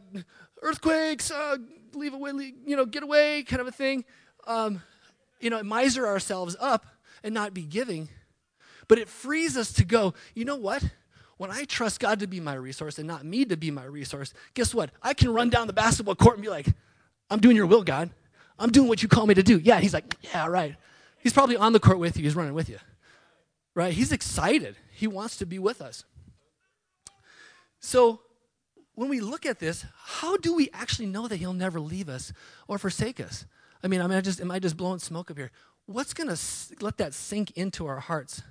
earthquakes, 0.63 1.31
uh, 1.31 1.57
leave 1.95 2.15
away, 2.15 2.33
leave, 2.33 2.55
you 2.65 2.77
know, 2.77 2.87
get 2.87 3.03
away 3.03 3.43
kind 3.43 3.61
of 3.61 3.67
a 3.67 3.73
thing. 3.73 4.05
Um, 4.47 4.83
you 5.41 5.51
know, 5.51 5.63
miser 5.63 6.07
ourselves 6.07 6.57
up 6.61 6.87
and 7.25 7.35
not 7.35 7.53
be 7.53 7.63
giving. 7.63 8.09
But 8.87 8.99
it 8.99 9.09
frees 9.09 9.57
us 9.57 9.73
to 9.75 9.85
go, 9.85 10.15
you 10.35 10.45
know 10.45 10.57
what? 10.57 10.85
When 11.37 11.51
I 11.51 11.65
trust 11.65 11.99
God 11.99 12.21
to 12.21 12.27
be 12.27 12.39
my 12.39 12.55
resource 12.55 12.99
and 12.99 13.09
not 13.09 13.25
me 13.25 13.45
to 13.47 13.57
be 13.57 13.71
my 13.71 13.85
resource, 13.85 14.33
guess 14.55 14.73
what? 14.75 14.91
I 15.03 15.15
can 15.15 15.33
run 15.33 15.51
down 15.51 15.67
the 15.67 15.73
basketball 15.73 16.15
court 16.15 16.37
and 16.37 16.43
be 16.43 16.49
like, 16.49 16.69
I'm 17.35 17.41
doing 17.41 17.57
your 17.57 17.67
will, 17.67 17.83
God. 17.83 18.11
I'm 18.61 18.71
doing 18.71 18.87
what 18.87 19.03
you 19.03 19.09
call 19.09 19.27
me 19.27 19.35
to 19.35 19.43
do. 19.43 19.59
Yeah, 19.59 19.81
he's 19.81 19.93
like, 19.93 20.17
yeah, 20.23 20.47
right. 20.47 20.77
He's 21.19 21.33
probably 21.33 21.57
on 21.57 21.73
the 21.73 21.81
court 21.81 21.99
with 21.99 22.17
you. 22.17 22.23
He's 22.23 22.37
running 22.37 22.55
with 22.55 22.69
you. 22.69 22.79
Right? 23.75 23.93
He's 23.93 24.13
excited. 24.13 24.77
He 24.93 25.09
wants 25.09 25.37
to 25.39 25.47
be 25.47 25.59
with 25.59 25.83
us. 25.83 26.05
So, 27.81 28.21
when 28.95 29.09
we 29.09 29.19
look 29.19 29.47
at 29.47 29.59
this, 29.59 29.85
how 29.97 30.37
do 30.37 30.55
we 30.55 30.71
actually 30.73 31.07
know 31.07 31.27
that 31.27 31.39
he'll 31.39 31.53
never 31.53 31.81
leave 31.81 32.09
us 32.09 32.33
or 32.69 32.79
forsake 32.79 33.19
us? 33.19 33.47
I 33.83 33.89
mean, 33.89 34.01
I 34.01 34.07
mean, 34.07 34.17
I 34.17 34.21
just 34.21 34.41
am 34.41 34.53
I 34.53 34.61
just 34.61 34.77
blowing 34.77 35.01
smoke 35.01 35.29
up 35.29 35.37
here? 35.37 35.51
What's 35.87 36.15
going 36.15 36.29
to 36.29 36.41
let 36.81 36.99
that 36.99 37.15
sink 37.15 37.51
into 37.57 37.85
our 37.87 37.99
hearts? 37.99 38.45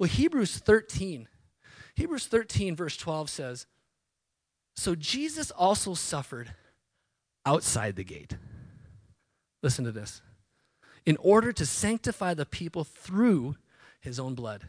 Well, 0.00 0.08
Hebrews 0.08 0.58
13. 0.58 1.28
Hebrews 1.94 2.26
13 2.26 2.74
verse 2.74 2.96
12 2.96 3.30
says, 3.30 3.66
"So 4.74 4.96
Jesus 4.96 5.52
also 5.52 5.94
suffered 5.94 6.54
outside 7.46 7.96
the 7.96 8.04
gate. 8.04 8.36
Listen 9.62 9.84
to 9.84 9.92
this. 9.92 10.22
In 11.06 11.16
order 11.18 11.52
to 11.52 11.66
sanctify 11.66 12.34
the 12.34 12.46
people 12.46 12.84
through 12.84 13.56
his 14.00 14.18
own 14.18 14.34
blood. 14.34 14.62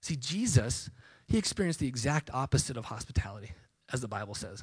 See, 0.00 0.16
Jesus, 0.16 0.90
he 1.26 1.38
experienced 1.38 1.78
the 1.78 1.88
exact 1.88 2.30
opposite 2.32 2.76
of 2.76 2.86
hospitality, 2.86 3.52
as 3.92 4.00
the 4.00 4.08
Bible 4.08 4.34
says. 4.34 4.62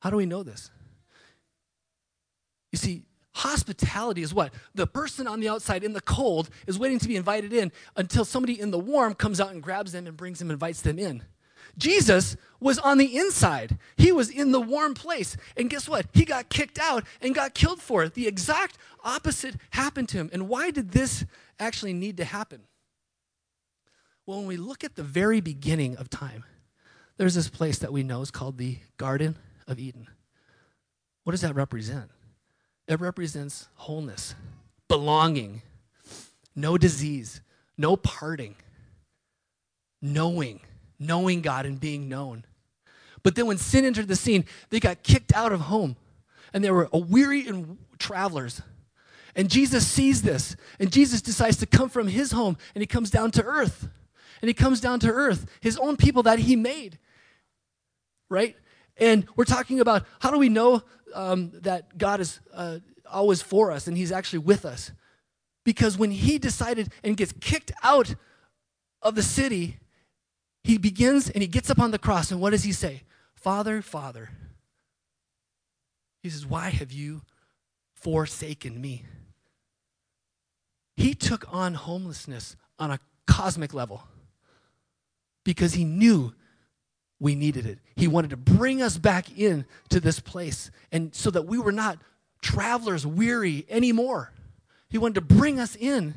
How 0.00 0.10
do 0.10 0.16
we 0.16 0.26
know 0.26 0.42
this? 0.42 0.70
You 2.72 2.78
see, 2.78 3.04
hospitality 3.34 4.22
is 4.22 4.34
what? 4.34 4.52
The 4.74 4.86
person 4.86 5.26
on 5.26 5.40
the 5.40 5.48
outside 5.48 5.84
in 5.84 5.92
the 5.92 6.00
cold 6.00 6.50
is 6.66 6.78
waiting 6.78 6.98
to 6.98 7.08
be 7.08 7.16
invited 7.16 7.52
in 7.52 7.72
until 7.96 8.24
somebody 8.24 8.60
in 8.60 8.70
the 8.70 8.78
warm 8.78 9.14
comes 9.14 9.40
out 9.40 9.52
and 9.52 9.62
grabs 9.62 9.92
them 9.92 10.06
and 10.06 10.16
brings 10.16 10.38
them, 10.38 10.50
invites 10.50 10.82
them 10.82 10.98
in. 10.98 11.22
Jesus 11.78 12.36
was 12.60 12.78
on 12.78 12.98
the 12.98 13.16
inside. 13.16 13.78
He 13.96 14.12
was 14.12 14.30
in 14.30 14.52
the 14.52 14.60
warm 14.60 14.94
place. 14.94 15.36
And 15.56 15.68
guess 15.68 15.88
what? 15.88 16.06
He 16.12 16.24
got 16.24 16.48
kicked 16.48 16.78
out 16.78 17.04
and 17.20 17.34
got 17.34 17.54
killed 17.54 17.82
for 17.82 18.02
it. 18.04 18.14
The 18.14 18.26
exact 18.26 18.78
opposite 19.04 19.56
happened 19.70 20.08
to 20.10 20.18
him. 20.18 20.30
And 20.32 20.48
why 20.48 20.70
did 20.70 20.92
this 20.92 21.24
actually 21.58 21.92
need 21.92 22.16
to 22.16 22.24
happen? 22.24 22.62
Well, 24.24 24.38
when 24.38 24.46
we 24.46 24.56
look 24.56 24.82
at 24.82 24.96
the 24.96 25.02
very 25.02 25.40
beginning 25.40 25.96
of 25.96 26.10
time, 26.10 26.44
there's 27.16 27.34
this 27.34 27.48
place 27.48 27.78
that 27.78 27.92
we 27.92 28.02
know 28.02 28.22
is 28.22 28.30
called 28.30 28.58
the 28.58 28.78
Garden 28.96 29.36
of 29.66 29.78
Eden. 29.78 30.08
What 31.24 31.32
does 31.32 31.42
that 31.42 31.54
represent? 31.54 32.10
It 32.88 33.00
represents 33.00 33.68
wholeness, 33.74 34.34
belonging, 34.88 35.62
no 36.54 36.78
disease, 36.78 37.40
no 37.76 37.96
parting, 37.96 38.56
knowing 40.00 40.60
knowing 40.98 41.42
God 41.42 41.66
and 41.66 41.78
being 41.78 42.08
known. 42.08 42.44
But 43.22 43.34
then 43.34 43.46
when 43.46 43.58
sin 43.58 43.84
entered 43.84 44.08
the 44.08 44.16
scene, 44.16 44.44
they 44.70 44.80
got 44.80 45.02
kicked 45.02 45.34
out 45.34 45.52
of 45.52 45.62
home 45.62 45.96
and 46.52 46.62
they 46.62 46.70
were 46.70 46.88
a 46.92 46.98
weary 46.98 47.46
and 47.46 47.78
travelers. 47.98 48.62
And 49.34 49.50
Jesus 49.50 49.86
sees 49.86 50.22
this 50.22 50.56
and 50.78 50.92
Jesus 50.92 51.22
decides 51.22 51.56
to 51.58 51.66
come 51.66 51.88
from 51.88 52.08
his 52.08 52.32
home 52.32 52.56
and 52.74 52.82
he 52.82 52.86
comes 52.86 53.10
down 53.10 53.30
to 53.32 53.42
earth. 53.42 53.88
And 54.42 54.48
he 54.48 54.54
comes 54.54 54.80
down 54.80 55.00
to 55.00 55.10
earth, 55.10 55.46
his 55.60 55.78
own 55.78 55.96
people 55.96 56.22
that 56.24 56.38
he 56.38 56.56
made. 56.56 56.98
Right? 58.28 58.56
And 58.96 59.26
we're 59.34 59.44
talking 59.44 59.80
about 59.80 60.06
how 60.20 60.30
do 60.30 60.38
we 60.38 60.48
know 60.48 60.82
um, 61.14 61.52
that 61.62 61.96
God 61.96 62.20
is 62.20 62.40
uh, 62.54 62.78
always 63.10 63.42
for 63.42 63.70
us 63.70 63.86
and 63.86 63.96
he's 63.96 64.12
actually 64.12 64.40
with 64.40 64.64
us? 64.64 64.92
Because 65.64 65.98
when 65.98 66.12
he 66.12 66.38
decided 66.38 66.92
and 67.02 67.16
gets 67.16 67.32
kicked 67.40 67.72
out 67.82 68.14
of 69.02 69.14
the 69.14 69.22
city, 69.22 69.78
he 70.66 70.78
begins 70.78 71.30
and 71.30 71.42
he 71.42 71.46
gets 71.46 71.70
up 71.70 71.78
on 71.78 71.92
the 71.92 71.98
cross, 71.98 72.32
and 72.32 72.40
what 72.40 72.50
does 72.50 72.64
he 72.64 72.72
say? 72.72 73.02
Father, 73.36 73.80
Father. 73.80 74.30
He 76.24 76.28
says, 76.28 76.44
Why 76.44 76.70
have 76.70 76.90
you 76.90 77.22
forsaken 77.94 78.80
me? 78.80 79.04
He 80.96 81.14
took 81.14 81.44
on 81.54 81.74
homelessness 81.74 82.56
on 82.80 82.90
a 82.90 82.98
cosmic 83.28 83.74
level 83.74 84.08
because 85.44 85.74
he 85.74 85.84
knew 85.84 86.34
we 87.20 87.36
needed 87.36 87.64
it. 87.64 87.78
He 87.94 88.08
wanted 88.08 88.30
to 88.30 88.36
bring 88.36 88.82
us 88.82 88.98
back 88.98 89.38
in 89.38 89.66
to 89.90 90.00
this 90.00 90.18
place 90.18 90.72
and 90.90 91.14
so 91.14 91.30
that 91.30 91.46
we 91.46 91.58
were 91.58 91.70
not 91.70 91.98
travelers 92.42 93.06
weary 93.06 93.64
anymore. 93.68 94.32
He 94.88 94.98
wanted 94.98 95.14
to 95.14 95.34
bring 95.34 95.60
us 95.60 95.76
in 95.76 96.14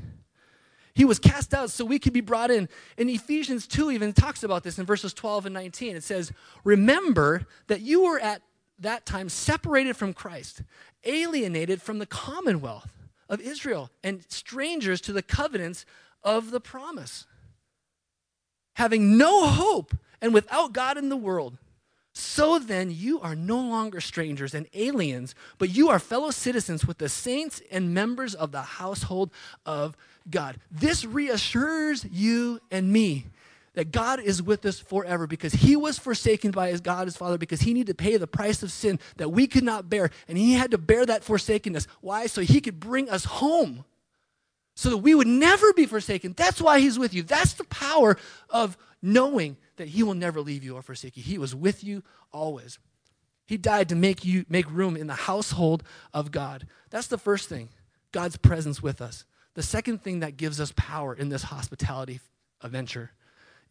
he 1.00 1.06
was 1.06 1.18
cast 1.18 1.54
out 1.54 1.72
so 1.72 1.86
we 1.86 1.98
could 1.98 2.12
be 2.12 2.20
brought 2.20 2.52
in. 2.52 2.68
And 2.98 3.10
Ephesians 3.10 3.66
2 3.68 3.90
even 3.92 4.12
talks 4.12 4.44
about 4.44 4.64
this 4.66 4.78
in 4.78 4.86
verses 4.86 5.14
12 5.14 5.46
and 5.46 5.54
19. 5.54 5.96
It 5.96 6.04
says, 6.04 6.34
Remember 6.66 7.48
that 7.68 7.80
you 7.80 8.04
were 8.04 8.20
at 8.20 8.42
that 8.80 9.06
time 9.06 9.30
separated 9.30 9.96
from 9.96 10.12
Christ, 10.12 10.62
alienated 11.06 11.82
from 11.82 12.00
the 12.00 12.06
commonwealth 12.06 12.92
of 13.30 13.40
Israel, 13.40 13.90
and 14.04 14.26
strangers 14.28 15.00
to 15.00 15.14
the 15.14 15.22
covenants 15.22 15.86
of 16.22 16.52
the 16.52 16.60
promise, 16.60 17.26
having 18.74 19.18
no 19.18 19.46
hope 19.46 19.96
and 20.22 20.34
without 20.34 20.74
God 20.74 20.98
in 20.98 21.08
the 21.08 21.16
world. 21.16 21.58
So 22.14 22.60
then, 22.60 22.92
you 22.92 23.22
are 23.22 23.36
no 23.36 23.60
longer 23.62 24.02
strangers 24.02 24.54
and 24.54 24.68
aliens, 24.74 25.36
but 25.58 25.70
you 25.70 25.90
are 25.90 26.00
fellow 26.00 26.32
citizens 26.32 26.86
with 26.86 26.98
the 26.98 27.10
saints 27.10 27.62
and 27.72 27.94
members 27.94 28.36
of 28.36 28.52
the 28.52 28.62
household 28.62 29.32
of 29.66 29.96
God. 30.30 30.60
This 30.72 31.06
reassures 31.06 32.06
you 32.06 32.60
and 32.72 32.92
me 32.92 33.26
that 33.74 33.92
God 33.92 34.20
is 34.20 34.42
with 34.42 34.66
us 34.66 34.80
forever 34.80 35.28
because 35.28 35.54
he 35.54 35.76
was 35.76 35.98
forsaken 35.98 36.52
by 36.52 36.70
his 36.70 36.82
God, 36.82 37.06
his 37.06 37.16
Father, 37.16 37.38
because 37.38 37.62
he 37.62 37.74
needed 37.74 37.98
to 37.98 38.04
pay 38.04 38.18
the 38.18 38.28
price 38.28 38.64
of 38.64 38.72
sin 38.72 39.00
that 39.18 39.30
we 39.30 39.48
could 39.48 39.64
not 39.64 39.90
bear. 39.90 40.10
And 40.28 40.38
he 40.38 40.54
had 40.54 40.72
to 40.72 40.78
bear 40.78 41.06
that 41.06 41.24
forsakenness. 41.24 41.88
Why? 42.02 42.28
So 42.28 42.42
he 42.42 42.60
could 42.60 42.80
bring 42.80 43.10
us 43.10 43.26
home 43.26 43.86
so 44.76 44.90
that 44.90 44.98
we 44.98 45.14
would 45.14 45.28
never 45.28 45.72
be 45.74 45.86
forsaken. 45.86 46.34
That's 46.36 46.62
why 46.62 46.80
he's 46.80 46.98
with 46.98 47.14
you. 47.14 47.22
That's 47.22 47.54
the 47.54 47.66
power 47.66 48.18
of 48.50 48.78
knowing 49.02 49.58
that 49.78 49.90
he 49.90 50.04
will 50.04 50.14
never 50.14 50.42
leave 50.42 50.64
you 50.64 50.76
or 50.76 50.82
forsake 50.82 51.18
you. 51.18 51.24
He 51.24 51.38
was 51.38 51.56
with 51.56 51.84
you 51.84 52.04
always. 52.32 52.80
He 53.46 53.58
died 53.58 53.90
to 53.90 53.96
make 53.96 54.24
you 54.24 54.46
make 54.50 54.70
room 54.70 54.96
in 54.96 55.08
the 55.08 55.14
household 55.14 55.84
of 56.14 56.32
God. 56.32 56.68
That's 56.90 57.08
the 57.08 57.18
first 57.18 57.50
thing. 57.50 57.70
God's 58.12 58.38
presence 58.38 58.84
with 58.84 59.02
us. 59.02 59.26
The 59.56 59.64
second 59.64 60.04
thing 60.04 60.20
that 60.20 60.38
gives 60.38 60.62
us 60.62 60.74
power 60.76 61.14
in 61.14 61.30
this 61.30 61.44
hospitality 61.44 62.20
adventure 62.62 63.12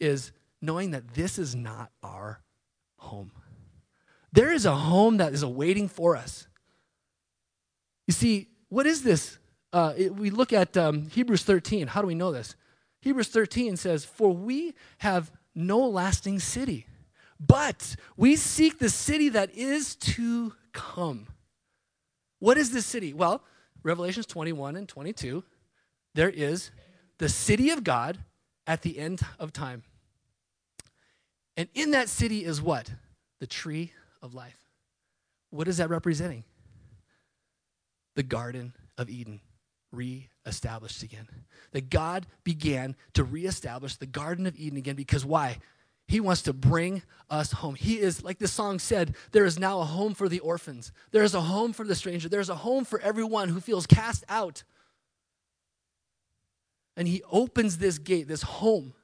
is 0.00 0.32
knowing 0.60 0.90
that 0.90 1.14
this 1.14 1.38
is 1.38 1.54
not 1.54 1.90
our 2.02 2.40
home. 2.96 3.30
There 4.32 4.52
is 4.52 4.66
a 4.66 4.74
home 4.74 5.18
that 5.18 5.32
is 5.32 5.42
awaiting 5.42 5.88
for 5.88 6.16
us. 6.16 6.46
You 8.06 8.12
see, 8.12 8.48
what 8.68 8.86
is 8.86 9.02
this? 9.02 9.38
Uh, 9.72 9.94
it, 9.96 10.14
we 10.14 10.30
look 10.30 10.52
at 10.52 10.76
um, 10.76 11.08
Hebrews 11.10 11.42
13. 11.44 11.86
How 11.86 12.00
do 12.00 12.06
we 12.06 12.14
know 12.14 12.32
this? 12.32 12.56
Hebrews 13.00 13.28
13 13.28 13.76
says, 13.76 14.04
For 14.04 14.32
we 14.32 14.74
have 14.98 15.30
no 15.54 15.78
lasting 15.80 16.40
city, 16.40 16.86
but 17.38 17.96
we 18.16 18.36
seek 18.36 18.78
the 18.78 18.88
city 18.88 19.28
that 19.30 19.54
is 19.54 19.94
to 19.96 20.54
come. 20.72 21.26
What 22.38 22.58
is 22.58 22.72
this 22.72 22.86
city? 22.86 23.12
Well, 23.12 23.42
Revelations 23.82 24.26
21 24.26 24.76
and 24.76 24.88
22, 24.88 25.44
there 26.14 26.30
is 26.30 26.70
the 27.18 27.28
city 27.28 27.70
of 27.70 27.84
God 27.84 28.18
at 28.66 28.82
the 28.82 28.98
end 28.98 29.20
of 29.38 29.52
time. 29.52 29.82
And 31.56 31.68
in 31.74 31.92
that 31.92 32.08
city 32.08 32.44
is 32.44 32.60
what? 32.60 32.90
The 33.40 33.46
tree 33.46 33.92
of 34.22 34.34
life. 34.34 34.58
What 35.50 35.68
is 35.68 35.78
that 35.78 35.90
representing? 35.90 36.44
The 38.14 38.22
Garden 38.22 38.74
of 38.96 39.08
Eden 39.08 39.40
re-established 39.92 41.02
again. 41.02 41.28
That 41.72 41.90
God 41.90 42.26
began 42.44 42.96
to 43.14 43.24
reestablish 43.24 43.96
the 43.96 44.06
Garden 44.06 44.46
of 44.46 44.56
Eden 44.56 44.78
again 44.78 44.96
because 44.96 45.24
why? 45.24 45.58
He 46.06 46.20
wants 46.20 46.42
to 46.42 46.54
bring 46.54 47.02
us 47.28 47.52
home. 47.52 47.74
He 47.74 48.00
is, 48.00 48.24
like 48.24 48.38
the 48.38 48.48
song 48.48 48.78
said, 48.78 49.14
there 49.32 49.44
is 49.44 49.58
now 49.58 49.80
a 49.80 49.84
home 49.84 50.14
for 50.14 50.28
the 50.28 50.40
orphans. 50.40 50.90
There 51.10 51.22
is 51.22 51.34
a 51.34 51.40
home 51.40 51.74
for 51.74 51.84
the 51.84 51.94
stranger. 51.94 52.30
There 52.30 52.40
is 52.40 52.48
a 52.48 52.54
home 52.54 52.84
for 52.84 52.98
everyone 53.00 53.50
who 53.50 53.60
feels 53.60 53.86
cast 53.86 54.24
out. 54.28 54.64
And 56.96 57.06
he 57.06 57.22
opens 57.30 57.76
this 57.76 57.98
gate, 57.98 58.26
this 58.26 58.42
home. 58.42 58.94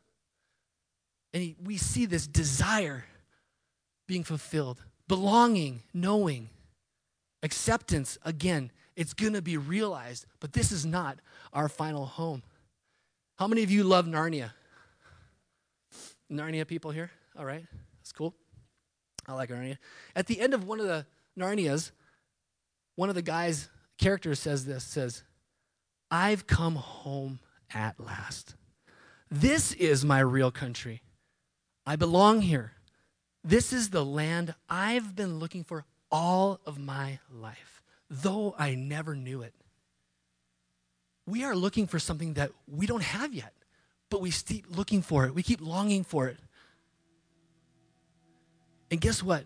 And 1.35 1.43
he, 1.43 1.57
we 1.63 1.77
see 1.77 2.07
this 2.07 2.27
desire 2.27 3.05
being 4.07 4.25
fulfilled, 4.25 4.83
belonging, 5.07 5.83
knowing, 5.93 6.49
acceptance 7.43 8.17
again. 8.25 8.73
It's 8.97 9.15
going 9.15 9.33
to 9.33 9.43
be 9.43 9.57
realized, 9.57 10.27
but 10.41 10.53
this 10.53 10.71
is 10.71 10.87
not 10.87 11.19
our 11.53 11.69
final 11.69 12.07
home. 12.07 12.43
How 13.37 13.49
many 13.49 13.63
of 13.63 13.71
you 13.71 13.85
love 13.85 14.07
Narnia? 14.07 14.51
Narnia 16.31 16.67
people 16.67 16.91
here? 16.91 17.11
All 17.37 17.45
right, 17.45 17.65
that's 18.01 18.13
cool. 18.13 18.35
I 19.27 19.33
like 19.35 19.51
Narnia. 19.51 19.79
At 20.15 20.27
the 20.27 20.41
end 20.41 20.55
of 20.55 20.65
one 20.65 20.81
of 20.81 20.87
the 20.87 21.07
Narnias, 21.39 21.91
one 22.97 23.09
of 23.09 23.15
the 23.15 23.23
guys' 23.23 23.69
characters 23.99 24.39
says 24.39 24.65
this 24.65 24.85
says, 24.85 25.23
I've 26.11 26.47
come 26.47 26.77
home 26.77 27.41
at 27.73 27.99
last. 27.99 28.55
This 29.31 29.73
is 29.73 30.05
my 30.05 30.21
real 30.21 30.53
country. 30.53 31.03
I 31.87 31.97
belong 31.97 32.43
here. 32.43 32.73
This 33.43 33.73
is 33.73 33.91
the 33.91 34.05
land 34.05 34.55
I've 34.71 35.17
been 35.17 35.39
looking 35.39 35.65
for 35.65 35.85
all 36.11 36.61
of 36.65 36.79
my 36.79 37.19
life, 37.31 37.74
though 38.23 38.55
I 38.59 38.75
never 38.75 39.15
knew 39.15 39.43
it. 39.43 39.55
We 41.27 41.45
are 41.45 41.57
looking 41.57 41.87
for 41.87 41.99
something 41.99 42.35
that 42.35 42.53
we 42.67 42.87
don't 42.87 43.03
have 43.03 43.33
yet, 43.33 43.53
but 44.11 44.21
we 44.21 44.31
keep 44.31 44.67
looking 44.77 45.03
for 45.03 45.25
it. 45.25 45.35
We 45.35 45.43
keep 45.43 45.61
longing 45.61 46.05
for 46.05 46.29
it. 46.29 46.39
And 48.91 49.01
guess 49.01 49.23
what? 49.23 49.45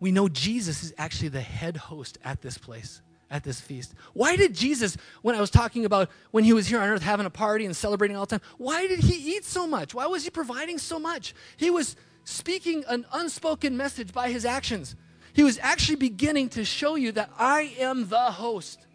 We 0.00 0.12
know 0.12 0.28
Jesus 0.28 0.82
is 0.82 0.94
actually 0.96 1.28
the 1.28 1.40
head 1.40 1.76
host 1.76 2.18
at 2.24 2.40
this 2.40 2.58
place 2.58 3.02
at 3.32 3.42
this 3.42 3.60
feast? 3.60 3.94
Why 4.12 4.36
did 4.36 4.54
Jesus, 4.54 4.96
when 5.22 5.34
I 5.34 5.40
was 5.40 5.50
talking 5.50 5.84
about 5.84 6.10
when 6.30 6.44
he 6.44 6.52
was 6.52 6.68
here 6.68 6.78
on 6.78 6.88
earth 6.88 7.02
having 7.02 7.26
a 7.26 7.30
party 7.30 7.64
and 7.64 7.74
celebrating 7.74 8.16
all 8.16 8.26
the 8.26 8.38
time, 8.38 8.46
why 8.58 8.86
did 8.86 9.00
he 9.00 9.34
eat 9.34 9.44
so 9.44 9.66
much? 9.66 9.94
Why 9.94 10.06
was 10.06 10.22
he 10.22 10.30
providing 10.30 10.78
so 10.78 10.98
much? 10.98 11.34
He 11.56 11.70
was 11.70 11.96
speaking 12.24 12.84
an 12.88 13.06
unspoken 13.12 13.76
message 13.76 14.12
by 14.12 14.30
his 14.30 14.44
actions. 14.44 14.94
He 15.32 15.42
was 15.42 15.58
actually 15.60 15.96
beginning 15.96 16.50
to 16.50 16.64
show 16.64 16.94
you 16.94 17.12
that 17.12 17.30
I 17.38 17.74
am 17.78 18.08
the 18.08 18.30
host. 18.30 18.86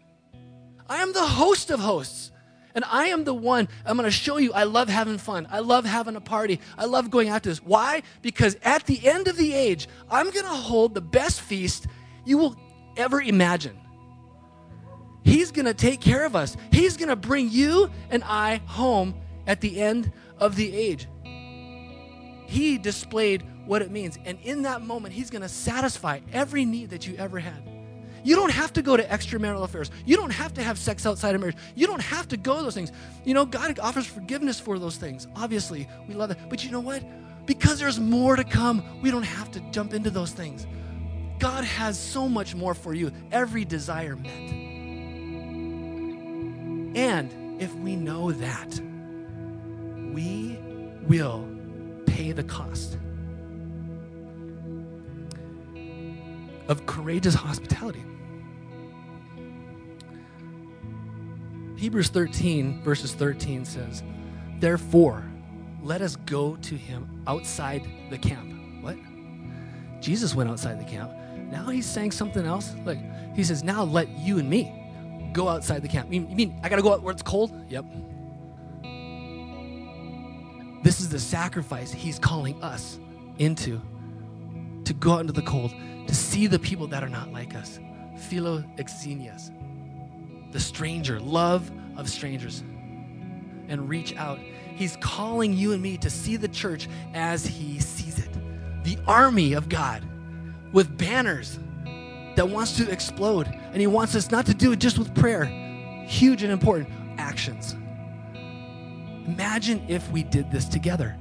I 0.88 1.02
am 1.02 1.12
the 1.12 1.26
host 1.26 1.70
of 1.70 1.80
hosts. 1.80 2.30
And 2.74 2.84
I 2.84 3.06
am 3.06 3.24
the 3.24 3.34
one, 3.34 3.68
I'm 3.84 3.96
going 3.96 4.04
to 4.04 4.10
show 4.10 4.36
you 4.36 4.52
I 4.52 4.62
love 4.62 4.88
having 4.88 5.18
fun. 5.18 5.48
I 5.50 5.58
love 5.60 5.84
having 5.84 6.14
a 6.14 6.20
party. 6.20 6.60
I 6.76 6.84
love 6.84 7.10
going 7.10 7.28
out 7.28 7.42
to 7.42 7.48
this. 7.48 7.62
Why? 7.62 8.02
Because 8.22 8.56
at 8.62 8.86
the 8.86 9.04
end 9.04 9.26
of 9.26 9.36
the 9.36 9.52
age, 9.52 9.88
I'm 10.08 10.30
going 10.30 10.44
to 10.44 10.52
hold 10.52 10.94
the 10.94 11.00
best 11.00 11.40
feast 11.40 11.88
you 12.24 12.38
will 12.38 12.56
ever 12.96 13.20
imagine. 13.20 13.76
He's 15.24 15.50
going 15.50 15.66
to 15.66 15.74
take 15.74 16.00
care 16.00 16.24
of 16.24 16.36
us. 16.36 16.56
He's 16.70 16.96
going 16.96 17.08
to 17.08 17.16
bring 17.16 17.50
you 17.50 17.90
and 18.10 18.22
I 18.22 18.60
home 18.66 19.14
at 19.46 19.60
the 19.60 19.80
end 19.80 20.12
of 20.38 20.54
the 20.54 20.72
age. 20.72 21.08
He 22.46 22.78
displayed 22.78 23.44
what 23.68 23.82
it 23.82 23.90
means. 23.90 24.18
And 24.24 24.38
in 24.42 24.62
that 24.62 24.82
moment, 24.82 25.14
He's 25.14 25.30
going 25.30 25.42
to 25.42 25.48
satisfy 25.48 26.20
every 26.32 26.64
need 26.64 26.90
that 26.90 27.06
you 27.06 27.14
ever 27.16 27.38
had. 27.38 27.62
You 28.24 28.34
don't 28.34 28.50
have 28.52 28.72
to 28.72 28.82
go 28.82 28.96
to 28.96 29.04
extramarital 29.04 29.62
affairs. 29.62 29.90
You 30.04 30.16
don't 30.16 30.32
have 30.32 30.52
to 30.54 30.62
have 30.62 30.78
sex 30.78 31.06
outside 31.06 31.34
of 31.34 31.40
marriage. 31.40 31.56
You 31.74 31.86
don't 31.86 32.02
have 32.02 32.26
to 32.28 32.36
go 32.36 32.56
to 32.56 32.62
those 32.62 32.74
things. 32.74 32.90
You 33.24 33.34
know, 33.34 33.46
God 33.46 33.78
offers 33.78 34.06
forgiveness 34.06 34.58
for 34.58 34.78
those 34.78 34.96
things. 34.96 35.28
Obviously, 35.36 35.88
we 36.08 36.14
love 36.14 36.30
that. 36.30 36.50
But 36.50 36.64
you 36.64 36.70
know 36.70 36.80
what? 36.80 37.04
Because 37.46 37.78
there's 37.78 38.00
more 38.00 38.36
to 38.36 38.44
come, 38.44 39.00
we 39.00 39.10
don't 39.10 39.22
have 39.22 39.50
to 39.52 39.60
jump 39.70 39.94
into 39.94 40.10
those 40.10 40.32
things. 40.32 40.66
God 41.38 41.64
has 41.64 41.98
so 41.98 42.28
much 42.28 42.54
more 42.54 42.74
for 42.74 42.92
you, 42.92 43.12
every 43.30 43.64
desire 43.64 44.16
met. 44.16 44.32
And 46.96 47.62
if 47.62 47.72
we 47.76 47.96
know 47.96 48.32
that, 48.32 48.80
we 50.12 50.58
will 51.06 51.48
pay 52.06 52.32
the 52.32 52.42
cost 52.42 52.98
of 56.68 56.86
courageous 56.86 57.34
hospitality. 57.34 58.04
Hebrews 61.76 62.08
13, 62.08 62.82
verses 62.82 63.14
13 63.14 63.64
says, 63.64 64.02
Therefore, 64.58 65.24
let 65.82 66.02
us 66.02 66.16
go 66.16 66.56
to 66.56 66.74
him 66.74 67.22
outside 67.26 67.88
the 68.10 68.18
camp. 68.18 68.52
What? 68.82 68.96
Jesus 70.00 70.34
went 70.34 70.50
outside 70.50 70.80
the 70.80 70.90
camp. 70.90 71.12
Now 71.50 71.68
he's 71.68 71.86
saying 71.86 72.10
something 72.10 72.44
else. 72.44 72.74
Like, 72.84 72.98
he 73.34 73.44
says, 73.44 73.62
Now 73.62 73.84
let 73.84 74.08
you 74.18 74.38
and 74.38 74.50
me 74.50 74.72
go 75.32 75.48
outside 75.48 75.82
the 75.82 75.88
camp. 75.88 76.12
You 76.12 76.22
mean, 76.22 76.58
I 76.62 76.68
got 76.68 76.76
to 76.76 76.82
go 76.82 76.92
out 76.92 77.02
where 77.02 77.12
it's 77.12 77.22
cold? 77.22 77.52
Yep. 77.70 77.84
This 80.82 81.00
is 81.00 81.08
the 81.08 81.18
sacrifice 81.18 81.92
he's 81.92 82.18
calling 82.18 82.60
us 82.62 82.98
into 83.38 83.80
to 84.88 84.94
go 84.94 85.12
out 85.12 85.20
into 85.20 85.32
the 85.32 85.42
cold, 85.42 85.72
to 86.06 86.14
see 86.14 86.46
the 86.46 86.58
people 86.58 86.86
that 86.88 87.02
are 87.02 87.08
not 87.08 87.32
like 87.32 87.54
us. 87.54 87.78
Philoxenias, 88.16 89.52
the 90.52 90.60
stranger, 90.60 91.20
love 91.20 91.70
of 91.96 92.08
strangers, 92.08 92.60
and 93.68 93.88
reach 93.88 94.16
out. 94.16 94.38
He's 94.74 94.96
calling 94.96 95.52
you 95.52 95.72
and 95.72 95.82
me 95.82 95.96
to 95.98 96.10
see 96.10 96.36
the 96.36 96.48
church 96.48 96.88
as 97.14 97.46
he 97.46 97.78
sees 97.78 98.18
it 98.18 98.28
the 98.84 98.98
army 99.06 99.52
of 99.52 99.68
God 99.68 100.02
with 100.72 100.96
banners 100.96 101.58
that 102.36 102.48
wants 102.48 102.76
to 102.78 102.90
explode. 102.90 103.46
And 103.46 103.76
He 103.76 103.86
wants 103.86 104.14
us 104.14 104.30
not 104.30 104.46
to 104.46 104.54
do 104.54 104.72
it 104.72 104.78
just 104.78 104.98
with 104.98 105.14
prayer, 105.14 105.44
huge 106.06 106.42
and 106.42 106.50
important 106.50 106.88
actions. 107.18 107.76
Imagine 109.26 109.84
if 109.88 110.10
we 110.10 110.22
did 110.22 110.50
this 110.50 110.64
together. 110.66 111.18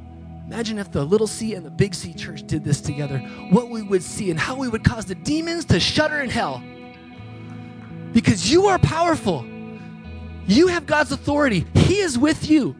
Imagine 0.47 0.79
if 0.79 0.89
the 0.93 1.03
little 1.03 1.27
C 1.27 1.55
and 1.55 1.65
the 1.65 1.69
big 1.69 1.93
C 1.93 2.13
church 2.13 2.47
did 2.47 2.63
this 2.63 2.79
together, 2.79 3.19
what 3.49 3.69
we 3.69 3.81
would 3.81 4.01
see 4.01 4.31
and 4.31 4.39
how 4.39 4.55
we 4.55 4.69
would 4.69 4.83
cause 4.83 5.05
the 5.05 5.15
demons 5.15 5.65
to 5.65 5.79
shudder 5.79 6.21
in 6.21 6.29
hell. 6.29 6.63
Because 8.13 8.49
you 8.49 8.67
are 8.67 8.79
powerful. 8.79 9.45
You 10.47 10.67
have 10.67 10.85
God's 10.85 11.11
authority. 11.11 11.65
He 11.73 11.99
is 11.99 12.17
with 12.17 12.49
you. 12.49 12.77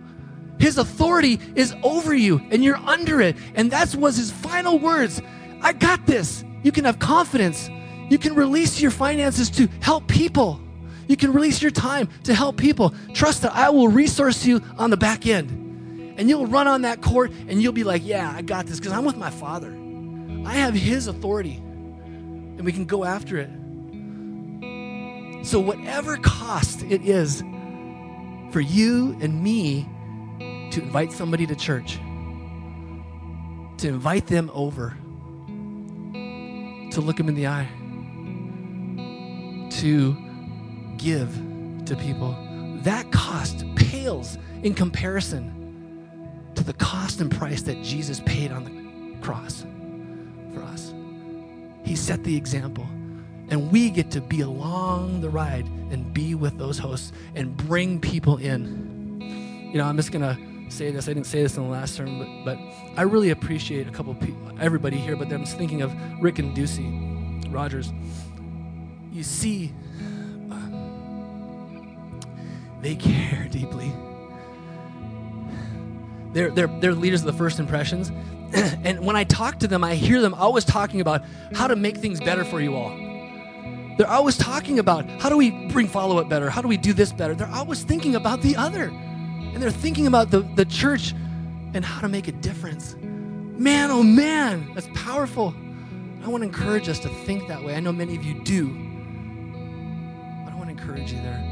His 0.60 0.78
authority 0.78 1.42
is 1.56 1.76
over 1.84 2.14
you 2.14 2.42
and 2.52 2.64
you're 2.64 2.78
under 2.78 3.20
it. 3.20 3.36
And 3.56 3.70
that 3.72 3.94
was 3.96 4.16
his 4.16 4.32
final 4.32 4.80
words. 4.80 5.22
I 5.62 5.74
got 5.74 6.06
this. 6.06 6.46
You 6.64 6.72
can 6.72 6.86
have 6.86 7.00
confidence. 7.00 7.70
You 8.10 8.18
can 8.18 8.34
release 8.34 8.80
your 8.80 8.92
finances 8.92 9.50
to 9.52 9.68
help 9.82 10.08
people. 10.08 10.62
You 11.08 11.18
can 11.18 11.34
release 11.34 11.62
your 11.62 11.72
time 11.72 12.08
to 12.24 12.34
help 12.34 12.56
people. 12.56 12.94
Trust 13.14 13.42
that 13.42 13.54
I 13.54 13.70
will 13.70 13.90
resource 13.90 14.46
you 14.46 14.62
on 14.78 14.90
the 14.90 14.98
back 14.98 15.28
end. 15.28 15.67
And 16.18 16.28
you'll 16.28 16.48
run 16.48 16.68
on 16.68 16.82
that 16.82 17.02
court 17.02 17.32
and 17.48 17.62
you'll 17.62 17.74
be 17.74 17.84
like, 17.84 18.04
yeah, 18.04 18.34
I 18.36 18.42
got 18.42 18.66
this 18.66 18.80
because 18.80 18.92
I'm 18.92 19.06
with 19.06 19.18
my 19.18 19.30
Father. 19.30 19.72
I 20.46 20.54
have 20.54 20.74
His 20.74 21.08
authority. 21.08 21.56
And 21.56 22.66
we 22.66 22.72
can 22.72 22.86
go 22.86 23.06
after 23.06 23.38
it. 23.38 23.50
So, 25.46 25.60
whatever 25.60 26.18
cost 26.18 26.82
it 26.84 27.04
is 27.04 27.44
for 28.52 28.60
you 28.60 29.16
and 29.22 29.44
me 29.44 29.88
to 30.72 30.82
invite 30.82 31.12
somebody 31.12 31.46
to 31.46 31.56
church, 31.56 31.98
to 33.78 33.88
invite 33.88 34.26
them 34.26 34.50
over, 34.54 34.98
to 36.92 37.00
look 37.00 37.18
them 37.18 37.30
in 37.30 37.36
the 37.36 37.46
eye, 37.48 37.70
to 39.80 40.18
give 40.98 41.32
to 41.86 41.96
people, 41.96 42.36
that 42.82 43.12
cost 43.12 43.64
pales 43.76 44.40
in 44.64 44.74
comparison 44.74 45.57
to 46.58 46.64
the 46.64 46.74
cost 46.74 47.22
and 47.22 47.32
price 47.32 47.62
that 47.64 47.82
Jesus 47.84 48.20
paid 48.26 48.52
on 48.52 48.64
the 48.66 49.26
cross 49.26 49.66
for 50.54 50.62
us. 50.64 50.94
He 51.84 51.96
set 51.96 52.24
the 52.24 52.36
example. 52.36 52.86
And 53.50 53.72
we 53.72 53.90
get 53.90 54.12
to 54.12 54.22
be 54.22 54.42
along 54.42 55.22
the 55.22 55.30
ride 55.30 55.66
and 55.90 56.14
be 56.14 56.36
with 56.36 56.58
those 56.58 56.78
hosts 56.78 57.14
and 57.36 57.56
bring 57.56 58.00
people 58.02 58.38
in. 58.38 59.22
You 59.72 59.78
know, 59.78 59.86
I'm 59.86 59.96
just 59.96 60.12
going 60.12 60.22
to 60.22 60.72
say 60.72 60.92
this. 60.92 61.08
I 61.08 61.14
didn't 61.14 61.28
say 61.28 61.44
this 61.44 61.56
in 61.56 61.64
the 61.64 61.70
last 61.70 61.96
sermon, 61.96 62.44
but, 62.44 62.58
but 62.58 63.00
I 63.00 63.04
really 63.04 63.30
appreciate 63.30 63.88
a 63.88 63.92
couple 63.92 64.12
of 64.12 64.20
people, 64.20 64.52
everybody 64.60 64.98
here, 64.98 65.16
but 65.16 65.32
I'm 65.32 65.46
just 65.46 65.58
thinking 65.58 65.82
of 65.82 65.94
Rick 66.22 66.40
and 66.40 66.56
Ducey 66.58 67.54
Rogers. 67.54 67.94
You 69.14 69.24
see, 69.24 69.74
uh, 70.52 70.58
they 72.82 72.96
care 72.96 73.48
deeply. 73.50 73.94
They're, 76.38 76.52
they're, 76.52 76.68
they're 76.68 76.94
leaders 76.94 77.22
of 77.22 77.26
the 77.26 77.34
first 77.34 77.58
impressions. 77.58 78.12
and 78.54 79.04
when 79.04 79.16
I 79.16 79.24
talk 79.24 79.58
to 79.62 79.68
them, 79.68 79.84
I 79.84 79.96
hear 79.96 80.22
them 80.22 80.36
always 80.36 80.64
talking 80.64 81.02
about 81.02 81.26
how 81.56 81.66
to 81.66 81.76
make 81.76 81.98
things 81.98 82.20
better 82.20 82.46
for 82.46 82.62
you 82.62 82.76
all. 82.76 82.96
They're 83.98 84.08
always 84.08 84.38
talking 84.38 84.78
about 84.78 85.10
how 85.20 85.30
do 85.30 85.38
we 85.38 85.50
bring 85.70 85.88
follow 85.88 86.20
up 86.20 86.30
better? 86.30 86.52
How 86.52 86.62
do 86.62 86.68
we 86.68 86.78
do 86.78 86.94
this 86.94 87.12
better? 87.12 87.34
They're 87.34 87.50
always 87.50 87.82
thinking 87.82 88.14
about 88.14 88.44
the 88.44 88.56
other. 88.56 88.84
And 88.84 89.64
they're 89.64 89.72
thinking 89.72 90.06
about 90.06 90.30
the, 90.30 90.42
the 90.42 90.66
church 90.66 91.16
and 91.74 91.84
how 91.84 92.02
to 92.02 92.08
make 92.08 92.28
a 92.28 92.34
difference. 92.34 92.96
Man, 93.02 93.90
oh 93.90 94.04
man, 94.04 94.76
that's 94.76 94.90
powerful. 94.94 95.56
I 96.24 96.28
want 96.28 96.44
to 96.44 96.48
encourage 96.48 96.88
us 96.88 97.00
to 97.00 97.10
think 97.26 97.48
that 97.48 97.64
way. 97.64 97.74
I 97.74 97.80
know 97.80 97.92
many 97.92 98.16
of 98.16 98.24
you 98.24 98.44
do. 98.44 98.68
But 100.46 100.54
I 100.54 100.56
want 100.56 100.66
to 100.66 100.72
encourage 100.80 101.12
you 101.12 101.20
there. 101.20 101.44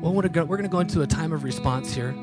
Well, 0.00 0.14
we're 0.14 0.28
going 0.28 0.62
to 0.62 0.68
go 0.68 0.78
into 0.78 1.02
a 1.02 1.08
time 1.08 1.32
of 1.32 1.42
response 1.42 1.92
here 1.92 2.14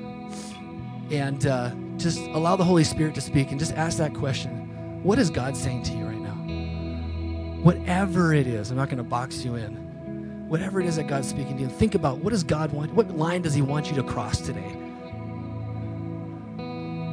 and 1.11 1.45
uh, 1.45 1.71
just 1.97 2.19
allow 2.19 2.55
the 2.55 2.63
Holy 2.63 2.83
Spirit 2.83 3.15
to 3.15 3.21
speak 3.21 3.51
and 3.51 3.59
just 3.59 3.73
ask 3.73 3.97
that 3.97 4.13
question 4.13 5.03
What 5.03 5.19
is 5.19 5.29
God 5.29 5.55
saying 5.55 5.83
to 5.83 5.93
you 5.93 6.05
right 6.05 6.17
now? 6.17 7.61
Whatever 7.63 8.33
it 8.33 8.47
is, 8.47 8.71
I'm 8.71 8.77
not 8.77 8.87
going 8.89 8.97
to 8.97 9.03
box 9.03 9.43
you 9.43 9.55
in. 9.55 10.47
Whatever 10.47 10.81
it 10.81 10.87
is 10.87 10.95
that 10.95 11.07
God's 11.07 11.27
speaking 11.27 11.57
to 11.57 11.63
you, 11.63 11.69
think 11.69 11.93
about 11.93 12.19
what 12.19 12.31
does 12.31 12.43
God 12.43 12.71
want? 12.71 12.93
What 12.93 13.15
line 13.15 13.41
does 13.41 13.53
He 13.53 13.61
want 13.61 13.89
you 13.89 13.95
to 13.95 14.03
cross 14.03 14.39
today 14.39 14.75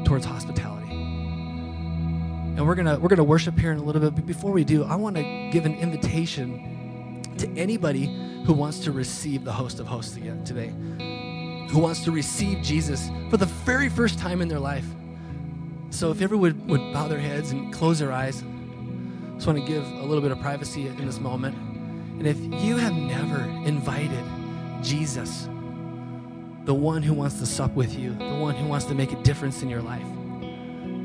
towards 0.04 0.24
hospitality? 0.24 0.92
And 0.92 2.66
we're 2.66 2.74
gonna 2.74 2.98
we're 2.98 3.08
gonna 3.08 3.24
worship 3.24 3.58
here 3.58 3.72
in 3.72 3.78
a 3.78 3.82
little 3.82 4.00
bit. 4.00 4.14
But 4.14 4.26
before 4.26 4.52
we 4.52 4.64
do, 4.64 4.84
I 4.84 4.94
want 4.94 5.16
to 5.16 5.50
give 5.52 5.66
an 5.66 5.74
invitation 5.74 7.22
to 7.36 7.48
anybody 7.54 8.06
who 8.46 8.54
wants 8.54 8.78
to 8.80 8.92
receive 8.92 9.44
the 9.44 9.52
host 9.52 9.80
of 9.80 9.86
hosts 9.86 10.16
again 10.16 10.42
today 10.44 10.72
who 11.68 11.78
wants 11.78 12.04
to 12.04 12.10
receive 12.10 12.62
Jesus 12.62 13.10
for 13.30 13.36
the 13.36 13.46
very 13.46 13.88
first 13.88 14.18
time 14.18 14.40
in 14.40 14.48
their 14.48 14.60
life. 14.60 14.86
So 15.90 16.10
if 16.10 16.20
everyone 16.20 16.66
would, 16.66 16.68
would 16.68 16.92
bow 16.92 17.08
their 17.08 17.18
heads 17.18 17.50
and 17.52 17.72
close 17.72 17.98
their 17.98 18.12
eyes, 18.12 18.42
I 18.42 19.34
just 19.34 19.46
want 19.46 19.58
to 19.58 19.64
give 19.64 19.84
a 19.84 20.02
little 20.02 20.22
bit 20.22 20.30
of 20.30 20.40
privacy 20.40 20.86
in 20.86 21.06
this 21.06 21.20
moment. 21.20 21.56
And 21.56 22.26
if 22.26 22.38
you 22.64 22.76
have 22.76 22.94
never 22.94 23.42
invited 23.66 24.24
Jesus, 24.82 25.48
the 26.64 26.74
one 26.74 27.02
who 27.02 27.14
wants 27.14 27.38
to 27.38 27.46
sup 27.46 27.72
with 27.74 27.96
you, 27.98 28.14
the 28.14 28.36
one 28.36 28.54
who 28.54 28.66
wants 28.66 28.86
to 28.86 28.94
make 28.94 29.12
a 29.12 29.22
difference 29.22 29.62
in 29.62 29.68
your 29.68 29.82
life, 29.82 30.06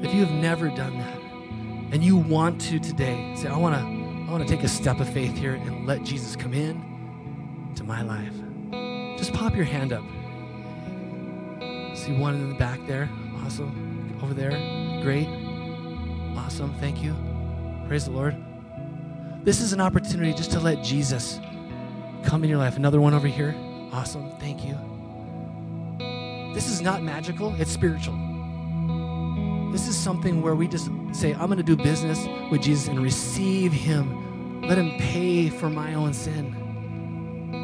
if 0.03 0.14
you 0.14 0.26
have 0.26 0.32
never 0.32 0.70
done 0.70 0.97
that 0.97 1.18
and 1.93 2.03
you 2.03 2.18
want 2.18 2.59
to 2.62 2.80
today, 2.80 3.36
say, 3.36 3.47
I 3.47 3.57
want 3.57 3.76
to 3.76 4.01
I 4.32 4.34
want 4.34 4.47
to 4.47 4.55
take 4.55 4.64
a 4.64 4.70
step 4.70 5.01
of 5.01 5.12
faith 5.12 5.36
here 5.36 5.55
and 5.55 5.86
let 5.86 6.03
Jesus 6.03 6.38
come 6.38 6.53
in 6.53 7.74
to 7.76 7.84
my 7.84 8.01
life. 8.01 8.34
Just 9.18 9.34
pop 9.34 9.57
your 9.57 9.66
hand 9.66 9.91
up. 9.91 10.03
See 12.02 12.14
one 12.14 12.34
in 12.34 12.49
the 12.49 12.56
back 12.56 12.80
there. 12.88 13.08
Awesome. 13.45 14.18
Over 14.24 14.34
there. 14.34 14.49
Great. 15.04 15.28
Awesome. 16.36 16.74
Thank 16.80 17.04
you. 17.04 17.16
Praise 17.88 18.06
the 18.06 18.12
Lord. 18.12 18.36
This 19.43 19.62
is 19.62 19.72
an 19.72 19.80
opportunity 19.80 20.34
just 20.34 20.49
to 20.54 20.60
let 20.60 20.84
Jesus 20.84 21.39
come 22.24 22.43
in 22.43 22.49
your 22.49 22.58
life. 22.58 22.76
Another 22.76 22.99
one 22.99 23.14
over 23.14 23.28
here. 23.28 23.54
Awesome. 23.91 24.32
Thank 24.39 24.66
you. 24.66 24.76
This 26.56 26.70
is 26.70 26.82
not 26.82 27.04
magical, 27.04 27.54
it's 27.60 27.72
spiritual. 27.72 28.18
This 29.72 29.88
is 29.88 29.95
something 29.95 30.41
where 30.41 30.56
we 30.56 30.68
just 30.68 30.89
say, 31.12 31.34
I'm 31.34 31.45
going 31.45 31.58
to 31.58 31.64
do 31.64 31.76
business 31.76 32.28
with 32.49 32.64
Jesus 32.64 32.88
and 32.88 32.99
receive 32.99 33.72
Him. 33.72 34.62
Let 34.64 34.80
Him 34.80 34.97
pay 34.97 35.49
for 35.49 35.70
my 35.70 35.93
own 35.93 36.14
sin. 36.14 36.61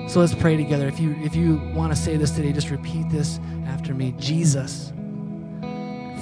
So 0.08 0.22
let's 0.22 0.34
pray 0.34 0.56
together. 0.56 0.88
If 0.88 1.02
you 1.02 1.16
if 1.20 1.36
you 1.36 1.58
want 1.74 1.92
to 1.92 1.96
say 2.02 2.16
this 2.16 2.32
today, 2.32 2.54
just 2.54 2.70
repeat 2.70 3.10
this 3.10 3.42
after 3.66 3.94
me. 3.94 4.16
Jesus, 4.18 4.94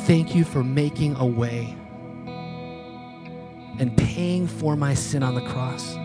thank 0.06 0.34
you 0.34 0.44
for 0.44 0.64
making 0.64 1.16
a 1.18 1.26
way 1.26 1.76
and 3.78 3.96
paying 3.96 4.48
for 4.48 4.76
my 4.76 4.96
sin 4.96 5.22
on 5.22 5.36
the 5.36 5.46
cross. 5.52 5.96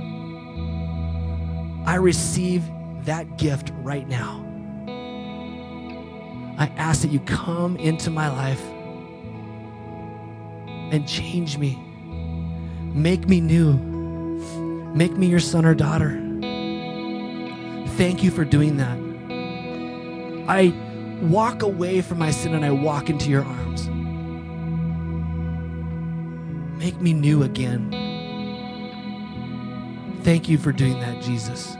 I 1.89 1.95
receive 1.95 2.64
that 3.07 3.39
gift 3.39 3.72
right 3.76 4.07
now. 4.07 4.45
I 6.59 6.66
ask 6.76 7.01
that 7.01 7.11
you 7.11 7.20
come 7.20 7.78
into 7.78 8.11
my 8.11 8.28
life 8.28 8.62
and 10.93 11.09
change 11.09 11.57
me. 11.57 11.76
Make 12.93 13.26
me 13.26 13.41
new. 13.41 13.72
Make 14.95 15.12
me 15.12 15.28
your 15.28 15.41
son 15.41 15.64
or 15.64 15.74
daughter. 15.74 16.30
Thank 17.97 18.22
you 18.22 18.30
for 18.30 18.45
doing 18.45 18.76
that. 18.78 18.99
I 20.49 20.74
walk 21.22 21.62
away 21.62 22.01
from 22.01 22.18
my 22.18 22.30
sin 22.30 22.55
and 22.55 22.64
I 22.64 22.70
walk 22.70 23.11
into 23.11 23.30
your 23.30 23.45
arms. 23.45 23.88
Make 26.78 27.01
me 27.01 27.12
new 27.12 27.43
again. 27.43 27.91
Thank 30.22 30.49
you 30.49 30.59
for 30.59 30.72
doing 30.72 30.99
that, 31.01 31.22
Jesus. 31.22 31.76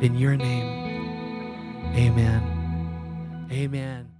In 0.00 0.16
your 0.16 0.36
name, 0.36 1.94
amen. 1.94 3.48
Amen. 3.50 4.10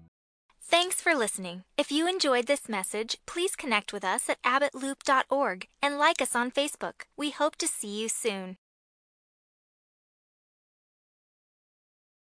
Thanks 0.60 1.02
for 1.02 1.14
listening. 1.14 1.64
If 1.76 1.90
you 1.92 2.08
enjoyed 2.08 2.46
this 2.46 2.68
message, 2.68 3.18
please 3.26 3.56
connect 3.56 3.92
with 3.92 4.04
us 4.04 4.30
at 4.30 4.40
abbottloop.org 4.42 5.68
and 5.82 5.98
like 5.98 6.22
us 6.22 6.34
on 6.36 6.50
Facebook. 6.50 7.02
We 7.16 7.30
hope 7.30 7.56
to 7.56 7.66
see 7.66 8.00
you 8.00 8.08
soon. 8.08 8.56